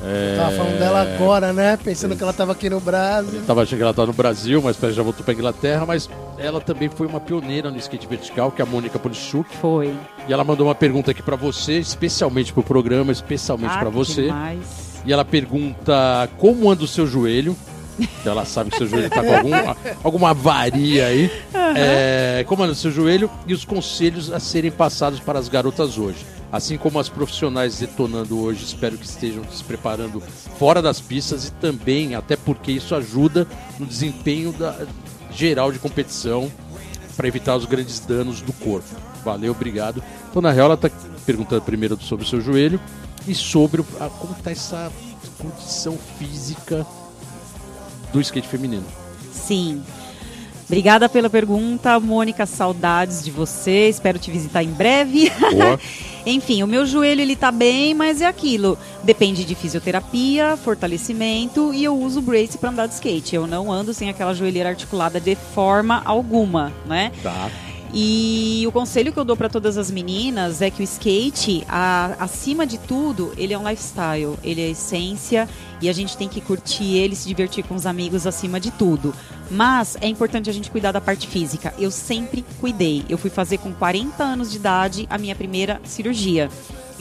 É, 0.04 0.36
Tava 0.36 0.50
falando 0.56 0.78
dela 0.78 1.02
agora, 1.02 1.52
né? 1.52 1.76
Pensando 1.76 2.16
que 2.16 2.22
ela 2.22 2.32
tava 2.32 2.52
aqui 2.52 2.68
no 2.68 2.80
Brasil. 2.80 3.38
Eu 3.40 3.46
tava 3.46 3.62
achando 3.62 3.76
que 3.78 3.82
ela 3.82 3.90
estava 3.92 4.06
no 4.06 4.12
Brasil, 4.12 4.60
mas 4.62 4.76
parece 4.76 4.94
que 4.94 4.96
já 4.96 5.02
voltou 5.02 5.24
para 5.24 5.32
Inglaterra, 5.34 5.86
mas 5.86 6.10
ela 6.38 6.60
também 6.60 6.88
foi 6.88 7.06
uma 7.06 7.20
pioneira 7.20 7.70
no 7.70 7.76
skate 7.78 8.06
vertical, 8.08 8.50
que 8.50 8.60
é 8.60 8.64
a 8.64 8.66
Mônica 8.68 8.98
Polichuk. 8.98 9.48
Foi. 9.58 9.94
E 10.28 10.32
ela 10.32 10.42
mandou 10.42 10.66
uma 10.66 10.74
pergunta 10.74 11.12
aqui 11.12 11.22
para 11.22 11.36
você, 11.36 11.78
especialmente 11.78 12.52
pro 12.52 12.62
programa, 12.62 13.12
especialmente 13.12 13.70
Ah, 13.74 13.78
para 13.78 13.90
você. 13.90 14.22
demais. 14.22 14.60
E 15.06 15.12
ela 15.12 15.24
pergunta 15.24 16.28
como 16.38 16.70
anda 16.70 16.82
o 16.84 16.88
seu 16.88 17.06
joelho. 17.06 17.56
Então 18.00 18.32
ela 18.32 18.44
sabe 18.44 18.70
que 18.70 18.78
seu 18.78 18.86
joelho 18.88 19.10
tá 19.10 19.22
com 19.22 19.34
algum, 19.34 19.50
alguma 20.02 20.30
avaria 20.30 21.06
aí. 21.06 21.30
É, 21.76 22.44
como 22.48 22.62
anda 22.62 22.72
o 22.72 22.76
seu 22.76 22.90
joelho 22.90 23.30
e 23.46 23.52
os 23.54 23.64
conselhos 23.64 24.32
a 24.32 24.40
serem 24.40 24.70
passados 24.70 25.20
para 25.20 25.38
as 25.38 25.48
garotas 25.48 25.98
hoje. 25.98 26.24
Assim 26.52 26.76
como 26.76 26.98
as 26.98 27.08
profissionais 27.08 27.78
detonando 27.78 28.38
hoje, 28.38 28.62
espero 28.62 28.98
que 28.98 29.06
estejam 29.06 29.42
se 29.50 29.64
preparando 29.64 30.22
fora 30.58 30.82
das 30.82 31.00
pistas 31.00 31.46
e 31.48 31.50
também, 31.52 32.14
até 32.14 32.36
porque 32.36 32.70
isso 32.70 32.94
ajuda 32.94 33.48
no 33.78 33.86
desempenho 33.86 34.52
da, 34.52 34.86
geral 35.30 35.72
de 35.72 35.78
competição 35.78 36.52
para 37.16 37.26
evitar 37.26 37.56
os 37.56 37.64
grandes 37.64 38.00
danos 38.00 38.42
do 38.42 38.52
corpo. 38.52 38.86
Valeu, 39.24 39.52
obrigado. 39.52 40.02
Então, 40.28 40.42
na 40.42 40.50
real, 40.50 40.66
ela 40.66 40.74
está 40.74 40.90
perguntando 41.24 41.62
primeiro 41.62 41.98
sobre 42.02 42.26
o 42.26 42.28
seu 42.28 42.40
joelho 42.40 42.78
e 43.26 43.34
sobre 43.34 43.82
a- 43.98 44.08
como 44.10 44.34
está 44.34 44.50
essa 44.50 44.92
condição 45.38 45.96
física 46.18 46.86
do 48.12 48.20
skate 48.20 48.46
feminino. 48.48 48.84
Sim. 49.32 49.82
Obrigada 50.66 51.08
pela 51.08 51.28
pergunta, 51.28 51.98
Mônica. 52.00 52.46
Saudades 52.46 53.22
de 53.22 53.30
você. 53.30 53.88
Espero 53.88 54.18
te 54.18 54.30
visitar 54.30 54.62
em 54.62 54.70
breve. 54.70 55.30
Enfim, 56.24 56.62
o 56.62 56.66
meu 56.66 56.86
joelho 56.86 57.20
ele 57.20 57.34
tá 57.34 57.50
bem, 57.50 57.94
mas 57.94 58.20
é 58.20 58.26
aquilo. 58.26 58.78
Depende 59.02 59.44
de 59.44 59.54
fisioterapia, 59.54 60.56
fortalecimento 60.56 61.74
e 61.74 61.82
eu 61.82 61.96
uso 61.98 62.22
brace 62.22 62.56
para 62.56 62.70
andar 62.70 62.86
de 62.86 62.94
skate. 62.94 63.34
Eu 63.34 63.46
não 63.46 63.72
ando 63.72 63.92
sem 63.92 64.08
aquela 64.08 64.32
joelheira 64.32 64.68
articulada 64.68 65.20
de 65.20 65.34
forma 65.34 66.00
alguma, 66.04 66.72
né? 66.86 67.10
Tá. 67.22 67.50
E 67.94 68.64
o 68.66 68.72
conselho 68.72 69.12
que 69.12 69.18
eu 69.18 69.24
dou 69.24 69.36
para 69.36 69.50
todas 69.50 69.76
as 69.76 69.90
meninas 69.90 70.62
é 70.62 70.70
que 70.70 70.80
o 70.80 70.84
skate, 70.84 71.62
a- 71.68 72.16
acima 72.18 72.66
de 72.66 72.78
tudo, 72.78 73.34
ele 73.36 73.52
é 73.52 73.58
um 73.58 73.68
lifestyle, 73.68 74.38
ele 74.42 74.62
é 74.62 74.70
essência 74.70 75.46
e 75.80 75.90
a 75.90 75.92
gente 75.92 76.16
tem 76.16 76.26
que 76.26 76.40
curtir 76.40 76.94
ele, 76.96 77.14
se 77.14 77.28
divertir 77.28 77.62
com 77.64 77.74
os 77.74 77.84
amigos 77.84 78.26
acima 78.26 78.58
de 78.58 78.70
tudo. 78.70 79.12
Mas 79.50 79.98
é 80.00 80.06
importante 80.08 80.48
a 80.48 80.52
gente 80.54 80.70
cuidar 80.70 80.92
da 80.92 81.02
parte 81.02 81.26
física. 81.28 81.74
Eu 81.78 81.90
sempre 81.90 82.42
cuidei. 82.60 83.04
Eu 83.10 83.18
fui 83.18 83.28
fazer 83.28 83.58
com 83.58 83.72
40 83.74 84.24
anos 84.24 84.50
de 84.50 84.56
idade 84.56 85.06
a 85.10 85.18
minha 85.18 85.34
primeira 85.36 85.78
cirurgia. 85.84 86.48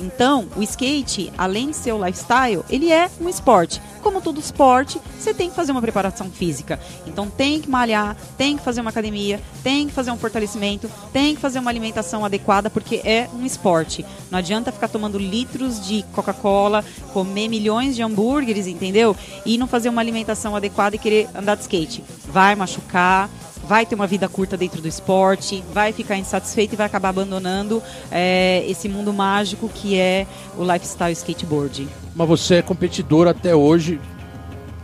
Então, 0.01 0.47
o 0.55 0.63
skate, 0.63 1.31
além 1.37 1.69
de 1.69 1.75
ser 1.75 1.93
o 1.93 2.03
lifestyle, 2.03 2.63
ele 2.69 2.91
é 2.91 3.09
um 3.21 3.29
esporte. 3.29 3.79
Como 4.01 4.19
todo 4.19 4.39
esporte, 4.39 4.99
você 5.19 5.31
tem 5.31 5.49
que 5.49 5.55
fazer 5.55 5.71
uma 5.71 5.81
preparação 5.81 6.29
física. 6.29 6.79
Então, 7.05 7.29
tem 7.29 7.61
que 7.61 7.69
malhar, 7.69 8.17
tem 8.35 8.57
que 8.57 8.63
fazer 8.63 8.81
uma 8.81 8.89
academia, 8.89 9.39
tem 9.63 9.87
que 9.87 9.93
fazer 9.93 10.09
um 10.09 10.17
fortalecimento, 10.17 10.89
tem 11.13 11.35
que 11.35 11.41
fazer 11.41 11.59
uma 11.59 11.69
alimentação 11.69 12.25
adequada, 12.25 12.69
porque 12.69 13.01
é 13.05 13.29
um 13.31 13.45
esporte. 13.45 14.03
Não 14.31 14.39
adianta 14.39 14.71
ficar 14.71 14.87
tomando 14.87 15.19
litros 15.19 15.85
de 15.85 16.03
Coca-Cola, 16.13 16.83
comer 17.13 17.47
milhões 17.47 17.95
de 17.95 18.01
hambúrgueres, 18.01 18.65
entendeu? 18.65 19.15
E 19.45 19.55
não 19.57 19.67
fazer 19.67 19.89
uma 19.89 20.01
alimentação 20.01 20.55
adequada 20.55 20.95
e 20.95 20.99
querer 20.99 21.29
andar 21.35 21.55
de 21.55 21.61
skate. 21.61 22.03
Vai 22.25 22.55
machucar, 22.55 23.29
vai 23.67 23.85
ter 23.85 23.95
uma 23.95 24.07
vida 24.07 24.27
curta 24.27 24.57
dentro 24.57 24.81
do 24.81 24.87
esporte, 24.87 25.63
vai 25.73 25.93
ficar 25.93 26.17
insatisfeito 26.17 26.73
e 26.73 26.77
vai 26.77 26.85
acabar 26.85 27.09
abandonando 27.09 27.81
é, 28.11 28.65
esse 28.67 28.89
mundo 28.89 29.13
mágico 29.13 29.69
que 29.69 29.97
é 29.97 30.27
o 30.57 30.63
lifestyle 30.63 31.13
skateboard. 31.13 31.87
Mas 32.15 32.27
você 32.27 32.55
é 32.55 32.61
competidor 32.61 33.27
até 33.27 33.55
hoje. 33.55 33.99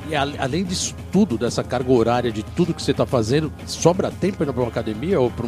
E 0.10 0.16
além 0.16 0.64
disso 0.64 0.96
tudo, 1.12 1.38
dessa 1.38 1.64
carga 1.64 1.92
horária 1.92 2.32
de 2.32 2.42
tudo 2.42 2.74
que 2.74 2.82
você 2.82 2.92
está 2.92 3.06
fazendo, 3.06 3.52
sobra 3.66 4.10
tempo 4.10 4.38
para 4.38 4.52
uma 4.52 4.68
academia 4.68 5.20
ou 5.20 5.30
para 5.30 5.48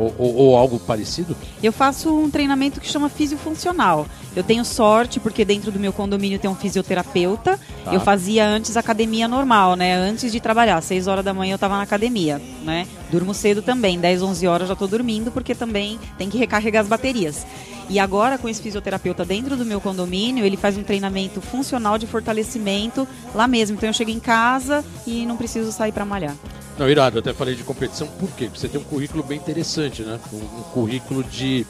Ou, 0.00 0.14
ou- 0.18 0.34
ou 0.36 0.56
algo 0.56 0.78
parecido? 0.78 1.36
Eu 1.62 1.72
faço 1.72 2.08
um 2.16 2.30
treinamento 2.30 2.80
que 2.80 2.88
chama 2.88 3.08
fisiofuncional. 3.08 4.06
Eu 4.34 4.42
tenho 4.42 4.64
sorte 4.64 5.20
porque 5.20 5.44
dentro 5.44 5.70
do 5.70 5.78
meu 5.78 5.92
condomínio 5.92 6.38
tem 6.38 6.50
um 6.50 6.54
fisioterapeuta. 6.54 7.58
Tá. 7.84 7.92
Eu 7.92 8.00
fazia 8.00 8.46
antes 8.46 8.76
academia 8.76 9.28
normal, 9.28 9.76
né? 9.76 9.94
Antes 9.94 10.32
de 10.32 10.40
trabalhar, 10.40 10.80
6 10.80 11.06
horas 11.06 11.24
da 11.24 11.34
manhã 11.34 11.54
eu 11.54 11.58
tava 11.58 11.76
na 11.76 11.82
academia, 11.82 12.40
né? 12.64 12.86
Durmo 13.10 13.34
cedo 13.34 13.60
também, 13.60 13.98
10, 13.98 14.22
11 14.22 14.46
horas 14.46 14.68
já 14.68 14.76
tô 14.76 14.86
dormindo 14.86 15.30
porque 15.30 15.54
também 15.54 15.98
tem 16.16 16.30
que 16.30 16.38
recarregar 16.38 16.82
as 16.82 16.88
baterias. 16.88 17.44
E 17.88 17.98
agora 17.98 18.38
com 18.38 18.48
esse 18.48 18.62
fisioterapeuta 18.62 19.24
dentro 19.24 19.56
do 19.56 19.64
meu 19.64 19.80
condomínio, 19.80 20.44
ele 20.44 20.56
faz 20.56 20.76
um 20.76 20.82
treinamento 20.84 21.40
funcional 21.40 21.98
de 21.98 22.06
fortalecimento 22.06 23.06
lá 23.34 23.48
mesmo. 23.48 23.76
Então 23.76 23.88
eu 23.88 23.92
chego 23.92 24.10
em 24.10 24.20
casa 24.20 24.84
e 25.04 25.26
não 25.26 25.36
preciso 25.36 25.72
sair 25.72 25.90
para 25.90 26.04
malhar. 26.04 26.36
Não, 26.78 26.88
irado, 26.88 27.16
eu 27.16 27.20
até 27.20 27.34
falei 27.34 27.54
de 27.54 27.64
competição, 27.64 28.06
por 28.06 28.30
quê? 28.30 28.44
Porque 28.46 28.60
você 28.60 28.68
tem 28.68 28.80
um 28.80 28.84
currículo 28.84 29.22
bem 29.22 29.38
interessante, 29.38 30.02
né? 30.02 30.18
Um, 30.32 30.36
um 30.36 30.62
currículo 30.72 31.24
de. 31.24 31.66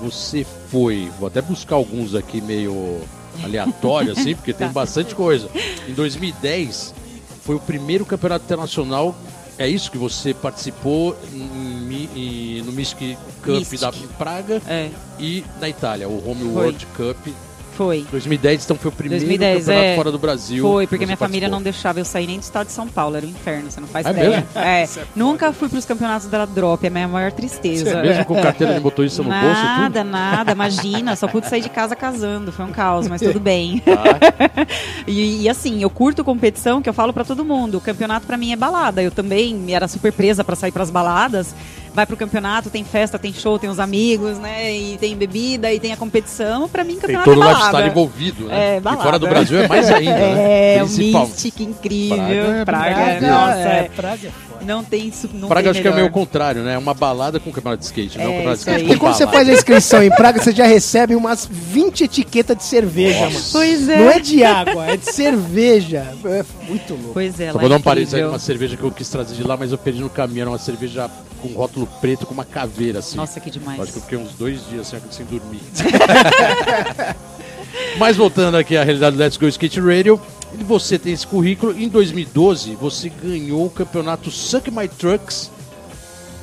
Você 0.00 0.46
foi. 0.70 1.10
Vou 1.18 1.26
até 1.26 1.42
buscar 1.42 1.74
alguns 1.74 2.14
aqui 2.14 2.40
meio 2.40 3.00
aleatório, 3.42 4.12
assim, 4.12 4.34
porque 4.34 4.52
tem 4.52 4.68
bastante 4.72 5.14
coisa. 5.14 5.50
Em 5.88 5.92
2010, 5.92 6.94
foi 7.42 7.56
o 7.56 7.60
primeiro 7.60 8.06
campeonato 8.06 8.44
internacional. 8.44 9.14
É 9.58 9.68
isso 9.68 9.90
que 9.90 9.98
você 9.98 10.34
participou 10.34 11.16
em 11.32 11.84
em- 12.16 12.62
no 12.62 12.72
Mystic 12.72 13.16
Cup 13.42 13.54
Mystic. 13.58 13.80
da 13.80 13.92
Praga 14.18 14.60
É, 14.66 14.90
e 15.18 15.44
na 15.60 15.68
Itália, 15.68 16.08
o 16.08 16.28
Home 16.28 16.40
Foi. 16.42 16.48
World 16.52 16.86
Cup. 16.96 17.16
Foi. 17.74 18.06
2010, 18.10 18.64
então 18.64 18.76
foi 18.76 18.90
o 18.90 18.92
primeiro 18.92 19.24
2010, 19.24 19.58
campeonato 19.66 19.86
é. 19.86 19.96
fora 19.96 20.12
do 20.12 20.18
Brasil. 20.18 20.62
Foi, 20.62 20.84
que 20.84 20.90
porque 20.90 21.06
minha 21.06 21.16
família 21.16 21.48
participou. 21.48 21.58
não 21.58 21.62
deixava 21.62 22.00
eu 22.00 22.04
sair 22.04 22.26
nem 22.26 22.38
do 22.38 22.42
estado 22.42 22.66
de 22.66 22.72
São 22.72 22.86
Paulo, 22.88 23.16
era 23.16 23.26
um 23.26 23.28
inferno, 23.28 23.70
você 23.70 23.80
não 23.80 23.88
faz 23.88 24.06
É 24.06 24.10
ideia. 24.10 24.30
mesmo? 24.30 24.46
É, 24.54 24.88
nunca 25.14 25.52
fui 25.52 25.68
para 25.68 25.78
os 25.78 25.84
campeonatos 25.84 26.28
da 26.28 26.44
Drop, 26.44 26.84
é 26.84 26.88
a 26.88 26.90
minha 26.90 27.08
maior 27.08 27.32
tristeza. 27.32 27.84
Você 27.84 28.02
mesmo 28.02 28.24
com 28.24 28.40
carteira 28.40 28.74
de 28.74 28.80
motorista 28.80 29.22
no 29.22 29.28
bolso 29.28 29.44
e 29.44 29.48
tudo? 29.48 29.80
Nada, 29.80 30.04
nada, 30.04 30.52
imagina, 30.52 31.16
só 31.16 31.26
pude 31.28 31.48
sair 31.48 31.60
de 31.60 31.68
casa 31.68 31.94
casando, 31.96 32.52
foi 32.52 32.64
um 32.64 32.72
caos, 32.72 33.08
mas 33.08 33.20
tudo 33.20 33.40
bem. 33.40 33.80
Tá. 33.80 34.04
E, 35.06 35.42
e 35.42 35.48
assim, 35.48 35.82
eu 35.82 35.90
curto 35.90 36.24
competição, 36.24 36.80
que 36.80 36.88
eu 36.88 36.94
falo 36.94 37.12
pra 37.12 37.24
todo 37.24 37.44
mundo, 37.44 37.78
o 37.78 37.80
campeonato 37.80 38.26
pra 38.26 38.36
mim 38.36 38.52
é 38.52 38.56
balada. 38.56 39.02
Eu 39.02 39.10
também 39.10 39.74
era 39.74 39.86
super 39.86 40.12
presa 40.12 40.42
pra 40.42 40.56
sair 40.56 40.72
pras 40.72 40.90
baladas. 40.90 41.54
Vai 41.94 42.04
pro 42.06 42.16
campeonato, 42.16 42.70
tem 42.70 42.82
festa, 42.82 43.18
tem 43.20 43.32
show, 43.32 43.56
tem 43.56 43.70
os 43.70 43.78
amigos, 43.78 44.36
né? 44.38 44.72
E 44.76 44.98
tem 44.98 45.16
bebida 45.16 45.72
e 45.72 45.78
tem 45.78 45.92
a 45.92 45.96
competição. 45.96 46.68
Pra 46.68 46.82
mim, 46.82 46.94
Tem 46.94 47.02
campeonato 47.02 47.30
todo 47.30 47.40
é 47.40 47.44
balada. 47.44 47.58
lifestyle 47.58 47.88
envolvido, 47.88 48.44
né? 48.46 48.74
É, 48.74 48.76
e 48.78 48.80
balada. 48.80 49.02
fora 49.04 49.18
do 49.18 49.28
Brasil 49.28 49.60
é 49.60 49.68
mais 49.68 49.88
ainda, 49.90 50.10
né? 50.18 50.76
É, 50.78 50.82
o. 50.82 50.88
Mystic 50.88 51.60
incrível. 51.60 52.64
Praga 52.64 52.94
Praga, 52.94 53.00
é 53.00 53.20
nossa, 53.30 53.58
é, 53.58 53.78
é. 53.78 53.90
Praga 53.94 54.26
é 54.26 54.30
foda. 54.30 54.43
Não 54.64 54.82
tem 54.84 55.08
isso. 55.08 55.28
Não 55.34 55.48
Praga 55.48 55.64
tem 55.64 55.70
acho 55.72 55.82
que 55.82 55.88
é 55.88 55.90
melhor. 55.90 56.02
meio 56.02 56.12
contrário, 56.12 56.62
né? 56.62 56.74
É 56.74 56.78
uma 56.78 56.94
balada 56.94 57.38
com 57.40 57.50
campeonato 57.52 57.80
de 57.80 57.86
skate, 57.86 58.18
não 58.18 58.24
é 58.24 58.28
um 58.28 58.30
É, 58.30 58.34
campeonato 58.36 58.56
de 58.56 58.60
skate 58.62 58.80
aí. 58.82 58.86
com 58.88 58.94
E 58.94 58.98
quando 58.98 59.14
você 59.14 59.26
faz 59.26 59.48
a 59.48 59.52
inscrição 59.52 60.02
em 60.02 60.10
Praga, 60.10 60.42
você 60.42 60.52
já 60.52 60.66
recebe 60.66 61.14
umas 61.14 61.46
20 61.50 62.04
etiquetas 62.04 62.56
de 62.56 62.64
cerveja, 62.64 63.20
mano. 63.26 63.40
Pois 63.52 63.88
é. 63.88 63.98
Não 63.98 64.10
é 64.10 64.18
de 64.20 64.44
água, 64.44 64.86
é 64.86 64.96
de 64.96 65.12
cerveja. 65.12 66.06
É 66.24 66.44
muito 66.68 66.94
louco. 66.94 67.10
Pois 67.14 67.38
é, 67.40 67.52
Só 67.52 67.58
vou 67.58 67.68
dar 67.68 67.74
é 67.76 67.78
um 67.78 67.82
parênteses 67.82 68.14
aí, 68.14 68.24
uma 68.24 68.38
cerveja 68.38 68.76
que 68.76 68.82
eu 68.82 68.90
quis 68.90 69.08
trazer 69.08 69.34
de 69.34 69.42
lá, 69.42 69.56
mas 69.56 69.72
eu 69.72 69.78
perdi 69.78 70.00
no 70.00 70.10
caminho. 70.10 70.40
Era 70.42 70.50
uma 70.50 70.58
cerveja 70.58 71.10
com 71.40 71.48
rótulo 71.48 71.86
preto, 72.00 72.24
com 72.26 72.32
uma 72.32 72.44
caveira, 72.44 73.00
assim. 73.00 73.16
Nossa, 73.16 73.38
que 73.40 73.50
demais. 73.50 73.78
Acho 73.80 73.92
que 73.92 73.98
eu 73.98 74.02
fiquei 74.02 74.18
uns 74.18 74.32
dois 74.32 74.66
dias 74.68 74.92
assim, 74.94 75.02
sem 75.10 75.26
dormir. 75.26 75.60
Mas 77.98 78.16
voltando 78.16 78.56
aqui 78.56 78.76
à 78.76 78.84
realidade 78.84 79.16
do 79.16 79.20
Let's 79.22 79.36
Go 79.36 79.46
Skate 79.48 79.80
Radio, 79.80 80.20
você 80.62 80.98
tem 80.98 81.12
esse 81.12 81.26
currículo. 81.26 81.76
Em 81.76 81.88
2012, 81.88 82.76
você 82.76 83.08
ganhou 83.08 83.66
o 83.66 83.70
campeonato 83.70 84.30
Suck 84.30 84.70
My 84.70 84.86
Trucks. 84.86 85.50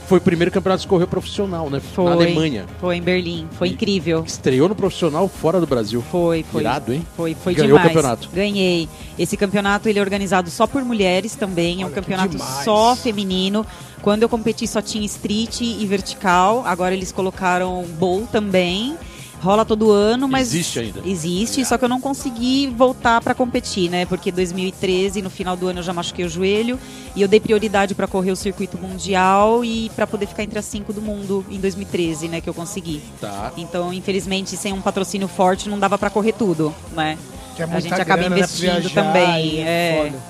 Foi 0.08 0.18
o 0.18 0.22
primeiro 0.22 0.52
campeonato 0.52 0.82
de 0.82 0.88
correr 0.90 1.06
profissional, 1.08 1.70
né? 1.70 1.80
Foi. 1.80 2.04
Na 2.04 2.12
Alemanha. 2.12 2.66
Foi 2.82 2.98
em 2.98 3.02
Berlim. 3.02 3.48
Foi 3.58 3.70
E- 3.70 3.72
incrível. 3.72 4.24
Estreou 4.28 4.68
no 4.68 4.76
profissional 4.76 5.26
fora 5.30 5.58
do 5.58 5.66
Brasil. 5.66 6.04
Foi, 6.12 6.44
foi. 6.52 6.62
Irado, 6.64 6.92
hein? 6.92 7.08
Foi, 7.16 7.34
foi 7.34 7.54
Ganhou 7.54 7.76
o 7.78 7.80
demais. 7.80 7.94
campeonato. 7.96 8.30
Ganhei. 8.34 8.90
Esse 9.18 9.38
campeonato 9.38 9.88
ele 9.88 10.00
é 10.00 10.02
organizado 10.02 10.50
só 10.50 10.68
por 10.68 10.84
mulheres 10.84 11.36
também. 11.36 11.76
é 11.82 11.86
um 11.86 11.88
Olha, 11.88 11.90
que 11.90 11.96
campeonato 12.02 12.38
só 12.66 12.94
feminino. 12.94 13.66
Quando 14.02 14.24
eu 14.24 14.28
competi 14.28 14.68
só 14.68 14.82
tinha 14.82 15.06
street 15.06 15.62
e 15.62 15.86
vertical. 15.86 16.64
Agora 16.66 16.94
eles 16.94 17.14
colocaram 17.14 17.86
bowl 17.98 18.28
também. 18.30 18.98
Rola 19.42 19.66
todo 19.66 19.92
ano, 19.92 20.28
mas 20.28 20.50
Existe 20.50 20.80
ainda? 20.80 21.02
Existe, 21.04 21.66
só 21.66 21.76
que 21.78 21.84
eu 21.84 21.90
não 21.90 22.00
consegui 22.00 22.68
voltar 22.68 23.20
pra 23.22 23.34
competir, 23.34 23.90
né? 23.90 24.06
Porque 24.06 24.32
2013, 24.32 25.22
no 25.22 25.32
final 25.32 25.58
do 25.58 25.68
ano, 25.68 25.80
eu 25.80 25.84
já 25.84 25.92
machuquei 25.92 26.24
o 26.26 26.30
joelho 26.30 26.80
e 27.16 27.22
eu 27.24 27.28
dei 27.28 27.40
prioridade 27.40 27.96
pra 27.96 28.06
correr 28.08 28.32
o 28.32 28.36
circuito 28.36 28.78
mundial 28.78 29.66
e 29.66 29.90
pra 29.96 30.06
poder 30.06 30.28
ficar 30.28 30.44
entre 30.44 30.60
as 30.60 30.66
cinco 30.66 30.94
do 30.94 31.02
mundo 31.02 31.44
em 31.50 31.60
2013, 31.60 32.28
né? 32.28 32.40
Que 32.40 32.48
eu 32.50 32.54
consegui. 32.54 33.02
Tá. 33.20 33.52
Então, 33.58 33.92
infelizmente, 33.92 34.56
sem 34.56 34.72
um 34.74 34.82
patrocínio 34.82 35.28
forte, 35.28 35.68
não 35.68 35.80
dava 35.80 35.98
pra 35.98 36.12
correr 36.12 36.34
tudo, 36.34 36.74
né? 36.92 37.18
Que 37.56 37.64
é 37.64 37.66
a 37.66 37.80
gente 37.80 37.94
acaba 37.94 38.18
grana, 38.22 38.36
né, 38.36 38.42
investindo 38.42 38.72
viajar 38.82 38.90
também. 38.94 39.60
É. 39.64 40.04
foda. 40.06 40.24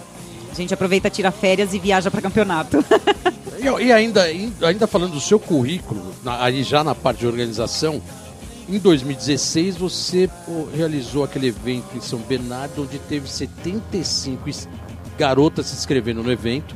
A 0.51 0.55
gente 0.55 0.74
aproveita, 0.74 1.09
tira 1.09 1.32
férias 1.32 1.74
e 1.74 1.80
viaja 1.80 2.09
pra 2.09 2.22
campeonato. 2.22 2.84
E, 3.62 3.84
e 3.86 3.93
ainda, 3.93 4.24
ainda 4.24 4.88
falando 4.88 5.12
do 5.12 5.20
seu 5.22 5.39
currículo, 5.39 6.01
na- 6.24 6.43
aí 6.43 6.64
já 6.64 6.84
na 6.84 6.95
parte 6.95 7.20
de 7.20 7.28
organização, 7.28 8.01
em 8.72 8.80
2016 8.80 9.76
você 9.78 10.30
realizou 10.76 11.24
aquele 11.24 11.48
evento 11.48 11.86
em 11.96 12.02
São 12.02 12.20
Bernardo 12.20 12.84
onde 12.84 12.98
teve 13.00 13.28
75 13.30 14.50
es- 14.50 14.68
garotas 15.18 15.68
se 15.68 15.76
inscrevendo 15.76 16.24
no 16.24 16.32
evento, 16.32 16.76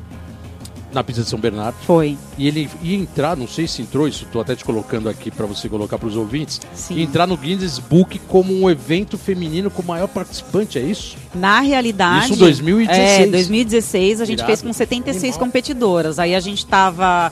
na 0.96 1.04
pista 1.04 1.22
de 1.22 1.30
São 1.30 1.38
Bernardo. 1.38 1.76
Foi. 1.86 2.18
E 2.38 2.48
ele 2.48 2.70
ia 2.82 2.96
entrar, 2.96 3.36
não 3.36 3.48
sei 3.48 3.68
se 3.68 3.82
entrou, 3.82 4.08
isso 4.08 4.24
estou 4.24 4.41
até 4.41 4.56
te 4.56 4.64
colocando 4.64 5.10
aqui 5.10 5.30
para 5.30 5.46
você 5.46 5.70
colocar 5.70 6.00
para 6.00 6.08
os 6.08 6.16
ouvintes, 6.16 6.62
Sim. 6.74 7.02
entrar 7.02 7.28
no 7.28 7.38
Guinness 7.38 7.78
Book 7.78 8.18
como 8.28 8.54
um 8.54 8.70
evento 8.70 9.18
feminino 9.18 9.70
com 9.70 9.82
o 9.82 9.86
maior 9.86 10.08
participante, 10.08 10.80
é 10.80 10.82
isso? 10.82 11.18
Na 11.34 11.60
realidade. 11.60 12.26
Isso 12.26 12.36
em 12.36 12.38
2016. 12.38 13.20
É, 13.20 13.28
2016 13.28 14.22
a 14.22 14.26
gente 14.26 14.39
Irado. 14.39 14.48
fez 14.48 14.62
com 14.62 14.72
76 14.72 15.36
competidoras. 15.38 16.18
Aí 16.18 16.34
a 16.34 16.39
gente 16.39 16.60
estava 16.60 17.32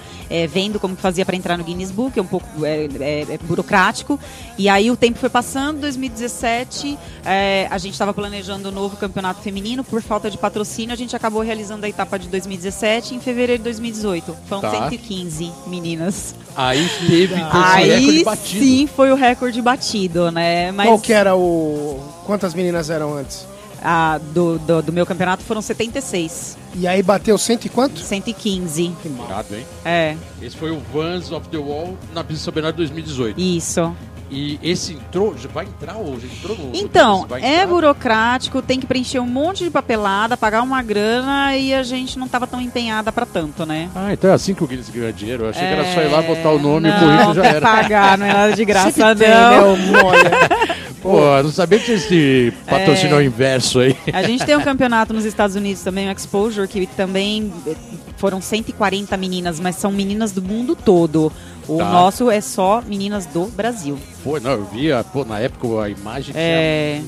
vendo 0.52 0.80
como 0.80 0.96
que 0.96 1.02
fazia 1.02 1.26
para 1.26 1.36
entrar 1.36 1.58
no 1.58 1.64
Guinness 1.64 1.92
Book, 1.92 2.18
é 2.18 2.22
um 2.22 2.26
pouco 2.26 2.66
é, 2.66 2.88
é, 3.00 3.22
é 3.30 3.38
burocrático. 3.44 4.20
E 4.58 4.68
aí 4.68 4.92
o 4.92 4.98
tempo 4.98 5.20
foi 5.20 5.30
passando, 5.30 5.80
2017 5.80 6.98
é, 7.26 7.68
a 7.70 7.78
gente 7.78 7.94
estava 7.94 8.14
planejando 8.14 8.70
o 8.70 8.72
novo 8.72 8.98
campeonato 8.98 9.42
feminino. 9.42 9.84
Por 9.84 10.02
falta 10.02 10.30
de 10.30 10.38
patrocínio, 10.38 10.94
a 10.94 10.98
gente 10.98 11.16
acabou 11.16 11.42
realizando 11.42 11.86
a 11.86 11.90
etapa 11.90 12.18
de 12.20 12.28
2017 12.28 13.16
em 13.16 13.20
fevereiro 13.20 13.53
de 13.58 13.64
2018. 13.64 14.36
Foram 14.48 14.62
Tá. 14.62 14.72
115 14.72 15.52
meninas. 15.68 16.36
Aí 16.56 16.88
teve 17.08 17.34
aí 17.36 17.90
recorde 17.90 18.24
batido. 18.24 18.64
sim 18.66 18.88
foi 18.88 19.12
o 19.12 19.16
recorde 19.16 19.62
batido, 19.62 20.32
né? 20.32 20.72
Mas 20.72 20.88
Qual 20.88 21.00
que 21.00 21.14
era 21.14 21.36
o... 21.36 22.00
Quantas 22.26 22.54
meninas 22.54 22.90
eram 22.90 23.16
antes? 23.18 23.48
a, 23.84 24.18
do, 24.34 24.58
do, 24.60 24.82
do 24.82 24.94
meu 24.94 25.06
campeonato 25.06 25.44
foram 25.44 25.62
76. 25.62 26.58
E 26.76 26.88
aí 26.88 27.04
bateu 27.04 27.38
cento 27.38 27.66
e 27.66 27.70
quanto? 27.70 28.00
115. 28.00 28.94
Irado, 29.28 29.56
hein? 29.56 29.66
É, 29.84 30.16
Esse 30.42 30.56
foi 30.56 30.72
o 30.72 30.80
Vans 30.94 31.32
of 31.32 31.50
the 31.50 31.58
Wall 31.58 31.98
na 32.14 32.24
pista 32.24 32.46
São 32.46 32.54
Bernardo 32.54 32.78
2018. 32.78 33.40
isso. 33.40 33.94
E 34.34 34.60
esse 34.64 34.94
entrou, 34.94 35.36
vai 35.54 35.66
entrar 35.66 35.96
já 36.20 36.26
entrou 36.28 36.58
no. 36.58 36.72
Então, 36.76 37.28
é 37.40 37.64
burocrático, 37.66 38.62
tem 38.64 38.80
que 38.80 38.86
preencher 38.88 39.20
um 39.20 39.28
monte 39.28 39.64
de 39.64 39.70
papelada, 39.70 40.36
pagar 40.36 40.64
uma 40.64 40.82
grana 40.82 41.56
e 41.56 41.72
a 41.74 41.84
gente 41.84 42.18
não 42.18 42.28
tava 42.28 42.48
tão 42.48 42.60
empenhada 42.60 43.12
pra 43.12 43.26
tanto, 43.28 43.64
né? 43.66 43.90
Ah, 43.96 44.12
então 44.12 44.32
é 44.32 44.34
assim 44.34 44.56
que 44.56 44.64
o 44.64 44.68
Guinness 44.68 44.90
ganha 44.90 45.14
dinheiro. 45.14 45.44
Eu 45.44 45.50
achei 45.52 45.68
que 45.68 45.74
era 45.74 45.94
só 45.94 46.02
ir 46.02 46.08
lá 46.08 46.20
É, 46.24 46.28
botar 46.28 46.50
o 46.50 46.60
nome 46.60 46.88
e 46.90 46.92
o 46.92 46.94
não, 46.94 47.00
currículo 47.00 47.34
já 47.36 47.46
era. 47.46 47.62
pagar, 47.62 48.18
não 48.18 48.26
é 48.26 48.34
nada 48.34 48.54
de 48.54 48.66
graça, 48.66 48.92
Sempre 48.92 49.26
tem, 49.26 49.30
não. 49.30 49.78
né, 49.78 50.02
Olha. 50.04 50.74
Pô, 51.04 51.44
não 51.44 51.52
sabia 51.52 51.80
que 51.80 51.86
tinha 51.86 51.98
esse 51.98 52.54
patrocínio 52.66 53.16
ao 53.18 53.22
inverso 53.22 53.80
aí. 53.82 53.93
A 54.12 54.24
gente 54.24 54.46
tem 54.46 54.56
um 54.58 54.62
campeonato 54.64 55.14
nos 55.14 55.24
Estados 55.26 55.56
Unidos 55.56 55.82
também, 55.84 56.10
o 56.10 56.12
Exposure, 56.12 56.68
que 56.68 56.86
também 56.88 57.54
eh, 57.68 57.76
foram 58.18 58.42
140 58.42 59.16
meninas, 59.18 59.60
mas 59.60 59.76
são 59.76 59.92
meninas 59.92 60.32
do 60.32 60.42
mundo 60.42 60.76
todo. 60.76 61.32
O 61.68 61.78
Tá. 61.78 61.90
nosso 61.92 62.30
é 62.30 62.42
só 62.42 62.82
meninas 62.86 63.26
do 63.26 63.46
Brasil. 63.46 63.98
Pô, 64.24 64.40
não, 64.40 64.52
eu 64.52 64.66
vi, 64.66 64.88
pô, 65.14 65.24
na 65.24 65.40
época 65.40 65.84
a 65.84 65.90
imagem 65.90 66.34
É. 66.36 67.02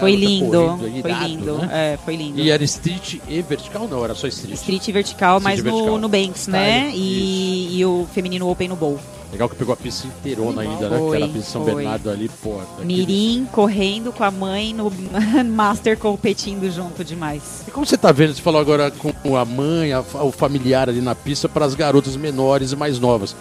Foi 0.00 0.16
lindo, 0.16 0.50
correndo, 0.50 0.78
foi 0.80 1.10
irado, 1.10 1.26
lindo. 1.28 1.58
né? 1.58 1.68
É, 1.70 1.98
foi 2.04 2.16
lindo. 2.16 2.40
E 2.40 2.50
era 2.50 2.64
street 2.64 3.18
e 3.28 3.40
vertical? 3.42 3.86
Não, 3.88 4.04
era 4.04 4.12
só 4.12 4.26
street. 4.26 4.54
Street 4.56 4.90
vertical, 4.90 5.38
mas 5.38 5.58
Street 5.58 5.72
no, 5.72 5.78
vertical. 5.78 6.00
no 6.00 6.08
Banks, 6.08 6.46
né? 6.48 6.86
Style, 6.88 6.98
E, 7.00 7.78
e 7.78 7.84
o 7.84 8.04
feminino 8.12 8.48
Open 8.50 8.66
no 8.66 8.74
Bowl. 8.74 8.98
Legal 9.30 9.48
que 9.48 9.56
pegou 9.56 9.74
a 9.74 9.76
pista 9.76 10.06
inteirona 10.06 10.62
ainda, 10.62 10.88
né? 10.88 10.96
Que 10.96 11.02
Foi, 11.02 11.16
era 11.16 11.26
a 11.26 11.28
pista 11.28 11.44
de 11.44 11.52
São 11.52 11.64
foi. 11.64 11.74
Bernardo 11.74 12.10
ali, 12.10 12.30
pô. 12.42 12.56
daquele- 12.56 12.86
Mirim 12.86 13.46
correndo 13.52 14.10
com 14.12 14.24
a 14.24 14.30
mãe 14.30 14.72
no 14.72 14.90
Master 15.44 15.98
competindo 15.98 16.70
junto 16.70 17.04
demais. 17.04 17.62
E 17.68 17.70
como 17.70 17.84
você 17.84 17.98
tá 17.98 18.10
vendo, 18.10 18.34
você 18.34 18.40
falou 18.40 18.60
agora 18.60 18.90
com 18.90 19.36
a 19.36 19.44
mãe, 19.44 19.92
a 19.92 20.00
o 20.00 20.32
familiar 20.32 20.88
ali 20.88 21.02
na 21.02 21.14
pista 21.14 21.46
para 21.48 21.66
as 21.66 21.74
garotas 21.74 22.16
menores 22.16 22.72
e 22.72 22.76
mais 22.76 22.98
novas. 22.98 23.36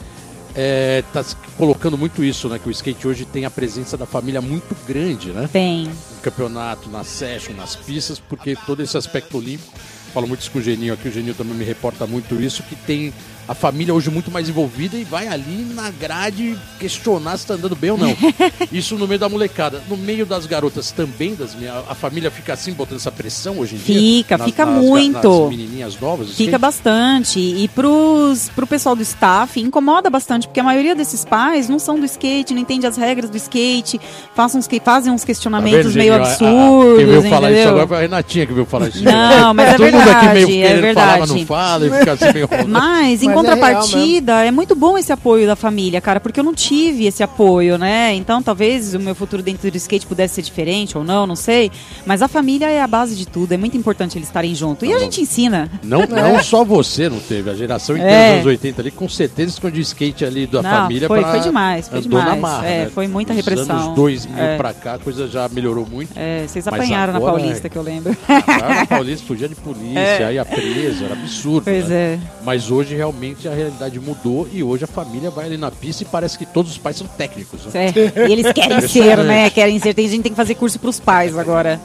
É, 0.59 1.03
tá 1.13 1.23
colocando 1.55 1.97
muito 1.97 2.23
isso, 2.23 2.49
né? 2.49 2.57
Que 2.59 2.67
o 2.67 2.71
skate 2.71 3.07
hoje 3.07 3.25
tem 3.25 3.45
a 3.45 3.49
presença 3.49 3.95
da 3.95 4.07
família 4.07 4.41
muito 4.41 4.75
grande, 4.87 5.29
né? 5.29 5.47
Tem. 5.53 5.85
No 5.85 6.21
campeonato, 6.21 6.89
na 6.89 7.03
session, 7.03 7.53
nas 7.53 7.75
pistas, 7.75 8.19
porque 8.19 8.55
todo 8.65 8.81
esse 8.81 8.97
aspecto 8.97 9.37
olímpico, 9.37 9.71
falo 10.13 10.27
muito 10.27 10.41
isso 10.41 10.49
com 10.51 10.57
o 10.57 10.61
Geninho 10.61 10.95
aqui, 10.95 11.07
o 11.09 11.11
Geninho 11.11 11.35
também 11.35 11.53
me 11.53 11.63
reporta 11.63 12.07
muito 12.07 12.41
isso, 12.41 12.63
que 12.63 12.75
tem 12.75 13.13
a 13.47 13.53
família 13.53 13.93
hoje 13.93 14.09
muito 14.09 14.29
mais 14.29 14.49
envolvida 14.49 14.97
e 14.97 15.03
vai 15.03 15.27
ali 15.27 15.65
na 15.73 15.89
grade 15.89 16.57
questionar 16.79 17.37
se 17.37 17.43
está 17.43 17.53
andando 17.53 17.75
bem 17.75 17.91
ou 17.91 17.97
não. 17.97 18.15
Isso 18.71 18.97
no 18.97 19.07
meio 19.07 19.19
da 19.19 19.29
molecada. 19.29 19.81
No 19.89 19.95
meio 19.95 20.25
das 20.25 20.45
garotas 20.45 20.91
também, 20.91 21.33
das 21.33 21.55
minha, 21.55 21.73
a 21.87 21.95
família 21.95 22.29
fica 22.29 22.53
assim, 22.53 22.73
botando 22.73 22.97
essa 22.97 23.11
pressão 23.11 23.59
hoje 23.59 23.75
em 23.75 23.79
fica, 23.79 23.99
dia? 23.99 24.17
Fica, 24.23 24.37
fica 24.45 24.65
muito. 24.65 25.41
Nas 25.41 25.49
menininhas 25.49 25.99
novas? 25.99 26.29
Fica 26.29 26.43
skate? 26.43 26.57
bastante. 26.57 27.39
E 27.39 27.67
pros, 27.69 28.49
pro 28.49 28.67
pessoal 28.67 28.95
do 28.95 29.01
staff, 29.01 29.59
incomoda 29.59 30.09
bastante, 30.09 30.47
porque 30.47 30.59
a 30.59 30.63
maioria 30.63 30.93
desses 30.93 31.23
pais 31.23 31.69
não 31.69 31.79
são 31.79 31.97
do 31.97 32.05
skate, 32.05 32.53
não 32.53 32.61
entende 32.61 32.85
as 32.85 32.97
regras 32.97 33.29
do 33.29 33.37
skate, 33.37 33.99
fazem 34.35 34.59
uns, 34.59 34.67
fazem 34.83 35.13
uns 35.13 35.23
questionamentos 35.23 35.93
tá 35.93 35.99
meio 35.99 36.15
absurdos. 36.15 36.97
Quem 36.97 37.05
veio 37.05 37.29
falar 37.29 37.51
isso 37.51 37.69
agora 37.69 37.87
foi 37.87 37.97
a 37.97 37.99
Renatinha 38.01 38.45
que 38.45 38.53
veio 38.53 38.65
falar 38.65 38.89
isso. 38.89 39.03
Não, 39.03 39.53
mas 39.53 39.69
é 39.69 39.71
Todo 39.71 39.83
verdade. 39.83 40.05
Mundo 40.05 40.17
aqui 40.17 40.33
meio 40.33 40.65
é 40.65 40.81
verdade. 40.81 40.93
falar, 40.93 41.19
mas 41.19 41.29
não 41.29 41.45
fala 41.45 41.85
e 41.85 41.89
fica 41.91 42.11
assim 42.13 42.33
meio 42.33 42.49
Mas, 42.67 43.23
em 43.23 43.36
contrapartida, 43.41 44.43
é, 44.43 44.47
é, 44.47 44.51
muito 44.51 44.75
bom 44.75 44.97
esse 44.97 45.11
apoio 45.11 45.47
da 45.47 45.55
família, 45.55 46.01
cara, 46.01 46.19
porque 46.19 46.39
eu 46.39 46.43
não 46.43 46.53
tive 46.53 47.05
esse 47.05 47.23
apoio, 47.23 47.77
né? 47.77 48.13
Então 48.13 48.41
talvez 48.41 48.93
o 48.93 48.99
meu 48.99 49.15
futuro 49.15 49.41
dentro 49.41 49.69
do 49.69 49.77
skate 49.77 50.05
pudesse 50.05 50.35
ser 50.35 50.41
diferente 50.41 50.97
ou 50.97 51.03
não, 51.03 51.25
não 51.27 51.35
sei. 51.35 51.71
Mas 52.05 52.21
a 52.21 52.27
família 52.27 52.69
é 52.69 52.81
a 52.81 52.87
base 52.87 53.15
de 53.15 53.27
tudo, 53.27 53.53
é 53.53 53.57
muito 53.57 53.77
importante 53.77 54.17
eles 54.17 54.27
estarem 54.27 54.53
juntos. 54.55 54.87
E 54.87 54.93
a 54.93 54.99
gente 54.99 55.21
ensina. 55.21 55.69
Não, 55.83 56.05
não 56.07 56.41
só 56.43 56.63
você 56.63 57.09
não 57.09 57.19
teve, 57.19 57.49
a 57.49 57.55
geração 57.55 57.95
inteira 57.95 58.13
é. 58.13 58.27
dos 58.27 58.33
anos 58.35 58.45
80 58.47 58.81
ali, 58.81 58.91
com 58.91 59.09
certeza 59.09 59.51
escondia 59.51 59.81
skate 59.81 60.25
ali 60.25 60.47
da 60.47 60.61
não, 60.61 60.69
família 60.69 61.07
foi, 61.07 61.23
foi 61.23 61.39
demais, 61.39 61.87
foi 61.87 62.01
demais. 62.01 62.39
Marra, 62.39 62.67
é, 62.67 62.83
né? 62.85 62.91
foi 62.93 63.07
muita 63.07 63.33
Dos 63.33 63.45
repressão. 63.45 63.75
anos 63.75 63.95
2000 63.95 64.37
é. 64.37 64.57
pra 64.57 64.73
cá, 64.73 64.95
a 64.95 64.99
coisa 64.99 65.27
já 65.27 65.47
melhorou 65.49 65.85
muito. 65.85 66.11
É, 66.15 66.45
vocês 66.47 66.67
apanharam 66.67 67.15
agora, 67.15 67.33
na 67.33 67.39
Paulista, 67.39 67.69
que 67.69 67.77
eu 67.77 67.81
lembro. 67.81 68.15
na 68.27 68.85
Paulista, 68.85 69.25
fugia 69.25 69.47
de 69.47 69.55
polícia, 69.55 69.99
é. 69.99 70.25
aí 70.25 70.39
a 70.39 70.45
preso, 70.45 71.05
era 71.05 71.13
absurdo. 71.13 71.63
Pois 71.63 71.87
né? 71.87 71.95
é. 71.95 72.19
Mas 72.43 72.71
hoje 72.71 72.95
realmente 72.95 73.26
a 73.45 73.53
realidade 73.53 73.99
mudou 73.99 74.47
e 74.51 74.61
hoje 74.63 74.83
a 74.83 74.87
família 74.87 75.29
vai 75.29 75.45
ali 75.45 75.57
na 75.57 75.71
pista 75.71 76.03
e 76.03 76.05
parece 76.05 76.37
que 76.37 76.45
todos 76.45 76.71
os 76.71 76.77
pais 76.77 76.97
são 76.97 77.07
técnicos. 77.07 77.65
Né? 77.65 77.93
É. 77.95 78.27
E 78.27 78.31
eles 78.31 78.51
querem 78.51 78.81
ser, 78.87 79.17
né? 79.17 79.49
Querem 79.49 79.79
ser. 79.79 79.93
Tem 79.93 80.07
gente 80.07 80.17
que 80.17 80.23
tem 80.23 80.31
que 80.31 80.37
fazer 80.37 80.55
curso 80.55 80.79
pros 80.79 80.99
pais 80.99 81.37
agora. 81.37 81.79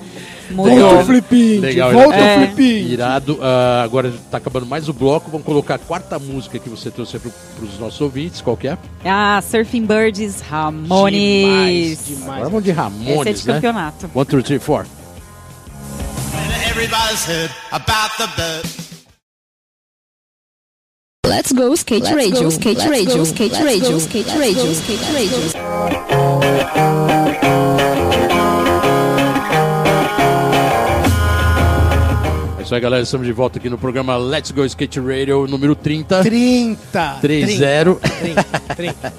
Mudou. 0.50 0.78
Volta 0.78 1.02
o 1.02 1.04
flipinho. 1.06 1.60
Legal, 1.62 1.92
volta 1.92 2.16
é. 2.16 2.36
o 2.36 2.46
flipinho. 2.46 2.88
Irado. 2.88 3.34
Uh, 3.34 3.82
agora 3.82 4.12
tá 4.30 4.36
acabando 4.36 4.66
mais 4.66 4.88
o 4.88 4.92
bloco. 4.92 5.30
Vamos 5.30 5.46
colocar 5.46 5.76
a 5.76 5.78
quarta 5.78 6.18
música 6.18 6.58
que 6.58 6.68
você 6.68 6.90
trouxe 6.90 7.18
para 7.18 7.30
os 7.64 7.78
nossos 7.78 8.00
ouvintes. 8.00 8.40
Qual 8.40 8.56
que 8.56 8.68
é? 8.68 8.76
Ah, 9.04 9.42
Surfing 9.42 9.86
Birds 9.86 10.40
Ramones. 10.40 11.42
Demais, 11.42 12.06
demais. 12.06 12.28
Agora 12.28 12.44
vamos 12.44 12.64
de 12.64 12.70
Ramones, 12.70 13.26
Esse 13.26 13.30
é 13.30 13.32
de 13.32 13.48
né? 13.48 13.54
campeonato. 13.54 14.10
One, 14.14 14.26
two, 14.26 14.42
three, 14.42 14.58
four. 14.58 14.86
Let's 21.32 21.50
go 21.50 21.74
skate 21.74 22.04
Let's 22.04 22.14
radio, 22.14 22.42
go. 22.42 22.50
skate 22.50 22.76
Let's 22.76 22.90
radio, 22.90 23.16
go. 23.16 23.24
skate 23.24 23.52
Let's 23.52 23.64
radio, 23.64 23.92
go. 23.92 23.98
skate 24.00 24.26
Let's 24.26 24.38
radio, 24.38 24.64
go. 24.64 24.72
skate 24.72 25.12
radio. 25.14 26.62
isso 32.62 32.74
aí, 32.74 32.80
galera. 32.80 33.02
Estamos 33.02 33.26
de 33.26 33.32
volta 33.32 33.58
aqui 33.58 33.70
no 33.70 33.78
programa 33.78 34.16
Let's 34.18 34.50
Go 34.50 34.62
Skate 34.66 35.00
Radio, 35.00 35.46
número 35.46 35.74
30. 35.74 36.22
30! 36.22 37.18
30. 37.22 37.94
30, 38.20 38.60
30. 38.76 39.12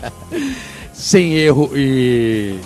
Sem 0.93 1.33
erro 1.33 1.71
e 1.75 2.59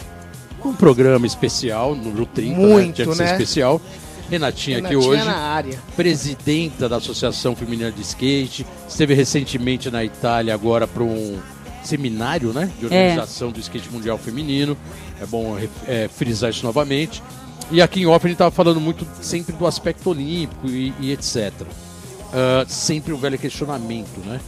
um 0.63 0.73
programa 0.73 1.25
especial, 1.25 1.95
número 1.95 2.25
30, 2.25 2.59
né? 2.59 2.67
Muito, 2.67 2.85
né? 2.85 2.91
Tinha 2.93 3.07
que 3.07 3.15
ser 3.15 3.23
né? 3.23 3.31
especial. 3.31 3.81
Renatinha, 4.30 4.78
Renatinha 4.78 4.99
aqui 4.99 5.07
hoje, 5.09 5.23
na 5.23 5.38
área. 5.38 5.80
presidenta 5.95 6.89
da 6.89 6.97
Associação 6.97 7.55
Feminina 7.55 7.91
de 7.91 8.01
Skate, 8.01 8.65
esteve 8.88 9.13
recentemente 9.13 9.89
na 9.89 10.03
Itália 10.03 10.53
agora 10.53 10.88
para 10.88 11.03
um 11.03 11.39
seminário 11.84 12.51
né, 12.51 12.69
de 12.78 12.86
organização 12.86 13.49
é. 13.49 13.51
do 13.53 13.59
skate 13.59 13.89
mundial 13.89 14.17
feminino. 14.17 14.78
É 15.21 15.25
bom 15.25 15.57
é, 15.88 16.09
frisar 16.09 16.49
isso 16.49 16.65
novamente. 16.65 17.23
E 17.71 17.82
aqui 17.82 18.01
em 18.01 18.05
off 18.05 18.25
a 18.25 18.30
gente 18.30 18.36
estava 18.36 18.51
falando 18.51 18.80
muito 18.80 19.07
sempre 19.21 19.55
do 19.55 19.65
aspecto 19.65 20.09
olímpico 20.09 20.67
e, 20.67 20.93
e 20.99 21.11
etc. 21.11 21.51
Uh, 21.61 22.65
sempre 22.67 23.13
o 23.13 23.17
velho 23.17 23.38
questionamento, 23.38 24.19
né? 24.25 24.39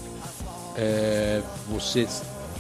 É, 0.78 1.42
você 1.70 2.08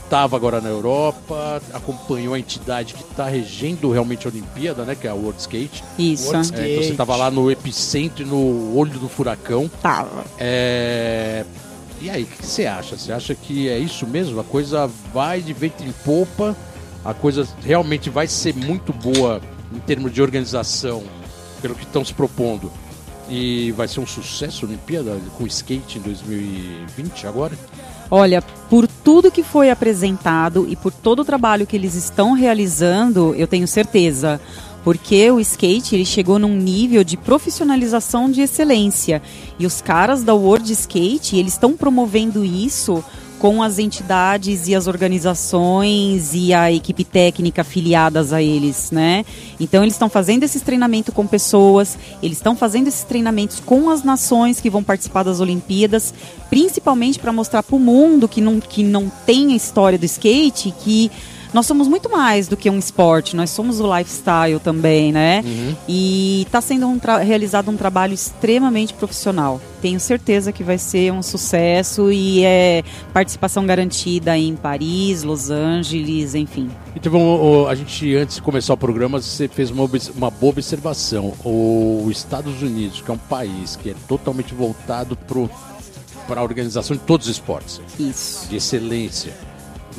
estava 0.09 0.35
agora 0.35 0.59
na 0.59 0.69
Europa, 0.69 1.61
acompanhou 1.71 2.33
a 2.33 2.39
entidade 2.39 2.95
que 2.95 3.03
está 3.03 3.25
regendo 3.25 3.91
realmente 3.91 4.25
a 4.25 4.31
Olimpíada, 4.31 4.83
né? 4.83 4.95
Que 4.95 5.05
é 5.05 5.11
a 5.11 5.13
World 5.13 5.39
Skate. 5.39 5.83
Isso. 5.99 6.25
World 6.25 6.45
Skate. 6.45 6.63
É, 6.63 6.71
então 6.71 6.83
você 6.83 6.91
estava 6.91 7.15
lá 7.15 7.29
no 7.29 7.51
epicentro 7.51 8.23
e 8.23 8.25
no 8.25 8.75
olho 8.75 8.97
do 8.97 9.07
furacão. 9.07 9.69
Tava. 9.81 10.25
É, 10.39 11.45
e 12.01 12.09
aí, 12.09 12.23
o 12.23 12.25
que 12.25 12.43
você 12.43 12.65
acha? 12.65 12.97
Você 12.97 13.11
acha 13.11 13.35
que 13.35 13.69
é 13.69 13.77
isso 13.77 14.07
mesmo? 14.07 14.39
A 14.39 14.43
coisa 14.43 14.89
vai 15.13 15.41
de 15.41 15.53
vento 15.53 15.83
em 15.83 15.91
popa? 15.91 16.57
A 17.05 17.13
coisa 17.13 17.47
realmente 17.63 18.09
vai 18.09 18.25
ser 18.25 18.55
muito 18.55 18.91
boa 18.91 19.39
em 19.71 19.79
termos 19.79 20.11
de 20.11 20.23
organização, 20.23 21.03
pelo 21.61 21.75
que 21.75 21.83
estão 21.83 22.03
se 22.03 22.15
propondo. 22.15 22.71
E 23.29 23.71
vai 23.73 23.87
ser 23.87 23.99
um 23.99 24.07
sucesso 24.07 24.65
a 24.65 24.69
Olimpíada 24.69 25.19
com 25.37 25.45
skate 25.45 25.99
em 25.99 26.01
2020 26.01 27.27
agora? 27.27 27.55
Olha, 28.11 28.41
por 28.41 28.87
tudo 28.87 29.31
que 29.31 29.43
foi 29.43 29.69
apresentado 29.69 30.65
e 30.67 30.75
por 30.75 30.91
todo 30.91 31.19
o 31.19 31.25
trabalho 31.25 31.67
que 31.67 31.75
eles 31.75 31.93
estão 31.93 32.33
realizando, 32.33 33.35
eu 33.35 33.47
tenho 33.47 33.67
certeza. 33.67 34.41
Porque 34.83 35.29
o 35.29 35.39
skate 35.39 35.95
ele 35.95 36.05
chegou 36.05 36.39
num 36.39 36.55
nível 36.55 37.03
de 37.03 37.17
profissionalização 37.17 38.31
de 38.31 38.41
excelência. 38.41 39.21
E 39.59 39.65
os 39.65 39.81
caras 39.81 40.23
da 40.23 40.33
World 40.33 40.71
Skate, 40.71 41.37
eles 41.37 41.53
estão 41.53 41.75
promovendo 41.75 42.43
isso 42.45 43.03
com 43.39 43.63
as 43.63 43.79
entidades 43.79 44.67
e 44.67 44.75
as 44.75 44.85
organizações 44.85 46.33
e 46.33 46.53
a 46.53 46.71
equipe 46.71 47.05
técnica 47.05 47.61
afiliadas 47.61 48.33
a 48.33 48.43
eles, 48.43 48.91
né? 48.91 49.25
Então 49.59 49.81
eles 49.81 49.95
estão 49.95 50.09
fazendo 50.09 50.43
esses 50.43 50.61
treinamentos 50.61 51.13
com 51.13 51.25
pessoas, 51.25 51.97
eles 52.21 52.37
estão 52.37 52.55
fazendo 52.55 52.87
esses 52.87 53.03
treinamentos 53.03 53.61
com 53.61 53.89
as 53.89 54.03
nações 54.03 54.59
que 54.59 54.69
vão 54.69 54.83
participar 54.83 55.23
das 55.23 55.39
Olimpíadas, 55.39 56.13
principalmente 56.49 57.17
para 57.17 57.31
mostrar 57.31 57.63
para 57.63 57.75
o 57.75 57.79
mundo 57.79 58.27
que 58.27 58.41
não, 58.41 58.59
que 58.59 58.83
não 58.83 59.09
tem 59.25 59.53
a 59.53 59.55
história 59.55 59.97
do 59.97 60.05
skate, 60.05 60.73
que 60.83 61.09
nós 61.53 61.65
somos 61.65 61.87
muito 61.87 62.09
mais 62.09 62.47
do 62.47 62.55
que 62.55 62.69
um 62.69 62.77
esporte, 62.77 63.35
nós 63.35 63.49
somos 63.49 63.79
o 63.79 63.97
lifestyle 63.97 64.59
também, 64.59 65.11
né? 65.11 65.41
Uhum. 65.43 65.75
E 65.87 66.43
está 66.43 66.61
sendo 66.61 66.87
um 66.87 66.99
realizado 67.23 67.69
um 67.71 67.77
trabalho 67.77 68.13
extremamente 68.13 68.93
profissional. 68.93 69.59
Tenho 69.81 69.99
certeza 69.99 70.51
que 70.51 70.63
vai 70.63 70.77
ser 70.77 71.11
um 71.11 71.23
sucesso 71.23 72.11
e 72.11 72.43
é 72.43 72.83
participação 73.13 73.65
garantida 73.65 74.37
em 74.37 74.55
Paris, 74.55 75.23
Los 75.23 75.49
Angeles, 75.49 76.35
enfim. 76.35 76.69
Então, 76.95 77.67
a 77.67 77.73
gente, 77.73 78.15
antes 78.15 78.35
de 78.35 78.41
começar 78.41 78.73
o 78.73 78.77
programa, 78.77 79.21
você 79.21 79.47
fez 79.47 79.71
uma, 79.71 79.89
uma 80.15 80.29
boa 80.29 80.51
observação. 80.51 81.33
O 81.43 82.07
Estados 82.11 82.61
Unidos, 82.61 83.01
que 83.01 83.09
é 83.09 83.13
um 83.13 83.17
país 83.17 83.75
que 83.75 83.89
é 83.89 83.95
totalmente 84.07 84.53
voltado 84.53 85.17
para 86.27 86.41
a 86.41 86.43
organização 86.43 86.95
de 86.95 87.01
todos 87.03 87.27
os 87.27 87.31
esportes. 87.31 87.81
Isso. 87.97 88.47
De 88.49 88.57
excelência 88.57 89.48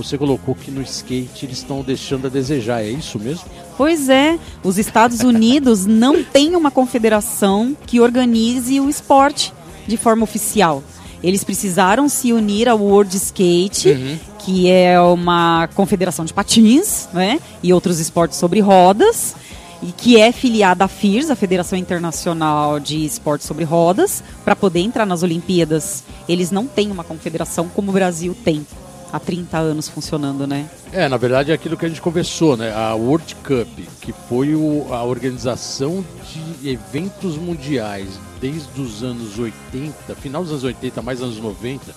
você 0.03 0.17
colocou 0.17 0.55
que 0.55 0.71
no 0.71 0.83
skate 0.83 1.47
eles 1.47 1.59
estão 1.59 1.83
deixando 1.83 2.27
a 2.27 2.31
desejar, 2.31 2.83
é 2.83 2.91
isso 2.91 3.19
mesmo? 3.19 3.45
Pois 3.77 4.09
é, 4.09 4.39
os 4.63 4.79
Estados 4.79 5.21
Unidos 5.21 5.85
não 5.87 6.23
têm 6.23 6.57
uma 6.57 6.71
confederação 6.71 7.77
que 7.87 8.01
organize 8.01 8.81
o 8.81 8.89
esporte 8.89 9.53
de 9.87 9.97
forma 9.97 10.25
oficial. 10.25 10.83
Eles 11.23 11.45
precisaram 11.45 12.09
se 12.09 12.33
unir 12.33 12.69
ao 12.69 12.79
World 12.79 13.15
Skate, 13.15 13.91
uhum. 13.91 14.19
que 14.39 14.71
é 14.71 14.99
uma 15.01 15.69
confederação 15.75 16.25
de 16.25 16.33
patins, 16.33 17.09
né, 17.13 17.39
e 17.63 17.73
outros 17.73 17.99
esportes 17.99 18.39
sobre 18.39 18.61
rodas 18.61 19.35
e 19.83 19.93
que 19.93 20.21
é 20.21 20.31
filiada 20.31 20.85
à 20.85 20.89
FIRS, 20.89 21.31
a 21.31 21.37
Federação 21.37 21.79
Internacional 21.79 22.79
de 22.79 23.05
Esportes 23.05 23.47
sobre 23.47 23.65
Rodas, 23.65 24.23
para 24.45 24.55
poder 24.55 24.81
entrar 24.81 25.07
nas 25.07 25.23
Olimpíadas. 25.23 26.05
Eles 26.29 26.51
não 26.51 26.67
têm 26.67 26.91
uma 26.91 27.05
confederação 27.05 27.69
como 27.69 27.91
o 27.91 27.95
Brasil 27.95 28.37
tem 28.45 28.67
há 29.13 29.19
30 29.21 29.59
anos 29.59 29.89
funcionando, 29.89 30.47
né? 30.47 30.69
É, 30.93 31.09
na 31.09 31.17
verdade 31.17 31.51
é 31.51 31.55
aquilo 31.55 31.77
que 31.77 31.85
a 31.87 31.89
gente 31.89 32.01
conversou, 32.01 32.57
né? 32.57 32.73
A 32.75 32.95
World 32.95 33.35
Cup, 33.37 33.69
que 34.01 34.13
foi 34.29 34.55
o, 34.55 34.87
a 34.91 35.03
organização 35.05 36.05
de 36.61 36.71
eventos 36.71 37.37
mundiais 37.37 38.09
desde 38.41 38.81
os 38.81 39.03
anos 39.03 39.39
80, 39.39 40.15
final 40.17 40.43
dos 40.43 40.51
anos 40.53 40.65
80, 40.65 41.03
mais 41.03 41.23
anos 41.23 41.39
90, 41.39 41.93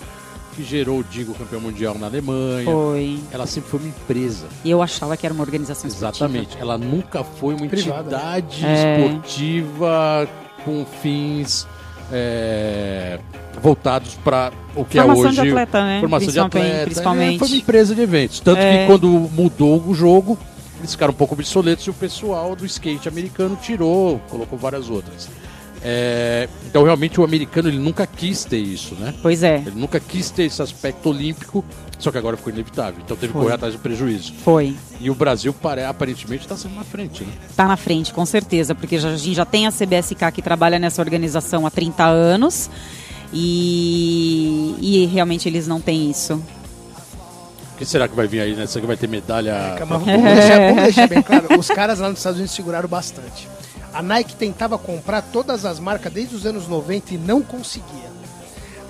que 0.54 0.62
gerou, 0.62 1.02
digo, 1.02 1.34
campeão 1.34 1.60
mundial 1.60 1.96
na 1.98 2.06
Alemanha. 2.06 2.64
Foi. 2.70 3.18
Ela 3.32 3.46
sempre 3.46 3.70
foi 3.70 3.80
uma 3.80 3.88
empresa. 3.88 4.46
E 4.64 4.70
eu 4.70 4.80
achava 4.82 5.16
que 5.16 5.26
era 5.26 5.34
uma 5.34 5.42
organização 5.42 5.88
Exatamente. 5.88 6.50
Esportiva. 6.50 6.62
Ela 6.62 6.78
nunca 6.78 7.24
foi 7.24 7.54
uma 7.54 7.66
Privada. 7.66 8.00
entidade 8.02 8.64
É. 8.64 9.00
esportiva 9.04 10.28
com 10.64 10.86
fins 11.02 11.66
é, 12.12 13.18
voltados 13.62 14.14
para 14.24 14.52
o 14.74 14.84
que 14.84 14.98
Formação 14.98 15.24
é 15.24 15.28
hoje 15.28 15.40
de 15.42 15.48
atleta, 15.48 15.84
né? 15.84 16.00
formação 16.00 16.32
de 16.32 16.40
atleta. 16.40 16.84
principalmente. 16.84 17.36
É, 17.36 17.38
foi 17.38 17.48
uma 17.48 17.56
empresa 17.56 17.94
de 17.94 18.02
eventos. 18.02 18.40
Tanto 18.40 18.58
É. 18.60 18.78
que 18.78 18.86
quando 18.86 19.08
mudou 19.08 19.82
o 19.86 19.94
jogo, 19.94 20.38
eles 20.80 20.92
ficaram 20.92 21.12
um 21.12 21.16
pouco 21.16 21.34
obsoletos 21.34 21.86
e 21.86 21.90
o 21.90 21.94
pessoal 21.94 22.54
do 22.54 22.66
skate 22.66 23.08
americano 23.08 23.56
tirou, 23.60 24.18
colocou 24.28 24.58
várias 24.58 24.90
outras. 24.90 25.28
É, 25.86 26.48
então, 26.66 26.82
realmente, 26.82 27.20
o 27.20 27.24
americano 27.24 27.68
ele 27.68 27.78
nunca 27.78 28.06
quis 28.06 28.42
ter 28.44 28.56
isso, 28.58 28.94
né? 28.94 29.12
Pois 29.20 29.42
é, 29.42 29.56
Ele 29.66 29.78
nunca 29.78 30.00
quis 30.00 30.30
ter 30.30 30.44
esse 30.44 30.62
aspecto 30.62 31.10
olímpico, 31.10 31.62
só 31.98 32.10
que 32.10 32.16
agora 32.16 32.38
ficou 32.38 32.50
inevitável. 32.50 33.00
Então 33.04 33.14
teve 33.14 33.28
que 33.28 33.32
Foi. 33.34 33.42
correr 33.42 33.54
atrás 33.56 33.74
do 33.74 33.80
prejuízo. 33.80 34.32
foi. 34.42 34.74
E 34.98 35.10
o 35.10 35.14
Brasil, 35.14 35.52
pare- 35.52 35.84
aparentemente, 35.84 36.44
está 36.44 36.56
sendo 36.56 36.74
na 36.74 36.84
frente, 36.84 37.22
né? 37.22 37.32
Tá 37.54 37.66
na 37.68 37.76
frente, 37.76 38.14
com 38.14 38.24
certeza, 38.24 38.74
porque 38.74 38.96
a 38.96 38.98
gente 39.16 39.34
já 39.34 39.44
tem 39.44 39.66
a 39.66 39.70
CBSK 39.70 40.32
que 40.32 40.40
trabalha 40.40 40.78
nessa 40.78 41.02
organização 41.02 41.66
há 41.66 41.70
30 41.70 42.02
anos 42.04 42.70
e, 43.30 44.74
e 44.80 45.06
realmente 45.12 45.48
eles 45.48 45.66
não 45.66 45.80
têm 45.80 46.10
isso. 46.10 46.34
O 47.74 47.76
que 47.76 47.84
será 47.84 48.06
que 48.08 48.14
vai 48.14 48.26
vir 48.26 48.40
aí, 48.40 48.54
né? 48.54 48.66
Será 48.66 48.80
que 48.82 48.86
vai 48.86 48.96
ter 48.96 49.08
medalha? 49.08 49.74
Calma, 49.76 49.98
vamos, 49.98 50.22
deixar, 50.22 50.58
vamos 50.60 50.82
deixar 50.84 51.08
bem 51.08 51.20
claro. 51.20 51.58
Os 51.58 51.66
caras 51.68 51.98
lá 51.98 52.08
nos 52.08 52.18
Estados 52.18 52.38
Unidos 52.38 52.54
seguraram 52.54 52.88
bastante. 52.88 53.48
A 53.92 54.02
Nike 54.02 54.34
tentava 54.34 54.76
comprar 54.76 55.22
todas 55.22 55.64
as 55.64 55.78
marcas 55.78 56.12
desde 56.12 56.34
os 56.34 56.44
anos 56.46 56.66
90 56.66 57.14
e 57.14 57.18
não 57.18 57.42
conseguia. 57.42 58.12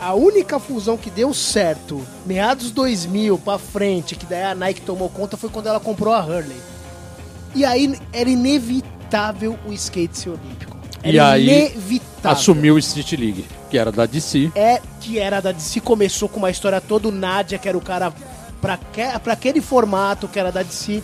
A 0.00 0.14
única 0.14 0.58
fusão 0.58 0.96
que 0.96 1.10
deu 1.10 1.32
certo, 1.32 2.04
meados 2.26 2.70
2000 2.70 3.38
pra 3.38 3.58
frente, 3.58 4.16
que 4.16 4.26
daí 4.26 4.42
a 4.42 4.54
Nike 4.54 4.80
tomou 4.80 5.08
conta, 5.08 5.36
foi 5.36 5.48
quando 5.48 5.66
ela 5.66 5.80
comprou 5.80 6.12
a 6.12 6.20
Hurley. 6.20 6.60
E 7.54 7.64
aí 7.64 7.98
era 8.12 8.28
inevitável 8.28 9.58
o 9.66 9.72
skate 9.72 10.18
ser 10.18 10.30
olímpico. 10.30 10.76
Era 11.02 11.12
E 11.12 11.20
aí, 11.20 11.46
inevitável. 11.46 12.30
Assumiu 12.30 12.74
o 12.74 12.78
Street 12.78 13.12
League, 13.12 13.46
que 13.70 13.78
era 13.78 13.92
da 13.92 14.06
DC. 14.06 14.50
É 14.54 14.80
que 15.00 15.18
era 15.18 15.40
da 15.40 15.52
DC, 15.52 15.80
começou 15.80 16.28
com 16.28 16.38
uma 16.38 16.50
história 16.50 16.80
toda, 16.80 17.08
o 17.08 17.12
Nadia, 17.12 17.58
que 17.58 17.68
era 17.68 17.78
o 17.78 17.80
cara 17.80 18.12
pra 18.60 18.78
aquele 19.32 19.60
formato 19.60 20.26
que 20.26 20.38
era 20.38 20.50
da 20.50 20.62
DC. 20.62 21.02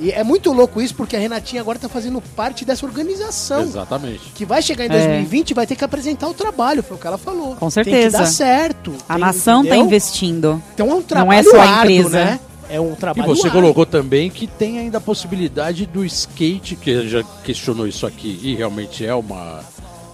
E 0.00 0.10
é 0.12 0.22
muito 0.22 0.52
louco 0.52 0.80
isso, 0.80 0.94
porque 0.94 1.16
a 1.16 1.18
Renatinha 1.18 1.60
agora 1.60 1.78
tá 1.78 1.88
fazendo 1.88 2.20
parte 2.36 2.64
dessa 2.64 2.86
organização. 2.86 3.62
Exatamente. 3.62 4.20
Que 4.34 4.44
vai 4.44 4.62
chegar 4.62 4.84
em 4.84 4.88
É. 4.88 4.90
2020 4.90 5.50
e 5.50 5.54
vai 5.54 5.66
ter 5.66 5.74
que 5.76 5.84
apresentar 5.84 6.28
o 6.28 6.34
trabalho, 6.34 6.82
foi 6.82 6.96
o 6.96 7.00
que 7.00 7.06
ela 7.06 7.18
falou. 7.18 7.56
Com 7.56 7.68
Tem 7.68 7.82
que 7.84 7.90
certeza. 7.90 8.18
dar 8.18 8.26
certo. 8.26 8.94
A 9.08 9.14
tem- 9.14 9.20
nação 9.20 9.62
tá 9.62 9.68
entendeu? 9.70 9.86
investindo. 9.86 10.62
Então 10.74 10.86
é 10.88 10.92
um 10.92 10.94
Não 10.96 11.02
trabalho 11.02 11.40
é 11.40 11.42
só 11.50 11.60
a 11.60 11.64
árduo, 11.64 11.96
empresa. 11.96 12.24
né? 12.24 12.40
É 12.70 12.80
um 12.80 12.92
E 12.92 12.96
trabalho 12.96 13.28
você 13.34 13.46
árduo. 13.46 13.60
colocou 13.62 13.86
também 13.86 14.30
que 14.30 14.46
tem 14.46 14.78
ainda 14.78 14.98
a 14.98 15.00
possibilidade 15.00 15.86
do 15.86 16.04
skate, 16.04 16.76
que 16.76 16.90
a 16.90 17.00
gente 17.00 17.08
já 17.10 17.22
questionou 17.42 17.86
isso 17.86 18.06
aqui, 18.06 18.38
e 18.42 18.54
realmente 18.54 19.04
é 19.04 19.14
uma, 19.14 19.60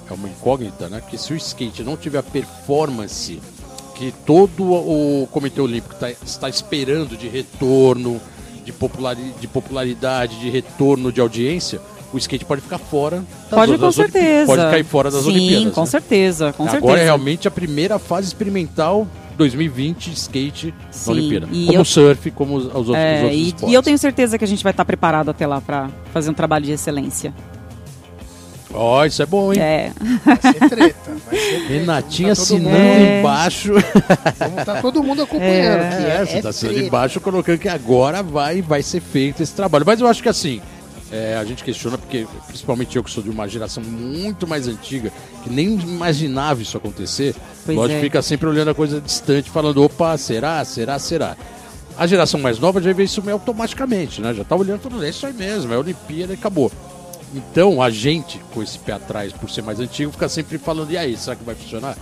é 0.08 0.14
uma 0.14 0.28
incógnita, 0.28 0.88
né? 0.88 1.02
Que 1.10 1.18
se 1.18 1.32
o 1.32 1.36
skate 1.36 1.82
não 1.82 1.96
tiver 1.96 2.18
a 2.18 2.22
performance 2.22 3.40
que 3.96 4.12
todo 4.24 4.64
o 4.72 5.28
Comitê 5.30 5.60
Olímpico 5.60 5.94
tá- 5.96 6.10
está 6.10 6.48
esperando 6.48 7.16
de 7.16 7.28
retorno, 7.28 8.20
de, 8.64 8.72
populari- 8.72 9.32
de 9.40 9.46
popularidade, 9.46 10.38
de 10.40 10.48
retorno 10.50 11.12
de 11.12 11.20
audiência, 11.20 11.80
o 12.12 12.18
skate 12.18 12.44
pode 12.44 12.60
ficar 12.62 12.78
fora 12.78 13.18
das 13.18 13.50
Pode, 13.50 13.72
das 13.76 13.80
com 13.80 13.86
Olimpí- 14.02 14.12
certeza. 14.18 14.46
Pode 14.46 14.62
cair 14.70 14.84
fora 14.84 15.10
das 15.10 15.22
Sim, 15.24 15.30
Olimpíadas. 15.30 15.74
com 15.74 15.80
né? 15.80 15.86
certeza, 15.86 16.52
com 16.52 16.62
Agora 16.62 16.80
certeza. 16.80 16.98
é 17.00 17.04
realmente 17.04 17.48
a 17.48 17.50
primeira 17.50 17.98
fase 17.98 18.28
experimental 18.28 19.06
2020 19.36 20.12
skate 20.12 20.72
Sim, 20.90 21.06
na 21.10 21.12
Olimpíada. 21.12 21.48
e 21.50 21.66
Como 21.66 21.78
eu- 21.78 21.82
o 21.82 21.84
surf, 21.84 22.30
como 22.30 22.54
os, 22.56 22.64
os 22.66 22.74
outros, 22.74 22.96
É, 22.96 23.16
os 23.16 23.22
outros 23.22 23.38
e, 23.40 23.46
esportes. 23.46 23.68
e 23.68 23.74
eu 23.74 23.82
tenho 23.82 23.98
certeza 23.98 24.38
que 24.38 24.44
a 24.44 24.46
gente 24.48 24.62
vai 24.62 24.70
estar 24.72 24.84
preparado 24.84 25.28
até 25.30 25.44
lá 25.46 25.60
para 25.60 25.90
fazer 26.12 26.30
um 26.30 26.34
trabalho 26.34 26.64
de 26.64 26.72
excelência. 26.72 27.34
Ó, 28.74 29.04
isso 29.04 29.22
é 29.22 29.26
bom, 29.26 29.52
hein? 29.52 29.60
É, 29.60 29.92
Vai 30.24 30.36
ser 30.40 30.54
treta. 30.68 31.10
Vai 31.30 31.38
ser 31.38 31.48
treta. 31.58 31.66
Renatinha 31.68 32.34
tá 32.34 32.42
assinando 32.42 32.68
mundo- 32.70 32.76
É. 32.76 33.20
embaixo. 33.20 33.72
Vamos 34.38 34.64
tá 34.64 34.82
todo 34.82 35.02
mundo 35.02 35.22
acompanhando. 35.22 35.80
É. 35.82 35.88
que 35.96 36.02
É, 36.04 36.08
é, 36.22 36.26
você 36.26 36.42
tá 36.42 36.48
assinando 36.48 36.78
embaixo 36.80 37.20
colocando 37.20 37.58
que 37.58 37.68
agora 37.68 38.22
vai, 38.22 38.60
vai 38.60 38.82
ser 38.82 39.00
feito 39.00 39.42
esse 39.42 39.52
trabalho. 39.54 39.84
Mas 39.86 40.00
eu 40.00 40.06
acho 40.08 40.22
que 40.22 40.28
assim, 40.28 40.60
é, 41.12 41.36
a 41.40 41.44
gente 41.44 41.62
questiona 41.62 41.96
porque, 41.96 42.26
principalmente 42.48 42.96
eu 42.96 43.04
que 43.04 43.10
sou 43.10 43.22
de 43.22 43.30
uma 43.30 43.46
geração 43.48 43.82
muito 43.82 44.46
mais 44.46 44.66
antiga, 44.66 45.12
que 45.44 45.50
nem 45.50 45.74
imaginava 45.78 46.60
isso 46.60 46.76
acontecer, 46.76 47.34
Pois 47.64 47.76
lógico, 47.78 47.98
é. 47.98 48.02
fica 48.02 48.20
sempre 48.22 48.48
olhando 48.48 48.70
a 48.70 48.74
coisa 48.74 49.00
distante, 49.00 49.50
falando, 49.50 49.82
opa, 49.84 50.16
será, 50.18 50.64
será, 50.64 50.98
será. 50.98 51.36
A 51.96 52.08
geração 52.08 52.40
mais 52.40 52.58
nova 52.58 52.82
já 52.82 52.92
vê 52.92 53.04
isso 53.04 53.22
meio 53.22 53.34
automaticamente, 53.36 54.20
né? 54.20 54.34
Já 54.34 54.42
tá 54.42 54.56
olhando 54.56 54.80
falando, 54.80 55.04
é 55.04 55.08
isso 55.10 55.24
aí 55.24 55.32
mesmo, 55.32 55.72
é 55.72 55.78
Olimpíada 55.78 56.32
e 56.32 56.36
acabou. 56.36 56.72
Então, 57.34 57.82
a 57.82 57.90
gente, 57.90 58.38
com 58.52 58.62
esse 58.62 58.78
pé 58.78 58.92
atrás, 58.92 59.32
por 59.32 59.50
ser 59.50 59.62
mais 59.62 59.80
antigo, 59.80 60.12
fica 60.12 60.28
sempre 60.28 60.56
falando, 60.58 60.90
e 60.92 60.96
aí, 60.98 61.16
será 61.16 61.34
que 61.34 61.42
vai 61.44 61.54
funcionar? 61.54 61.96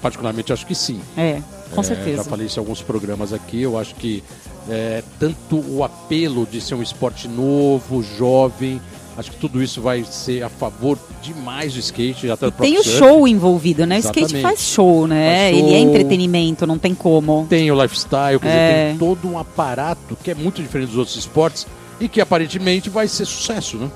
Particularmente, 0.00 0.52
acho 0.52 0.66
que 0.66 0.74
sim. 0.74 1.00
é, 1.16 1.40
com 1.74 1.80
É, 1.80 1.84
certeza. 1.84 2.16
Já 2.18 2.24
falei 2.24 2.46
isso 2.46 2.58
em 2.58 2.60
alguns 2.62 2.80
programas 2.82 3.32
aqui. 3.32 3.60
Eu 3.62 3.78
acho 3.78 3.94
que 3.96 4.22
é, 4.68 5.02
tanto 5.18 5.56
o 5.68 5.82
apelo 5.84 6.46
de 6.50 6.60
ser 6.60 6.74
um 6.74 6.82
esporte 6.82 7.26
novo, 7.28 8.02
jovem, 8.02 8.80
acho 9.16 9.30
que 9.32 9.36
tudo 9.38 9.62
isso 9.62 9.80
vai 9.80 10.04
ser 10.04 10.42
a 10.42 10.48
favor 10.48 10.98
demais 11.22 11.72
do 11.74 11.80
skate. 11.80 12.30
Até 12.30 12.46
do 12.46 12.52
próprio 12.52 12.70
tem 12.70 12.78
o 12.78 12.84
show 12.84 13.26
envolvido, 13.26 13.84
né? 13.86 13.96
O 13.96 13.98
skate 13.98 14.18
Exatamente. 14.36 14.42
faz 14.42 14.60
show, 14.60 15.06
né? 15.06 15.50
Faz 15.50 15.56
Ele 15.58 15.74
é 15.74 15.80
show. 15.80 15.88
entretenimento, 15.88 16.66
não 16.66 16.78
tem 16.78 16.94
como. 16.94 17.46
Tem 17.48 17.70
o 17.70 17.82
lifestyle, 17.82 18.38
quer 18.38 18.46
É. 18.48 18.84
dizer, 18.84 18.88
tem 18.90 18.98
todo 18.98 19.28
um 19.28 19.38
aparato 19.38 20.16
que 20.22 20.30
é 20.30 20.34
muito 20.34 20.62
diferente 20.62 20.88
dos 20.90 20.98
outros 20.98 21.16
esportes 21.16 21.66
e 21.98 22.08
que 22.08 22.20
aparentemente 22.20 22.88
vai 22.90 23.08
ser 23.08 23.24
sucesso, 23.24 23.76
né? 23.78 23.90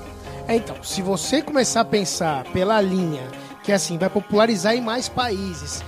É, 0.51 0.55
então, 0.57 0.75
se 0.83 1.01
você 1.01 1.41
começar 1.41 1.79
a 1.79 1.85
pensar 1.85 2.43
pela 2.51 2.81
linha 2.81 3.23
que 3.63 3.71
assim 3.71 3.97
vai 3.97 4.09
popularizar 4.09 4.75
em 4.75 4.81
mais 4.81 5.07
países, 5.07 5.81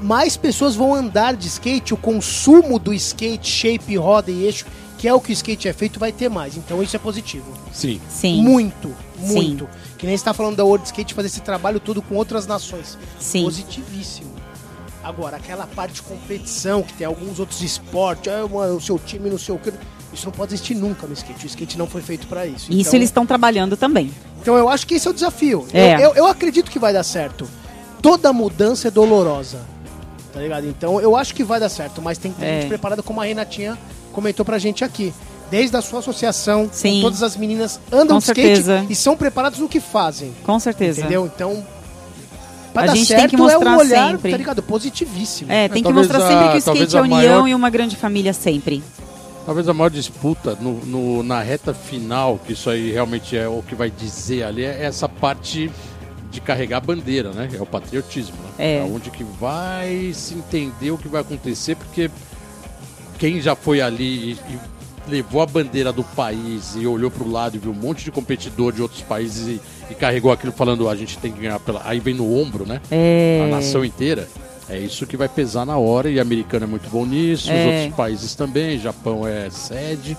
mais 0.00 0.36
pessoas 0.36 0.74
vão 0.74 0.92
andar 0.92 1.36
de 1.36 1.46
skate, 1.46 1.94
o 1.94 1.96
consumo 1.96 2.80
do 2.80 2.92
skate, 2.92 3.48
shape, 3.48 3.96
roda 3.96 4.28
e 4.28 4.44
eixo, 4.44 4.66
que 4.98 5.06
é 5.06 5.14
o 5.14 5.20
que 5.20 5.30
o 5.30 5.32
skate 5.32 5.68
é 5.68 5.72
feito, 5.72 6.00
vai 6.00 6.10
ter 6.10 6.28
mais. 6.28 6.56
Então 6.56 6.82
isso 6.82 6.96
é 6.96 6.98
positivo. 6.98 7.46
Sim. 7.72 8.00
Sim. 8.10 8.42
Muito, 8.42 8.88
Sim. 9.20 9.34
muito. 9.34 9.68
Que 9.96 10.04
nem 10.04 10.16
está 10.16 10.34
falando 10.34 10.56
da 10.56 10.64
World 10.64 10.84
Skate 10.84 11.14
fazer 11.14 11.28
esse 11.28 11.40
trabalho 11.40 11.78
todo 11.78 12.02
com 12.02 12.16
outras 12.16 12.44
nações. 12.44 12.98
Sim. 13.20 13.44
Positivíssimo. 13.44 14.32
Agora, 15.04 15.36
aquela 15.36 15.68
parte 15.68 15.94
de 15.94 16.02
competição 16.02 16.82
que 16.82 16.92
tem 16.94 17.06
alguns 17.06 17.38
outros 17.38 17.62
esportes, 17.62 18.32
ah, 18.32 18.44
o 18.46 18.80
seu 18.80 18.98
time 18.98 19.30
não 19.30 19.38
sei 19.38 19.54
o 19.54 19.58
que. 19.58 19.72
Isso 20.12 20.26
não 20.26 20.32
pode 20.32 20.52
existir 20.54 20.74
nunca 20.74 21.06
no 21.06 21.12
skate. 21.14 21.44
O 21.44 21.46
skate 21.46 21.78
não 21.78 21.86
foi 21.86 22.02
feito 22.02 22.26
para 22.26 22.46
isso. 22.46 22.70
Isso 22.70 22.80
Então- 22.80 22.94
eles 22.94 23.08
estão 23.08 23.24
trabalhando 23.26 23.76
também. 23.76 24.10
então 24.40 24.56
eu 24.56 24.68
acho 24.68 24.86
que 24.86 24.94
esse 24.94 25.06
é 25.08 25.10
o 25.10 25.14
desafio. 25.14 25.66
É. 25.72 25.96
Eu, 25.96 26.00
eu, 26.00 26.14
eu 26.16 26.26
acredito 26.26 26.70
que 26.70 26.78
vai 26.78 26.92
dar 26.92 27.02
certo. 27.02 27.48
Toda 28.00 28.32
mudança 28.32 28.88
é 28.88 28.90
dolorosa. 28.90 29.60
Tá 30.32 30.40
ligado? 30.40 30.66
Então 30.66 31.00
eu 31.00 31.14
acho 31.16 31.34
que 31.34 31.44
vai 31.44 31.60
dar 31.60 31.68
certo, 31.68 32.00
mas 32.02 32.18
tem 32.18 32.32
que 32.32 32.40
ter 32.40 32.46
É. 32.46 32.60
gente 32.60 32.68
preparada, 32.68 33.02
como 33.02 33.20
a 33.20 33.24
Renatinha 33.24 33.78
comentou 34.12 34.44
pra 34.44 34.58
gente 34.58 34.84
aqui. 34.84 35.12
Desde 35.50 35.76
a 35.76 35.82
sua 35.82 35.98
associação, 35.98 36.68
Sim. 36.72 37.00
todas 37.02 37.22
as 37.22 37.36
meninas 37.36 37.78
andam 37.92 38.16
Com 38.16 38.18
de 38.18 38.24
skate 38.24 38.40
certeza. 38.56 38.86
e 38.88 38.94
são 38.94 39.14
preparadas 39.16 39.58
no 39.58 39.68
que 39.68 39.80
fazem. 39.80 40.32
Com 40.44 40.58
certeza. 40.58 41.00
Entendeu? 41.00 41.26
Então. 41.26 41.62
Pra 42.72 42.84
A 42.84 42.86
dar 42.86 42.94
gente 42.96 43.08
tem 43.08 43.18
certo 43.18 43.30
que 43.30 43.36
é 43.36 43.38
um 43.38 43.42
mostrar 43.42 43.76
olhar, 43.76 44.10
sempre. 44.12 44.30
tá 44.30 44.36
ligado? 44.38 44.62
Positivíssimo. 44.62 45.52
É, 45.52 45.68
tem 45.68 45.82
que 45.82 45.88
talvez 45.92 46.08
mostrar 46.08 46.24
a- 46.24 46.28
sempre 46.28 46.48
que 46.48 46.54
o 46.54 46.58
skate 46.58 46.96
é 46.96 46.98
a 46.98 47.02
união 47.02 47.16
maior- 47.18 47.48
e 47.48 47.54
uma 47.54 47.68
grande 47.68 47.96
família 47.96 48.32
sempre. 48.32 48.82
Talvez 49.44 49.68
a 49.68 49.74
maior 49.74 49.90
disputa 49.90 50.56
no, 50.60 50.74
no- 50.86 51.22
na 51.22 51.42
reta 51.42 51.74
final, 51.74 52.38
que 52.38 52.52
isso 52.52 52.70
aí 52.70 52.92
realmente 52.92 53.36
é 53.36 53.48
o 53.48 53.62
que 53.62 53.74
vai 53.74 53.90
dizer 53.90 54.44
ali, 54.44 54.64
é 54.64 54.84
essa 54.84 55.08
parte 55.08 55.70
de 56.30 56.40
carregar 56.40 56.78
a 56.78 56.80
bandeira, 56.80 57.30
né? 57.32 57.48
É 57.52 57.60
o 57.60 57.66
patriotismo, 57.66 58.36
né? 58.58 58.78
É. 58.78 58.82
onde 58.88 59.10
que 59.10 59.24
vai 59.24 60.12
se 60.14 60.34
entender 60.34 60.90
o 60.92 60.96
que 60.98 61.08
vai 61.08 61.20
acontecer, 61.20 61.74
porque 61.76 62.10
quem 63.18 63.40
já 63.40 63.54
foi 63.56 63.80
ali 63.80 64.04
e, 64.32 64.32
e 64.32 64.58
levou 65.10 65.42
a 65.42 65.46
bandeira 65.46 65.92
do 65.92 66.04
país 66.04 66.74
e 66.76 66.86
olhou 66.86 67.10
para 67.10 67.24
o 67.24 67.30
lado 67.30 67.56
e 67.56 67.58
viu 67.58 67.72
um 67.72 67.74
monte 67.74 68.04
de 68.04 68.10
competidor 68.12 68.72
de 68.72 68.80
outros 68.80 69.02
países 69.02 69.46
e, 69.48 69.60
e 69.90 69.94
carregou 69.94 70.30
aquilo 70.32 70.52
falando 70.52 70.88
a 70.88 70.94
gente 70.94 71.18
tem 71.18 71.32
que 71.32 71.40
ganhar 71.40 71.58
pela... 71.58 71.82
Aí 71.84 71.98
vem 71.98 72.14
no 72.14 72.32
ombro, 72.40 72.64
né? 72.64 72.80
É. 72.90 73.42
a 73.44 73.54
nação 73.56 73.84
inteira. 73.84 74.28
É 74.68 74.78
isso 74.78 75.06
que 75.06 75.16
vai 75.16 75.28
pesar 75.28 75.66
na 75.66 75.76
hora 75.76 76.08
e 76.08 76.18
o 76.18 76.22
americano 76.22 76.64
é 76.64 76.68
muito 76.68 76.88
bom 76.88 77.04
nisso, 77.04 77.44
os 77.44 77.50
É. 77.50 77.66
outros 77.80 77.96
países 77.96 78.34
também, 78.34 78.78
Japão 78.78 79.26
é 79.26 79.50
sede. 79.50 80.16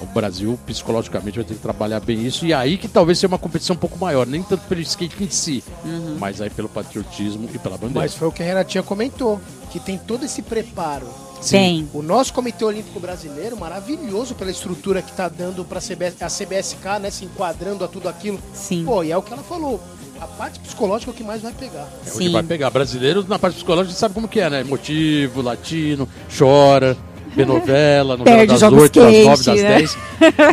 O 0.00 0.06
Brasil, 0.06 0.58
psicologicamente, 0.66 1.36
vai 1.36 1.44
ter 1.44 1.54
que 1.54 1.60
trabalhar 1.60 2.00
bem 2.00 2.26
isso. 2.26 2.44
E 2.44 2.52
aí 2.52 2.76
que 2.76 2.88
talvez 2.88 3.18
seja 3.18 3.28
uma 3.28 3.38
competição 3.38 3.76
um 3.76 3.78
pouco 3.78 3.96
maior, 4.00 4.26
nem 4.26 4.42
tanto 4.42 4.64
pelo 4.66 4.80
skate 4.80 5.22
em 5.22 5.30
si, 5.30 5.62
Uhum. 5.84 6.16
mas 6.18 6.40
aí 6.40 6.50
pelo 6.50 6.68
patriotismo 6.68 7.48
e 7.54 7.58
pela 7.58 7.76
bandeira. 7.76 8.00
Mas 8.00 8.14
foi 8.14 8.26
o 8.26 8.32
que 8.32 8.42
a 8.42 8.46
Renatinha 8.46 8.82
comentou, 8.82 9.40
que 9.70 9.78
tem 9.78 9.96
todo 9.98 10.24
esse 10.24 10.42
preparo. 10.42 11.06
Tem. 11.48 11.88
O 11.92 12.02
nosso 12.02 12.32
Comitê 12.32 12.64
Olímpico 12.64 12.98
Brasileiro, 12.98 13.56
maravilhoso 13.56 14.34
pela 14.34 14.50
estrutura 14.50 15.02
que 15.02 15.12
tá 15.12 15.28
dando 15.28 15.64
para 15.64 15.78
a 15.78 16.28
CBSK, 16.28 16.98
né, 17.00 17.10
se 17.10 17.24
enquadrando 17.24 17.84
a 17.84 17.88
tudo 17.88 18.08
aquilo. 18.08 18.40
Sim. 18.54 18.84
Pô, 18.84 19.04
e 19.04 19.12
é 19.12 19.16
o 19.16 19.22
que 19.22 19.32
ela 19.32 19.42
falou. 19.42 19.80
A 20.22 20.26
parte 20.28 20.60
psicológica 20.60 21.10
é 21.10 21.12
o 21.12 21.16
que 21.16 21.24
mais 21.24 21.42
vai 21.42 21.52
pegar. 21.52 21.88
É 22.06 22.08
o 22.08 22.12
Sim. 22.12 22.26
que 22.26 22.28
vai 22.30 22.42
pegar. 22.44 22.70
Brasileiros, 22.70 23.26
na 23.26 23.40
parte 23.40 23.56
psicológica, 23.56 23.88
a 23.88 23.90
gente 23.90 23.98
sabe 23.98 24.14
como 24.14 24.28
que 24.28 24.38
é, 24.38 24.48
né? 24.48 24.62
Motivo, 24.62 25.42
latino, 25.42 26.08
chora, 26.38 26.96
vê 27.34 27.44
novela, 27.44 28.16
novela 28.16 28.36
Perde, 28.36 28.52
das 28.52 28.60
joga 28.60 28.76
8, 28.82 29.00
das 29.00 29.12
skate, 29.12 29.26
9, 29.26 29.44
das 29.44 29.62
né? 29.62 29.78
10. 29.78 29.98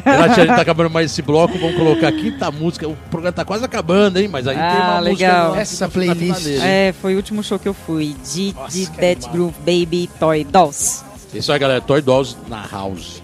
Renato, 0.06 0.32
a 0.32 0.34
gente 0.34 0.56
tá 0.56 0.62
acabando 0.62 0.90
mais 0.90 1.12
esse 1.12 1.22
bloco, 1.22 1.56
vamos 1.60 1.76
colocar 1.76 2.08
a 2.08 2.12
quinta 2.12 2.50
música. 2.50 2.88
O 2.88 2.96
programa 3.12 3.32
tá 3.32 3.46
quase 3.46 3.64
acabando, 3.64 4.18
hein? 4.18 4.28
Mas 4.28 4.48
aí 4.48 4.56
tem 4.56 4.66
Ah, 4.66 4.90
uma 4.94 5.00
legal. 5.02 5.44
música... 5.50 5.62
Essa 5.62 5.86
na 5.86 5.92
playlist. 5.92 6.48
É, 6.64 6.92
foi 7.00 7.14
o 7.14 7.18
último 7.18 7.44
show 7.44 7.60
que 7.60 7.68
eu 7.70 7.74
fui. 7.76 8.16
De, 8.34 8.54
Nossa, 8.56 8.76
de 8.76 8.88
animal. 8.88 9.32
Groove 9.32 9.56
Baby 9.60 10.10
Toy 10.20 10.44
Dolls. 10.44 11.04
Isso 11.32 11.52
aí, 11.52 11.60
galera. 11.60 11.80
Toy 11.80 12.02
Dolls 12.02 12.36
na 12.48 12.66
House. 12.66 13.22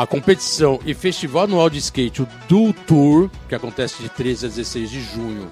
A 0.00 0.06
competição 0.06 0.80
e 0.86 0.94
festival 0.94 1.42
anual 1.42 1.68
de 1.68 1.76
skate, 1.76 2.22
o 2.22 2.28
Dual 2.48 2.72
Tour, 2.86 3.30
que 3.46 3.54
acontece 3.54 4.02
de 4.02 4.08
13 4.08 4.46
a 4.46 4.48
16 4.48 4.90
de 4.90 5.02
junho 5.02 5.50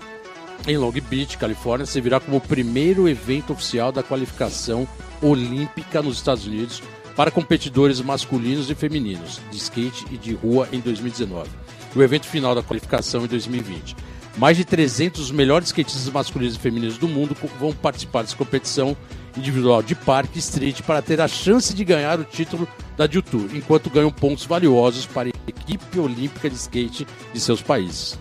em 0.67 0.79
Long 0.79 0.91
Beach, 0.91 1.37
Califórnia, 1.37 1.85
servirá 1.85 2.19
como 2.19 2.39
o 2.39 2.41
primeiro 2.41 3.07
evento 3.07 3.53
oficial 3.53 3.93
da 3.93 4.03
qualificação 4.03 4.89
olímpica 5.21 6.01
nos 6.01 6.17
Estados 6.17 6.47
Unidos 6.47 6.83
para 7.15 7.31
competidores 7.31 8.01
masculinos 8.01 8.71
e 8.71 8.75
femininos 8.75 9.39
de 9.51 9.59
skate 9.59 10.07
e 10.11 10.17
de 10.17 10.33
rua 10.33 10.67
em 10.73 10.81
2019. 10.81 11.51
O 11.95 12.03
evento 12.03 12.27
final 12.27 12.55
da 12.55 12.63
qualificação 12.63 13.27
em 13.27 13.29
2020. 13.29 13.95
Mais 14.39 14.57
de 14.57 14.65
300 14.65 15.21
dos 15.21 15.31
melhores 15.31 15.69
skatistas 15.69 16.09
masculinos 16.09 16.57
e 16.57 16.59
femininos 16.59 16.97
do 16.97 17.07
mundo 17.07 17.37
vão 17.61 17.75
participar 17.75 18.23
dessa 18.23 18.35
competição 18.35 18.97
individual 19.39 19.83
de 19.83 19.95
parque 19.95 20.39
street 20.39 20.83
para 20.83 21.01
ter 21.01 21.21
a 21.21 21.29
chance 21.29 21.73
de 21.73 21.85
ganhar 21.85 22.19
o 22.19 22.25
título 22.25 22.69
da 22.97 23.09
Tour, 23.09 23.49
enquanto 23.55 23.91
ganham 23.91 24.11
pontos 24.11 24.45
valiosos 24.45 25.07
para 25.07 25.29
a 25.29 25.33
equipe 25.47 25.99
olímpica 25.99 26.51
de 26.51 26.57
skate 26.57 27.07
de 27.33 27.41
seus 27.41 27.63
países. 27.63 28.19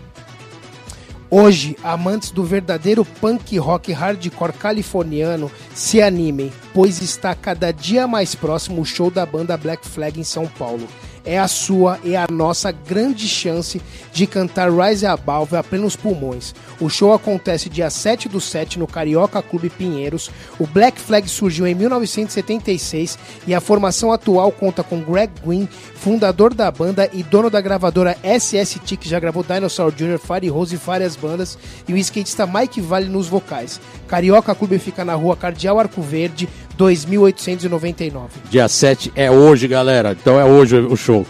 Hoje, 1.30 1.76
amantes 1.84 2.30
do 2.30 2.42
verdadeiro 2.42 3.04
punk 3.04 3.58
rock 3.58 3.92
hardcore 3.92 4.52
californiano 4.54 5.50
se 5.74 6.00
animem, 6.00 6.50
pois 6.72 7.02
está 7.02 7.34
cada 7.34 7.70
dia 7.70 8.06
mais 8.06 8.34
próximo 8.34 8.80
o 8.80 8.86
show 8.86 9.10
da 9.10 9.26
banda 9.26 9.54
Black 9.56 9.86
Flag 9.86 10.18
em 10.18 10.24
São 10.24 10.46
Paulo 10.46 10.88
é 11.28 11.38
a 11.38 11.46
sua 11.46 11.98
e 12.02 12.16
a 12.16 12.26
nossa 12.30 12.72
grande 12.72 13.28
chance 13.28 13.82
de 14.14 14.26
cantar 14.26 14.70
Rise 14.72 15.04
Above 15.04 15.56
a 15.56 15.62
plenos 15.62 15.94
pulmões. 15.94 16.54
O 16.80 16.88
show 16.88 17.12
acontece 17.12 17.68
dia 17.68 17.90
7 17.90 18.30
do 18.30 18.40
7 18.40 18.78
no 18.78 18.86
Carioca 18.86 19.42
Clube 19.42 19.68
Pinheiros. 19.68 20.30
O 20.58 20.66
Black 20.66 20.98
Flag 20.98 21.28
surgiu 21.28 21.66
em 21.66 21.74
1976 21.74 23.18
e 23.46 23.54
a 23.54 23.60
formação 23.60 24.10
atual 24.10 24.50
conta 24.50 24.82
com 24.82 25.02
Greg 25.02 25.30
Green, 25.44 25.68
fundador 25.96 26.54
da 26.54 26.70
banda 26.70 27.10
e 27.12 27.22
dono 27.22 27.50
da 27.50 27.60
gravadora 27.60 28.16
SST, 28.22 28.96
que 28.96 29.08
já 29.08 29.20
gravou 29.20 29.44
Dinosaur 29.44 29.92
Jr., 29.92 30.18
Fire 30.18 30.48
Rose 30.48 30.76
e 30.76 30.78
várias 30.78 31.14
bandas, 31.14 31.58
e 31.86 31.92
o 31.92 31.96
skatista 31.98 32.46
Mike 32.46 32.80
Vale 32.80 33.06
nos 33.06 33.28
vocais. 33.28 33.78
Carioca 34.06 34.54
Clube 34.54 34.78
fica 34.78 35.04
na 35.04 35.14
rua 35.14 35.36
Cardeal 35.36 35.78
Arco 35.78 36.00
Verde, 36.00 36.48
2899. 36.78 38.28
Dia 38.48 38.68
7 38.68 39.12
é 39.16 39.28
hoje, 39.30 39.66
galera. 39.66 40.12
Então 40.12 40.38
é 40.38 40.44
hoje 40.44 40.76
o 40.76 40.96
show. 40.96 41.26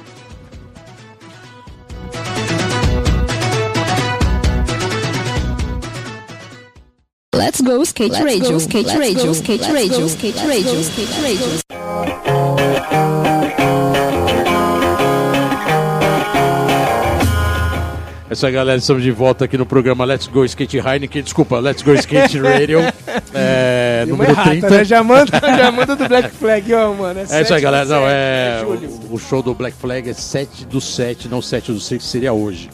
Let's 7.34 7.60
go 7.62 7.82
skate 7.82 8.12
Let's 8.12 8.24
radio, 8.24 8.52
go. 8.52 8.60
skate 8.60 8.86
Let's 8.86 8.98
radio, 8.98 9.26
go. 9.26 9.34
skate 9.34 9.60
Let's 9.62 9.72
radio, 9.72 10.00
go. 10.00 10.08
skate 10.08 10.36
Let's 10.36 10.48
radio, 10.48 10.84
skate 10.84 11.22
radio. 11.22 11.77
É 18.30 18.34
isso 18.34 18.44
aí, 18.44 18.52
galera. 18.52 18.78
Estamos 18.78 19.02
de 19.02 19.10
volta 19.10 19.46
aqui 19.46 19.56
no 19.56 19.64
programa 19.64 20.04
Let's 20.04 20.26
Go 20.26 20.44
Skate 20.44 20.76
Heineken. 20.76 21.22
Desculpa, 21.22 21.58
Let's 21.60 21.82
Go 21.82 21.94
Skate 21.94 22.36
Radio. 22.38 22.80
é, 23.32 24.04
número 24.06 24.30
errata, 24.30 24.50
30. 24.50 24.68
Né? 24.68 24.84
Já, 24.84 25.02
manda, 25.02 25.40
já 25.40 25.72
manda 25.72 25.96
do 25.96 26.06
Black 26.06 26.30
Flag, 26.32 26.74
ó, 26.74 26.92
mano. 26.92 27.20
É, 27.20 27.38
é 27.38 27.42
isso 27.42 27.54
aí, 27.54 27.60
galera. 27.62 27.86
Não, 27.86 28.02
é, 28.06 28.62
o, 28.66 29.14
o, 29.14 29.18
show 29.18 29.42
do 29.42 29.54
Black 29.54 29.74
Flag 29.78 30.10
é 30.10 30.12
7 30.12 30.66
do 30.66 30.78
7, 30.78 31.26
não 31.26 31.40
7 31.40 31.72
do 31.72 31.80
6, 31.80 32.02
que 32.02 32.06
seria 32.06 32.34
hoje. 32.34 32.68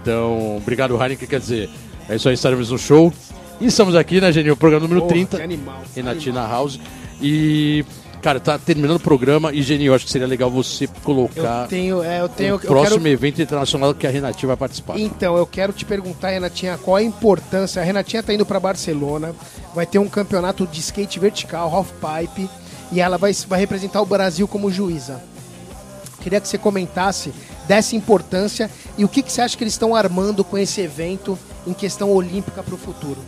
Então, 0.00 0.56
obrigado, 0.56 0.94
Heineken. 0.94 1.28
Quer 1.28 1.40
dizer, 1.40 1.68
é 2.08 2.16
isso 2.16 2.26
aí, 2.28 2.34
estaremos 2.34 2.70
no 2.70 2.78
show. 2.78 3.12
E 3.60 3.66
estamos 3.66 3.94
aqui, 3.94 4.18
né, 4.18 4.32
Genil? 4.32 4.56
Programa 4.56 4.84
número 4.84 5.02
Porra, 5.02 5.12
30. 5.12 5.42
Animal, 5.42 5.82
e 5.94 6.02
na 6.02 6.14
Tina 6.14 6.46
House. 6.46 6.80
E 7.20 7.84
Cara, 8.22 8.40
tá 8.40 8.58
terminando 8.58 8.96
o 8.96 9.00
programa 9.00 9.52
e, 9.52 9.62
Geni, 9.62 9.84
eu 9.86 9.94
acho 9.94 10.04
que 10.04 10.10
seria 10.10 10.26
legal 10.26 10.50
você 10.50 10.88
colocar 11.04 11.62
eu 11.62 11.68
tenho, 11.68 12.02
é, 12.02 12.20
eu 12.20 12.28
tenho, 12.28 12.56
o 12.56 12.58
próximo 12.58 13.02
quero... 13.02 13.08
evento 13.08 13.42
internacional 13.42 13.94
que 13.94 14.06
a 14.06 14.10
Renatinha 14.10 14.48
vai 14.48 14.56
participar. 14.56 14.98
Então, 14.98 15.36
eu 15.36 15.46
quero 15.46 15.72
te 15.72 15.84
perguntar, 15.84 16.30
Renatinha, 16.30 16.78
qual 16.78 16.96
a 16.96 17.02
importância. 17.02 17.80
A 17.80 17.84
Renatinha 17.84 18.22
tá 18.22 18.34
indo 18.34 18.44
para 18.44 18.58
Barcelona, 18.58 19.34
vai 19.74 19.86
ter 19.86 19.98
um 19.98 20.08
campeonato 20.08 20.66
de 20.66 20.80
skate 20.80 21.20
vertical, 21.20 21.72
half 21.72 21.90
pipe, 21.92 22.50
e 22.90 23.00
ela 23.00 23.16
vai, 23.18 23.32
vai 23.48 23.60
representar 23.60 24.00
o 24.00 24.06
Brasil 24.06 24.48
como 24.48 24.70
juíza. 24.70 25.22
Queria 26.20 26.40
que 26.40 26.48
você 26.48 26.58
comentasse 26.58 27.32
dessa 27.68 27.94
importância 27.94 28.70
e 28.98 29.04
o 29.04 29.08
que, 29.08 29.22
que 29.22 29.32
você 29.32 29.42
acha 29.42 29.56
que 29.56 29.62
eles 29.62 29.74
estão 29.74 29.94
armando 29.94 30.42
com 30.42 30.58
esse 30.58 30.80
evento 30.80 31.38
em 31.66 31.72
questão 31.72 32.10
olímpica 32.10 32.62
para 32.62 32.74
o 32.74 32.78
futuro. 32.78 33.18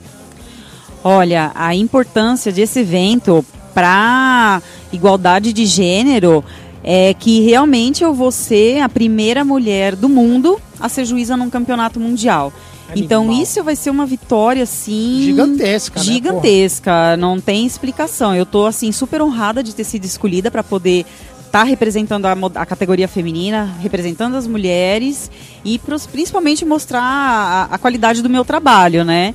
Olha, 1.05 1.53
a 1.55 1.75
importância 1.75 2.51
desse 2.51 2.81
evento 2.81 3.45
para 3.75 4.63
igualdade 4.93 5.53
de 5.53 5.67
gênero 5.67 6.45
é 6.83 7.13
que 7.15 7.41
realmente 7.41 8.03
eu 8.03 8.15
vou 8.15 8.31
ser 8.31 8.81
a 8.81 8.89
primeira 8.89 9.45
mulher 9.45 9.95
do 9.95 10.09
mundo 10.09 10.61
a 10.81 10.89
ser 10.89 11.05
juíza 11.05 11.37
num 11.37 11.51
campeonato 11.51 11.99
mundial. 12.01 12.53
Animal. 12.89 13.05
Então 13.05 13.33
isso 13.33 13.63
vai 13.63 13.77
ser 13.77 13.91
uma 13.91 14.07
vitória 14.07 14.63
assim 14.63 15.21
gigantesca, 15.23 16.01
né, 16.01 16.07
gigantesca, 16.07 17.11
né, 17.11 17.17
não 17.17 17.39
tem 17.39 17.67
explicação. 17.67 18.35
Eu 18.35 18.47
tô 18.47 18.65
assim 18.65 18.91
super 18.93 19.21
honrada 19.21 19.63
de 19.63 19.75
ter 19.75 19.85
sido 19.85 20.05
escolhida 20.05 20.51
para 20.51 20.63
poder 20.65 21.05
estar 21.39 21.61
tá 21.61 21.65
representando 21.65 22.25
a, 22.27 22.33
a, 22.55 22.65
categoria 22.65 23.07
feminina, 23.07 23.77
representando 23.81 24.37
as 24.37 24.47
mulheres 24.47 25.31
e 25.65 25.79
pros, 25.79 26.07
principalmente 26.07 26.65
mostrar 26.65 27.03
a, 27.03 27.65
a 27.65 27.79
qualidade 27.79 28.23
do 28.23 28.31
meu 28.31 28.45
trabalho, 28.45 29.05
né? 29.05 29.35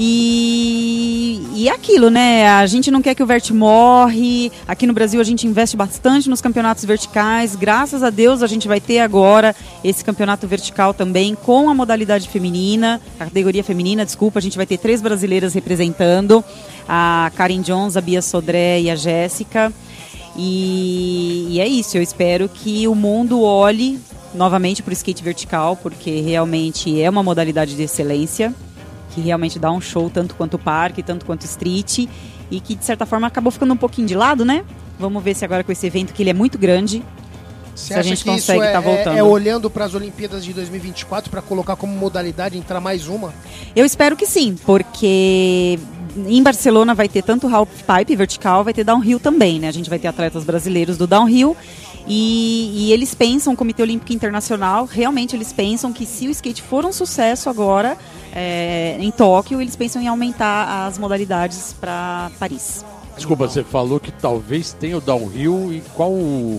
E, 0.00 1.44
e 1.56 1.68
aquilo, 1.68 2.08
né? 2.08 2.48
A 2.48 2.64
gente 2.66 2.88
não 2.88 3.02
quer 3.02 3.16
que 3.16 3.22
o 3.22 3.26
Vert 3.26 3.50
morre. 3.50 4.52
Aqui 4.68 4.86
no 4.86 4.92
Brasil 4.92 5.20
a 5.20 5.24
gente 5.24 5.44
investe 5.44 5.76
bastante 5.76 6.30
nos 6.30 6.40
campeonatos 6.40 6.84
verticais. 6.84 7.56
Graças 7.56 8.04
a 8.04 8.08
Deus 8.08 8.40
a 8.40 8.46
gente 8.46 8.68
vai 8.68 8.80
ter 8.80 9.00
agora 9.00 9.56
esse 9.82 10.04
campeonato 10.04 10.46
vertical 10.46 10.94
também 10.94 11.34
com 11.34 11.68
a 11.68 11.74
modalidade 11.74 12.28
feminina, 12.28 13.00
a 13.18 13.24
categoria 13.24 13.64
feminina, 13.64 14.04
desculpa, 14.04 14.38
a 14.38 14.42
gente 14.42 14.56
vai 14.56 14.66
ter 14.66 14.78
três 14.78 15.02
brasileiras 15.02 15.52
representando, 15.52 16.44
a 16.88 17.32
Karen 17.34 17.60
Jones, 17.60 17.96
a 17.96 18.00
Bia 18.00 18.22
Sodré 18.22 18.80
e 18.80 18.90
a 18.90 18.94
Jéssica. 18.94 19.72
E, 20.36 21.48
e 21.50 21.60
é 21.60 21.66
isso, 21.66 21.96
eu 21.96 22.02
espero 22.02 22.48
que 22.48 22.86
o 22.86 22.94
mundo 22.94 23.42
olhe 23.42 23.98
novamente 24.32 24.80
para 24.80 24.90
o 24.90 24.92
skate 24.92 25.24
vertical, 25.24 25.76
porque 25.76 26.20
realmente 26.20 27.02
é 27.02 27.10
uma 27.10 27.24
modalidade 27.24 27.74
de 27.74 27.82
excelência 27.82 28.54
que 29.10 29.20
realmente 29.20 29.58
dá 29.58 29.70
um 29.70 29.80
show 29.80 30.10
tanto 30.10 30.34
quanto 30.34 30.58
parque, 30.58 31.02
tanto 31.02 31.24
quanto 31.24 31.44
street, 31.44 32.06
e 32.50 32.60
que 32.60 32.74
de 32.74 32.84
certa 32.84 33.06
forma 33.06 33.26
acabou 33.26 33.50
ficando 33.50 33.74
um 33.74 33.76
pouquinho 33.76 34.06
de 34.06 34.14
lado, 34.14 34.44
né? 34.44 34.64
Vamos 34.98 35.22
ver 35.22 35.34
se 35.34 35.44
agora 35.44 35.62
com 35.62 35.72
esse 35.72 35.86
evento, 35.86 36.12
que 36.12 36.22
ele 36.22 36.30
é 36.30 36.34
muito 36.34 36.58
grande, 36.58 37.02
Você 37.74 37.94
se 37.94 37.94
a 37.94 38.02
gente 38.02 38.24
consegue 38.24 38.58
estar 38.58 38.70
é, 38.70 38.72
tá 38.72 38.80
voltando. 38.80 39.16
É, 39.16 39.18
é 39.18 39.22
olhando 39.22 39.70
para 39.70 39.84
as 39.84 39.94
Olimpíadas 39.94 40.44
de 40.44 40.52
2024 40.52 41.30
para 41.30 41.40
colocar 41.40 41.76
como 41.76 41.92
modalidade 41.92 42.58
entrar 42.58 42.80
mais 42.80 43.06
uma? 43.06 43.32
Eu 43.76 43.84
espero 43.84 44.16
que 44.16 44.26
sim, 44.26 44.56
porque 44.64 45.78
em 46.16 46.42
Barcelona 46.42 46.94
vai 46.94 47.08
ter 47.08 47.22
tanto 47.22 47.46
half 47.54 47.68
pipe 47.82 48.16
vertical, 48.16 48.64
vai 48.64 48.74
ter 48.74 48.84
downhill 48.84 49.20
também, 49.20 49.60
né? 49.60 49.68
A 49.68 49.72
gente 49.72 49.88
vai 49.88 49.98
ter 49.98 50.08
atletas 50.08 50.44
brasileiros 50.44 50.96
do 50.96 51.06
downhill 51.06 51.56
e, 52.08 52.70
e, 52.74 52.92
eles 52.92 53.14
pensam, 53.14 53.52
o 53.52 53.56
Comitê 53.56 53.82
Olímpico 53.82 54.14
Internacional, 54.14 54.86
realmente 54.86 55.36
eles 55.36 55.52
pensam 55.52 55.92
que 55.92 56.06
se 56.06 56.26
o 56.26 56.30
skate 56.30 56.62
for 56.62 56.86
um 56.86 56.92
sucesso 56.92 57.50
agora, 57.50 57.98
é, 58.38 58.96
em 59.00 59.10
Tóquio, 59.10 59.60
eles 59.60 59.74
pensam 59.74 60.00
em 60.00 60.06
aumentar 60.06 60.86
as 60.86 60.96
modalidades 60.96 61.74
para 61.80 62.30
Paris. 62.38 62.84
Desculpa, 63.16 63.48
você 63.48 63.64
falou 63.64 63.98
que 63.98 64.12
talvez 64.12 64.72
tenha 64.72 64.96
o 64.96 65.00
downhill 65.00 65.72
e 65.72 65.82
qual. 65.96 66.12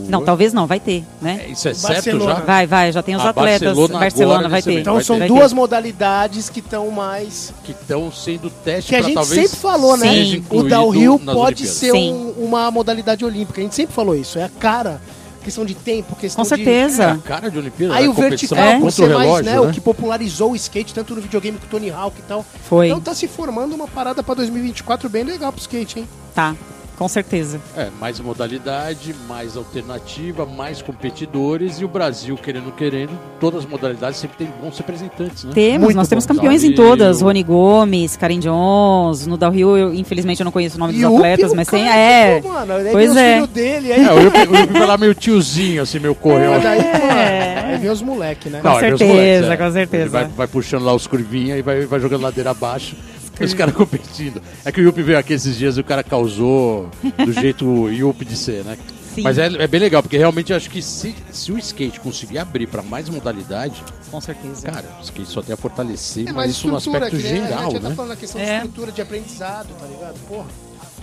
Não, 0.09 0.25
talvez 0.25 0.51
não, 0.51 0.67
vai 0.67 0.77
ter, 0.77 1.05
né? 1.21 1.45
É, 1.45 1.51
isso 1.51 1.69
é 1.69 1.73
certo 1.73 2.19
já? 2.19 2.33
Vai, 2.33 2.67
vai, 2.67 2.91
já 2.91 3.01
tem 3.01 3.15
os 3.15 3.25
a 3.25 3.29
atletas. 3.29 3.69
Barcelona, 3.69 3.99
Barcelona 3.99 4.49
vai 4.49 4.61
ter. 4.61 4.79
Então 4.81 4.95
vai 4.95 5.03
são 5.05 5.17
ter. 5.17 5.29
duas 5.29 5.53
modalidades 5.53 6.49
que 6.49 6.59
estão 6.59 6.91
mais. 6.91 7.53
Que 7.63 7.71
estão 7.71 8.11
sendo 8.11 8.49
teste 8.49 8.89
Que 8.89 8.95
a 8.97 9.01
gente 9.01 9.13
talvez 9.13 9.49
sempre 9.49 9.57
falou, 9.57 9.95
né? 9.95 10.09
O 10.49 10.63
downhill 10.63 11.17
pode 11.19 11.65
ser 11.65 11.93
um, 11.93 12.31
uma 12.31 12.69
modalidade 12.69 13.23
olímpica. 13.23 13.61
A 13.61 13.63
gente 13.63 13.75
sempre 13.75 13.95
falou 13.95 14.13
isso. 14.13 14.37
É 14.37 14.43
a 14.43 14.49
cara 14.49 14.99
questão 15.43 15.65
de 15.65 15.75
tempo, 15.75 16.15
questão 16.15 16.43
Com 16.43 16.47
certeza. 16.47 17.05
De... 17.05 17.11
É 17.11 17.13
a 17.13 17.17
cara 17.17 17.51
de 17.51 17.57
Olimpíada. 17.57 17.95
Aí 17.95 18.07
o 18.07 18.13
vertical, 18.13 18.57
é. 18.57 18.79
você 18.79 19.01
mais, 19.05 19.19
relógio, 19.19 19.45
né, 19.45 19.51
né, 19.53 19.59
o 19.59 19.71
que 19.71 19.81
popularizou 19.81 20.51
o 20.51 20.55
skate, 20.55 20.93
tanto 20.93 21.15
no 21.15 21.21
videogame 21.21 21.57
com 21.57 21.65
o 21.65 21.69
Tony 21.69 21.89
Hawk 21.89 22.19
e 22.19 22.23
tal. 22.23 22.45
Foi. 22.67 22.87
Então 22.87 22.99
tá 22.99 23.13
se 23.13 23.27
formando 23.27 23.73
uma 23.73 23.87
parada 23.87 24.21
pra 24.23 24.35
2024 24.35 25.09
bem 25.09 25.23
legal 25.23 25.51
pro 25.51 25.61
skate, 25.61 25.99
hein? 25.99 26.09
Tá. 26.33 26.55
Com 26.99 27.07
certeza. 27.07 27.61
É, 27.77 27.87
mais 27.97 28.19
modalidade, 28.19 29.15
mais 29.25 29.55
alternativa, 29.55 30.45
mais 30.45 30.81
competidores 30.81 31.79
e 31.79 31.85
o 31.85 31.87
Brasil, 31.87 32.35
querendo 32.35 32.73
querendo, 32.73 33.17
todas 33.39 33.63
as 33.63 33.65
modalidades 33.65 34.19
sempre 34.19 34.39
tem 34.39 34.53
bons 34.61 34.77
representantes, 34.77 35.45
né? 35.45 35.51
Temos, 35.53 35.85
Muito 35.85 35.95
nós 35.95 36.09
temos 36.09 36.25
campeões 36.25 36.61
em 36.61 36.73
todas. 36.73 37.21
Rony 37.21 37.41
Gomes, 37.41 38.17
Karen 38.17 38.39
Jones, 38.39 39.25
no 39.25 39.37
Downhill, 39.37 39.77
eu, 39.77 39.93
infelizmente 39.93 40.41
eu 40.41 40.43
não 40.43 40.51
conheço 40.51 40.75
o 40.75 40.79
nome 40.79 40.91
dos 40.91 41.03
atletas, 41.05 41.53
mas 41.53 41.69
tem. 41.69 41.87
É. 41.87 42.35
Tipo, 42.35 42.49
mano, 42.49 42.73
pois 42.91 43.15
é. 43.15 43.47
Dele, 43.47 43.93
aí. 43.93 44.03
É, 44.03 44.13
o 44.13 44.19
Yupi, 44.19 44.73
vai 44.73 44.85
lá 44.85 44.97
meio 44.97 45.15
tiozinho, 45.15 45.81
assim, 45.81 45.99
meu 45.99 46.13
correu. 46.13 46.55
É, 46.55 46.59
daí, 46.59 46.79
é. 46.79 47.63
aí 47.65 47.77
vem 47.77 47.91
os 47.91 48.01
moleques, 48.01 48.51
né? 48.51 48.59
Com 48.59 48.67
não, 48.67 48.77
certeza, 48.77 49.13
moleques, 49.13 49.49
é. 49.49 49.57
com 49.57 49.71
certeza. 49.71 50.09
Vai, 50.09 50.25
vai, 50.25 50.47
puxando 50.47 50.83
lá 50.83 50.93
os 50.93 51.07
curvinhos 51.07 51.59
e 51.59 51.61
vai, 51.61 51.85
vai 51.85 51.99
jogando 52.01 52.23
ladeira 52.23 52.51
abaixo. 52.51 52.97
Os 53.45 53.53
caras 53.53 53.73
competindo. 53.75 54.41
É 54.65 54.71
que 54.71 54.81
o 54.81 54.83
Yuppie 54.83 55.03
veio 55.03 55.17
aqui 55.17 55.33
esses 55.33 55.57
dias 55.57 55.77
e 55.77 55.79
o 55.81 55.83
cara 55.83 56.03
causou 56.03 56.89
do 57.25 57.31
jeito 57.31 57.89
Yuppie 57.89 58.25
de 58.25 58.35
ser, 58.35 58.63
né? 58.63 58.77
Sim. 59.15 59.23
Mas 59.23 59.37
é, 59.37 59.47
é 59.47 59.67
bem 59.67 59.79
legal, 59.79 60.03
porque 60.03 60.17
realmente 60.17 60.51
eu 60.51 60.57
acho 60.57 60.69
que 60.69 60.81
se, 60.81 61.15
se 61.31 61.51
o 61.51 61.57
skate 61.57 61.99
conseguir 61.99 62.37
abrir 62.37 62.67
para 62.67 62.81
mais 62.83 63.09
modalidade, 63.09 63.83
Com 64.11 64.21
certeza. 64.21 64.69
cara, 64.71 64.85
o 64.99 65.03
skate 65.03 65.29
só 65.29 65.41
tem 65.41 65.53
a 65.53 65.57
fortalecer, 65.57 66.27
É 66.29 66.31
mas 66.31 66.51
isso 66.51 66.67
no 66.67 66.77
estrutura 66.77 67.05
aspecto 67.07 67.25
aqui, 67.27 67.33
né? 67.39 67.43
A 67.43 67.47
geral, 67.47 67.63
gente 67.63 67.73
já 67.73 67.79
tá 67.81 67.89
né? 67.89 67.95
falando 67.95 68.11
a 68.11 68.15
questão 68.15 68.41
de 68.41 68.47
É. 68.47 68.55
estrutura 68.57 68.91
de 68.91 69.01
aprendizado, 69.01 69.67
tá 69.79 69.85
ligado? 69.87 70.19
Porra. 70.27 70.47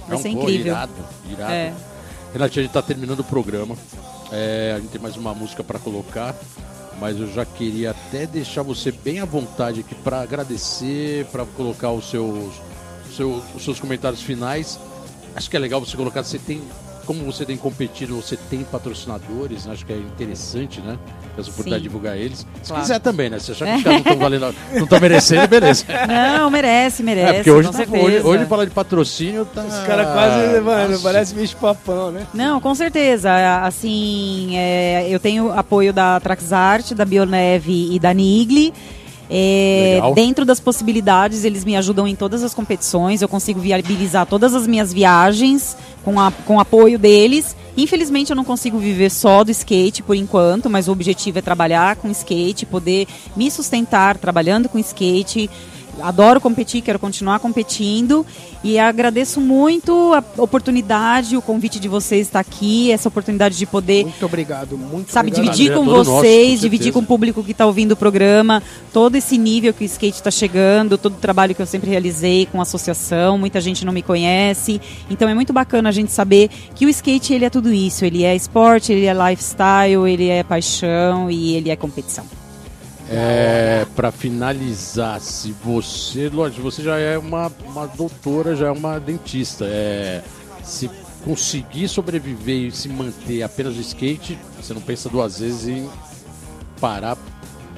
Vai 0.08 0.18
ser 0.18 0.30
pô, 0.32 0.42
incrível. 0.42 0.66
Irado, 0.72 0.92
irado. 1.30 1.52
É. 1.52 1.72
Renatinha, 2.32 2.62
a 2.62 2.64
gente 2.66 2.72
tá 2.72 2.82
terminando 2.82 3.20
o 3.20 3.24
programa. 3.24 3.76
É, 4.30 4.74
a 4.76 4.80
gente 4.80 4.90
tem 4.90 5.00
mais 5.00 5.16
uma 5.16 5.34
música 5.34 5.64
para 5.64 5.78
colocar, 5.78 6.34
mas 7.00 7.18
eu 7.20 7.32
já 7.32 7.44
queria 7.44 7.90
até 7.90 8.26
deixar 8.26 8.62
você 8.62 8.90
bem 8.90 9.20
à 9.20 9.24
vontade 9.24 9.80
aqui 9.80 9.94
para 9.94 10.20
agradecer, 10.20 11.26
para 11.26 11.44
colocar 11.44 11.90
os 11.92 12.08
seus, 12.10 12.54
seu- 13.14 13.42
os 13.54 13.62
seus 13.64 13.78
comentários 13.78 14.22
finais. 14.22 14.78
Acho 15.34 15.50
que 15.50 15.56
é 15.56 15.60
legal 15.60 15.80
você 15.80 15.96
colocar, 15.96 16.22
você 16.22 16.38
tem, 16.38 16.62
como 17.06 17.24
você 17.24 17.44
tem 17.44 17.56
competido, 17.56 18.16
você 18.16 18.36
tem 18.36 18.62
patrocinadores, 18.64 19.64
né? 19.66 19.72
acho 19.72 19.86
que 19.86 19.92
é 19.92 19.96
interessante, 19.96 20.80
né? 20.80 20.98
Essa 21.38 21.48
oportunidade 21.50 21.82
de 21.82 21.88
divulgar 21.88 22.16
eles. 22.16 22.40
Se 22.62 22.68
Claro. 22.68 22.82
quiser 22.82 22.98
também, 23.00 23.30
né? 23.30 23.38
Se 23.38 23.52
achar 23.52 23.66
que 23.66 23.76
os 23.76 23.82
caras 23.82 23.92
não 24.04 24.12
estão 24.12 24.18
valendo, 24.18 24.54
não 24.74 24.84
estão 24.84 25.00
merecendo, 25.00 25.48
beleza. 25.48 25.84
Não, 26.06 26.50
merece, 26.50 27.02
merece. 27.02 27.28
É, 27.30 27.34
porque 27.34 27.50
hoje, 27.50 27.68
com 27.68 27.74
tá- 27.74 27.98
hoje, 27.98 28.20
hoje 28.20 28.46
falar 28.46 28.64
de 28.64 28.70
patrocínio 28.70 29.44
tá. 29.44 29.62
Os 29.62 29.78
caras 29.86 30.06
quase, 30.12 30.60
mano, 30.60 30.90
Nossa. 30.92 31.02
parece 31.02 31.34
bicho 31.34 31.56
papão, 31.56 32.10
né? 32.10 32.26
Não, 32.34 32.60
com 32.60 32.74
certeza. 32.74 33.30
Assim, 33.62 34.56
é, 34.56 35.06
eu 35.08 35.18
tenho 35.20 35.52
apoio 35.52 35.92
da 35.92 36.18
Traxart, 36.20 36.92
da 36.92 37.04
Bioneve 37.04 37.94
e 37.94 37.98
da 37.98 38.12
Nigli. 38.14 38.72
É, 39.28 40.00
dentro 40.14 40.44
das 40.44 40.60
possibilidades, 40.60 41.44
eles 41.44 41.64
me 41.64 41.76
ajudam 41.76 42.06
em 42.06 42.14
todas 42.14 42.42
as 42.42 42.54
competições. 42.54 43.22
Eu 43.22 43.28
consigo 43.28 43.60
viabilizar 43.60 44.26
todas 44.26 44.54
as 44.54 44.66
minhas 44.66 44.92
viagens 44.92 45.76
com, 46.04 46.20
a, 46.20 46.30
com 46.44 46.60
apoio 46.60 46.98
deles. 46.98 47.56
Infelizmente, 47.76 48.30
eu 48.30 48.36
não 48.36 48.44
consigo 48.44 48.78
viver 48.78 49.10
só 49.10 49.44
do 49.44 49.50
skate 49.50 50.02
por 50.02 50.16
enquanto, 50.16 50.70
mas 50.70 50.88
o 50.88 50.92
objetivo 50.92 51.38
é 51.38 51.42
trabalhar 51.42 51.96
com 51.96 52.10
skate, 52.10 52.64
poder 52.64 53.06
me 53.36 53.50
sustentar 53.50 54.16
trabalhando 54.16 54.68
com 54.68 54.78
skate. 54.78 55.50
Adoro 56.00 56.40
competir, 56.40 56.82
quero 56.82 56.98
continuar 56.98 57.38
competindo 57.38 58.24
e 58.62 58.78
agradeço 58.78 59.40
muito 59.40 60.12
a 60.12 60.42
oportunidade, 60.42 61.36
o 61.36 61.42
convite 61.42 61.78
de 61.78 61.88
vocês 61.88 62.26
estar 62.26 62.40
aqui, 62.40 62.90
essa 62.90 63.08
oportunidade 63.08 63.56
de 63.56 63.66
poder 63.66 64.04
Muito 64.04 64.26
obrigado, 64.26 64.76
muito 64.76 65.12
sabe, 65.12 65.30
obrigado. 65.30 65.52
dividir 65.52 65.72
é 65.72 65.74
com 65.74 65.84
todo 65.84 65.96
nosso, 65.96 66.10
vocês, 66.10 66.54
com 66.54 66.60
dividir 66.62 66.92
com 66.92 66.98
o 67.00 67.06
público 67.06 67.42
que 67.42 67.52
está 67.52 67.66
ouvindo 67.66 67.92
o 67.92 67.96
programa, 67.96 68.62
todo 68.92 69.16
esse 69.16 69.38
nível 69.38 69.72
que 69.72 69.84
o 69.84 69.86
skate 69.86 70.16
está 70.16 70.30
chegando, 70.30 70.98
todo 70.98 71.14
o 71.14 71.18
trabalho 71.18 71.54
que 71.54 71.62
eu 71.62 71.66
sempre 71.66 71.90
realizei 71.90 72.46
com 72.46 72.58
a 72.58 72.62
associação, 72.62 73.38
muita 73.38 73.60
gente 73.60 73.84
não 73.84 73.92
me 73.92 74.02
conhece, 74.02 74.80
então 75.08 75.28
é 75.28 75.34
muito 75.34 75.52
bacana 75.52 75.88
a 75.88 75.92
gente 75.92 76.12
saber 76.12 76.50
que 76.74 76.86
o 76.86 76.88
skate 76.88 77.32
ele 77.32 77.44
é 77.44 77.50
tudo 77.50 77.72
isso, 77.72 78.04
ele 78.04 78.24
é 78.24 78.34
esporte, 78.34 78.92
ele 78.92 79.06
é 79.06 79.14
lifestyle, 79.14 80.08
ele 80.08 80.28
é 80.28 80.42
paixão 80.42 81.30
e 81.30 81.54
ele 81.54 81.70
é 81.70 81.76
competição. 81.76 82.24
É, 83.08 83.86
para 83.94 84.10
finalizar, 84.10 85.20
se 85.20 85.52
você, 85.52 86.28
lógico, 86.28 86.62
você 86.62 86.82
já 86.82 86.98
é 86.98 87.16
uma, 87.16 87.52
uma 87.64 87.86
doutora, 87.86 88.56
já 88.56 88.66
é 88.66 88.70
uma 88.70 88.98
dentista, 88.98 89.64
é, 89.64 90.22
se 90.64 90.90
conseguir 91.24 91.88
sobreviver 91.88 92.66
e 92.66 92.72
se 92.72 92.88
manter 92.88 93.42
apenas 93.42 93.76
no 93.76 93.80
skate, 93.80 94.38
você 94.60 94.74
não 94.74 94.80
pensa 94.80 95.08
duas 95.08 95.38
vezes 95.38 95.68
em 95.68 95.88
parar 96.80 97.16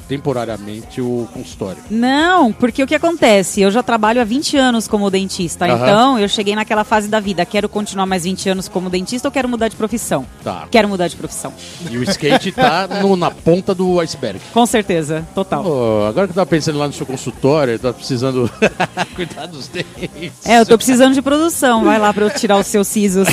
temporariamente 0.09 1.01
o 1.01 1.29
consultório. 1.33 1.79
Não, 1.91 2.53
porque 2.53 2.83
o 2.83 2.87
que 2.87 2.95
acontece? 2.95 3.61
Eu 3.61 3.71
já 3.71 3.83
trabalho 3.83 4.21
há 4.21 4.25
20 4.25 4.57
anos 4.57 4.89
como 4.89 5.11
dentista, 5.11 5.67
Aham. 5.67 5.75
então 5.83 6.19
eu 6.19 6.29
cheguei 6.29 6.55
naquela 6.57 6.83
fase 6.85 7.09
da 7.09 7.21
vida, 7.21 7.45
quero 7.45 7.69
continuar 7.69 8.07
mais 8.07 8.25
20 8.25 8.49
anos 8.49 8.69
como 8.69 8.89
dentista 8.89 9.29
ou 9.29 9.33
quero 9.33 9.49
mudar 9.49 9.69
de 9.69 9.77
profissão? 9.77 10.25
Tá. 10.43 10.67
Quero 10.71 10.89
mudar 10.89 11.09
de 11.09 11.17
profissão. 11.17 11.53
E 11.91 11.99
o 11.99 12.03
skate 12.05 12.53
tá 12.53 12.89
no- 13.03 13.17
na 13.17 13.31
ponta 13.31 13.75
do 13.75 14.01
iceberg. 14.01 14.41
Com 14.53 14.65
certeza, 14.67 15.27
total. 15.35 15.63
Pô, 15.63 16.07
agora 16.09 16.27
que 16.27 16.31
eu 16.33 16.35
tava 16.37 16.47
pensando 16.47 16.79
lá 16.79 16.87
no 16.87 16.93
seu 16.93 17.05
consultório, 17.07 17.79
tá 17.79 17.93
precisando 17.93 18.51
cuidar 19.15 19.47
dos 19.47 19.69
dentes. 19.69 20.33
É, 20.45 20.59
eu 20.61 20.67
tô 20.67 20.77
precisando 20.77 21.15
de 21.15 21.21
produção. 21.23 21.85
Vai 21.85 21.99
lá 21.99 22.13
pra 22.15 22.25
eu 22.25 22.31
tirar 22.31 22.57
os 22.57 22.67
seus 22.67 22.89
sisos. 22.89 23.29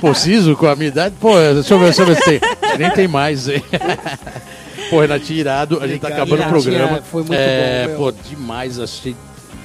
Pô, 0.00 0.14
Ciso, 0.14 0.54
com 0.56 0.66
a 0.66 0.76
minha 0.76 0.88
idade, 0.88 1.14
pô, 1.20 1.34
deixa 1.54 1.74
eu 1.74 1.78
ver, 1.78 1.84
deixa 1.86 2.02
eu 2.02 2.06
ver 2.06 2.16
se 2.16 2.22
tem. 2.24 2.40
Nem 2.78 2.90
tem 2.90 3.08
mais, 3.08 3.48
hein? 3.48 3.62
Pô, 4.90 5.00
Renatinho, 5.00 5.38
irado, 5.38 5.78
a 5.80 5.86
gente 5.86 6.00
tá 6.00 6.08
Obrigado, 6.08 6.32
acabando 6.32 6.58
o 6.58 6.62
programa. 6.62 7.02
foi 7.02 7.22
muito 7.22 7.34
é, 7.34 7.82
bom, 7.82 7.88
meu. 7.88 7.96
Pô, 7.96 8.12
demais, 8.28 8.78
achei 8.78 9.14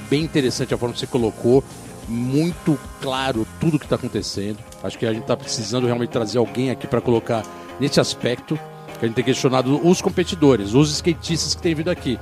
bem 0.10 0.24
interessante 0.24 0.74
a 0.74 0.78
forma 0.78 0.94
que 0.94 1.00
você 1.00 1.08
colocou. 1.08 1.64
Muito 2.08 2.80
claro 3.02 3.48
tudo 3.60 3.80
que 3.80 3.88
tá 3.88 3.96
acontecendo. 3.96 4.60
Acho 4.84 4.98
que 4.98 5.06
a 5.08 5.14
gente 5.14 5.24
tá 5.24 5.36
precisando 5.36 5.88
realmente 5.88 6.12
trazer 6.12 6.38
alguém 6.38 6.70
aqui 6.70 6.86
para 6.86 7.02
colocar 7.02 7.44
nesse 7.80 8.00
aspecto. 8.00 8.60
Que 9.00 9.06
a 9.06 9.08
gente 9.08 9.16
tem 9.16 9.26
questionado 9.26 9.86
os 9.86 10.02
competidores, 10.02 10.74
os 10.74 10.92
skatistas 10.92 11.56
que 11.56 11.62
têm 11.62 11.74
vindo 11.74 11.90
aqui. 11.90 12.20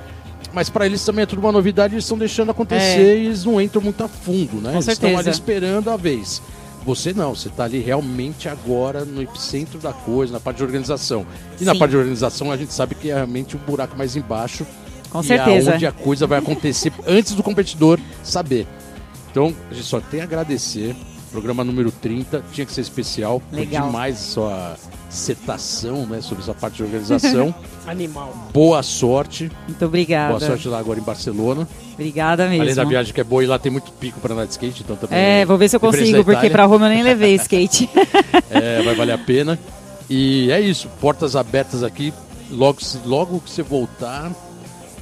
Mas 0.54 0.70
para 0.70 0.86
eles 0.86 1.04
também 1.04 1.24
é 1.24 1.26
tudo 1.26 1.40
uma 1.40 1.52
novidade, 1.52 1.96
eles 1.96 2.04
estão 2.04 2.18
deixando 2.18 2.52
acontecer 2.52 3.18
e 3.18 3.26
eles 3.26 3.44
não 3.44 3.60
entram 3.60 3.82
muito 3.82 4.04
a 4.04 4.08
fundo, 4.08 4.62
né? 4.62 4.70
É. 4.70 4.72
Com 4.74 4.78
eles 4.78 4.88
estão 4.88 5.18
ali 5.18 5.30
esperando 5.30 5.90
a 5.90 5.98
vez. 5.98 6.42
Você 6.86 7.14
não, 7.14 7.34
você 7.34 7.48
está 7.48 7.64
ali 7.64 7.80
realmente 7.80 8.50
agora 8.50 9.06
no 9.06 9.22
epicentro 9.22 9.80
da 9.80 9.94
coisa, 9.94 10.34
na 10.34 10.40
parte 10.40 10.58
de 10.58 10.64
organização. 10.64 11.26
E 11.60 11.64
na 11.64 11.74
Sim. 11.74 11.80
parte 11.80 11.92
de 11.92 11.98
organização 11.98 12.52
a 12.52 12.58
gente 12.58 12.74
sabe 12.74 12.96
que 12.96 13.10
é 13.10 13.16
realmente 13.16 13.56
o 13.56 13.60
buraco 13.60 13.98
mais 13.98 14.16
embaixo. 14.16 14.66
Com 15.10 15.22
e 15.22 15.24
certeza. 15.24 15.72
É 15.72 15.76
onde 15.76 15.86
a 15.86 15.92
coisa 15.92 16.28
vai 16.28 16.40
acontecer 16.40 16.92
antes 17.08 17.34
do 17.34 17.44
competidor 17.44 18.00
saber. 18.24 18.68
Então, 19.32 19.54
a 19.72 19.74
gente 19.74 19.86
só 19.86 20.00
tem 20.00 20.22
a 20.22 20.24
agradecer. 20.24 20.96
Programa 21.32 21.64
número 21.64 21.92
30, 21.92 22.44
tinha 22.52 22.66
que 22.66 22.72
ser 22.72 22.82
especial. 22.82 23.42
Foi 23.50 23.62
Legal. 23.62 23.88
demais 23.88 24.16
a 24.16 24.20
sua 24.20 24.76
dissertação 25.14 26.08
né, 26.08 26.20
sobre 26.22 26.44
essa 26.44 26.54
parte 26.54 26.78
de 26.78 26.84
organização. 26.84 27.54
Animal. 27.86 28.36
Boa 28.52 28.82
sorte. 28.82 29.52
Muito 29.68 29.86
obrigada. 29.86 30.30
Boa 30.30 30.40
sorte 30.40 30.68
lá 30.68 30.80
agora 30.80 31.00
em 31.00 31.04
Barcelona. 31.04 31.68
Obrigada 31.94 32.50
mesmo. 32.50 32.64
Além 32.64 32.76
da 32.76 32.84
viagem 32.84 33.14
que 33.14 33.22
é 33.22 33.24
boa, 33.24 33.44
e 33.44 33.48
lá 33.48 33.60
tem 33.60 33.72
muito 33.72 33.92
pico 33.92 34.20
para 34.20 34.34
andar 34.34 34.46
de 34.46 34.52
skate, 34.52 34.82
então 34.84 34.96
também. 34.96 35.18
É, 35.18 35.46
vou 35.46 35.58
ver 35.58 35.70
se 35.70 35.76
eu 35.76 35.80
consigo, 35.80 36.22
a 36.22 36.24
porque 36.24 36.50
pra 36.50 36.66
Roma 36.66 36.88
eu 36.88 36.90
nem 36.90 37.04
levei 37.04 37.36
skate. 37.38 37.90
É, 38.50 38.82
vai 38.82 38.96
valer 38.96 39.14
a 39.14 39.18
pena. 39.18 39.60
E 40.10 40.52
é 40.52 40.60
isso, 40.60 40.90
portas 41.00 41.36
abertas 41.36 41.84
aqui. 41.84 42.12
Logo, 42.50 42.80
logo 43.06 43.40
que 43.40 43.50
você 43.50 43.62
voltar, 43.62 44.32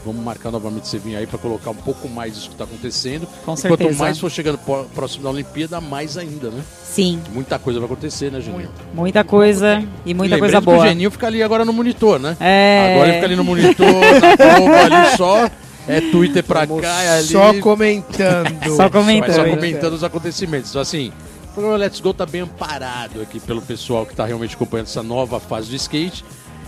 vamos 0.06 0.24
marcar 0.24 0.52
novamente 0.52 0.88
você 0.88 0.98
vir 0.98 1.16
aí 1.16 1.28
para 1.28 1.38
colocar 1.38 1.72
um 1.72 1.76
pouco 1.76 2.08
mais 2.10 2.34
disso 2.36 2.48
que 2.48 2.54
está 2.56 2.64
acontecendo. 2.64 3.28
Com 3.46 3.54
e 3.54 3.58
certeza. 3.58 3.90
quanto 3.90 4.00
mais 4.00 4.20
for 4.20 4.30
chegando 4.30 4.60
próximo 4.94 5.24
da 5.24 5.30
Olimpíada, 5.30 5.80
mais 5.82 6.18
ainda, 6.18 6.50
né? 6.50 6.62
Sim, 6.84 7.22
Muita 7.32 7.58
coisa 7.58 7.80
vai 7.80 7.86
acontecer, 7.86 8.32
né, 8.32 8.42
Geninho? 8.42 8.70
muita 8.94 9.24
coisa 9.24 9.84
e 10.06 10.14
muita 10.14 10.38
coisa 10.38 10.60
que 10.60 10.66
boa. 10.66 10.80
O 10.80 10.88
Geninho 10.88 11.12
fica 11.12 11.28
ali 11.28 11.42
agora 11.42 11.64
no 11.64 11.74
monitor, 11.74 12.20
né? 12.20 12.36
É. 12.40 12.94
Agora 12.94 13.08
ele 13.08 13.16
fica 13.16 13.26
ali 13.28 13.36
no 13.36 13.44
monitor, 13.44 13.88
na 13.88 14.38
prova 14.38 14.84
ali 14.84 15.18
só. 15.18 15.50
É 15.88 16.00
Twitter 16.00 16.44
pra 16.44 16.68
cá, 16.68 17.02
é 17.02 17.18
ali. 17.18 17.28
Só 17.28 17.54
comentando. 17.60 18.76
Só 18.76 18.90
comentando. 18.90 19.34
Só 19.34 19.50
comentando 19.50 19.94
os 19.94 20.04
acontecimentos. 20.04 20.70
Então, 20.70 20.82
assim, 20.82 21.12
o 21.46 21.54
programa 21.54 21.78
Let's 21.78 22.00
Go 22.00 22.14
tá 22.14 22.26
bem 22.26 22.42
amparado 22.42 23.22
aqui 23.22 23.40
pelo 23.40 23.62
pessoal 23.62 24.06
que 24.06 24.16
tá 24.16 24.26
realmente 24.26 24.56
acompanhando 24.56 24.88
essa 24.88 25.04
nova 25.04 25.40
fase 25.40 25.70
do 25.70 25.76
skate. 25.76 26.24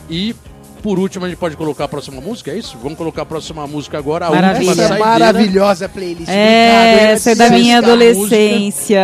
E, 0.09 0.35
por 0.83 0.99
último, 0.99 1.25
a 1.25 1.29
gente 1.29 1.37
pode 1.37 1.55
colocar 1.55 1.85
a 1.85 1.87
próxima 1.87 2.19
música, 2.19 2.51
é 2.51 2.57
isso? 2.57 2.77
Vamos 2.83 2.97
colocar 2.97 3.21
a 3.21 3.25
próxima 3.25 3.65
música 3.65 3.97
agora, 3.97 4.27
a 4.27 4.29
Maravilha. 4.29 4.69
última 4.69 4.71
Essa 4.73 4.81
é 4.83 4.87
saideira. 4.89 5.09
maravilhosa 5.11 5.89
playlist. 5.89 6.29
É, 6.29 7.11
essa 7.13 7.31
é 7.31 7.35
da 7.35 7.49
minha 7.49 7.77
adolescência. 7.77 9.01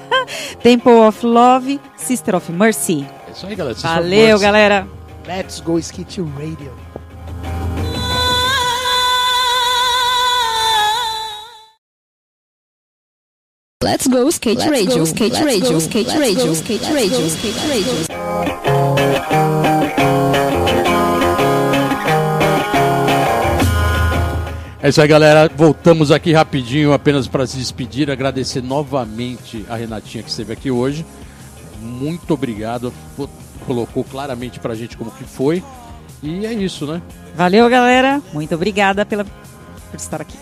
Temple 0.62 0.92
of 0.92 1.24
Love, 1.26 1.78
Sister 1.98 2.34
of 2.34 2.50
Mercy. 2.50 3.06
É 3.28 3.32
isso 3.32 3.46
aí, 3.46 3.54
galera. 3.54 3.76
Vocês 3.76 3.92
Valeu, 3.92 4.38
galera. 4.38 4.88
Let's 5.28 5.60
go 5.60 5.78
skate 5.78 6.22
radio. 6.22 6.72
Let's 13.84 14.06
go 14.06 14.28
skate 14.30 14.66
radio, 14.66 15.04
skate 15.04 15.44
radio, 15.44 15.78
skate 15.78 16.18
radio, 16.18 16.52
skate 16.54 16.90
radio, 16.90 17.26
skate 17.28 17.68
radio. 17.68 19.35
É 24.86 24.88
isso 24.88 25.02
aí, 25.02 25.08
galera. 25.08 25.50
Voltamos 25.56 26.12
aqui 26.12 26.32
rapidinho, 26.32 26.92
apenas 26.92 27.26
para 27.26 27.44
se 27.44 27.56
despedir. 27.56 28.08
Agradecer 28.08 28.62
novamente 28.62 29.66
a 29.68 29.74
Renatinha 29.74 30.22
que 30.22 30.30
esteve 30.30 30.52
aqui 30.52 30.70
hoje. 30.70 31.04
Muito 31.82 32.32
obrigado. 32.34 32.92
Colocou 33.66 34.04
claramente 34.04 34.60
pra 34.60 34.76
gente 34.76 34.96
como 34.96 35.10
que 35.10 35.24
foi. 35.24 35.60
E 36.22 36.46
é 36.46 36.52
isso, 36.52 36.86
né? 36.86 37.02
Valeu, 37.34 37.68
galera. 37.68 38.22
Muito 38.32 38.54
obrigada 38.54 39.04
pela, 39.04 39.24
por 39.24 39.96
estar 39.96 40.20
aqui. 40.20 40.36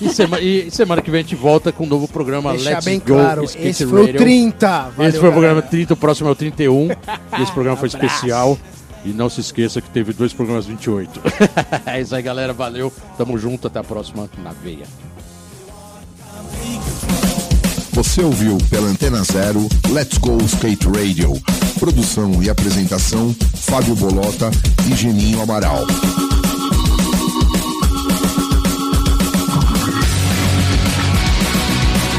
E, 0.00 0.08
sema- 0.08 0.40
e 0.40 0.68
semana 0.72 1.00
que 1.00 1.08
vem 1.08 1.20
a 1.20 1.22
gente 1.22 1.36
volta 1.36 1.70
com 1.70 1.84
um 1.84 1.88
novo 1.88 2.08
programa 2.08 2.50
Deixar 2.50 2.70
Let's 2.70 2.84
bem 2.84 2.98
Go 2.98 3.06
claro, 3.06 3.44
Skate 3.44 3.68
esse 3.68 3.86
foi 3.86 4.00
o 4.02 4.06
Radio. 4.06 4.18
30. 4.20 4.80
Valeu, 4.90 5.08
Esse 5.08 5.18
foi 5.20 5.28
o 5.28 5.32
programa 5.32 5.54
galera. 5.60 5.70
30, 5.70 5.94
o 5.94 5.96
próximo 5.96 6.28
é 6.28 6.32
o 6.32 6.34
31. 6.34 6.88
Esse 7.40 7.52
programa 7.52 7.76
foi 7.76 7.88
Abraço. 7.88 8.06
especial. 8.06 8.58
E 9.04 9.10
não 9.10 9.28
se 9.28 9.40
esqueça 9.40 9.80
que 9.80 9.90
teve 9.90 10.12
dois 10.12 10.32
programas 10.32 10.66
28. 10.66 11.20
é 11.86 12.00
isso 12.00 12.14
aí, 12.14 12.22
galera. 12.22 12.52
Valeu. 12.52 12.92
Tamo 13.18 13.38
junto. 13.38 13.66
Até 13.66 13.78
a 13.78 13.84
próxima 13.84 14.28
na 14.42 14.52
veia. 14.52 14.86
Você 17.92 18.22
ouviu 18.22 18.58
pela 18.70 18.88
Antena 18.88 19.22
Zero 19.22 19.68
Let's 19.90 20.18
Go 20.18 20.36
Skate 20.44 20.88
Radio. 20.88 21.32
Produção 21.78 22.42
e 22.42 22.50
apresentação: 22.50 23.34
Fábio 23.54 23.94
Bolota 23.94 24.50
e 24.90 24.96
Geninho 24.96 25.40
Amaral. 25.40 25.86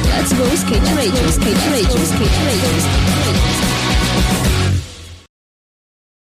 Let's 0.08 0.32
Go 0.34 0.48
Skate 0.54 0.94
Radio, 0.94 1.30
Skate 1.30 1.70
Radio, 1.70 2.04
Skate 2.04 2.40
Radio. 2.46 2.78
Skate 2.78 3.10
radio. 3.26 4.55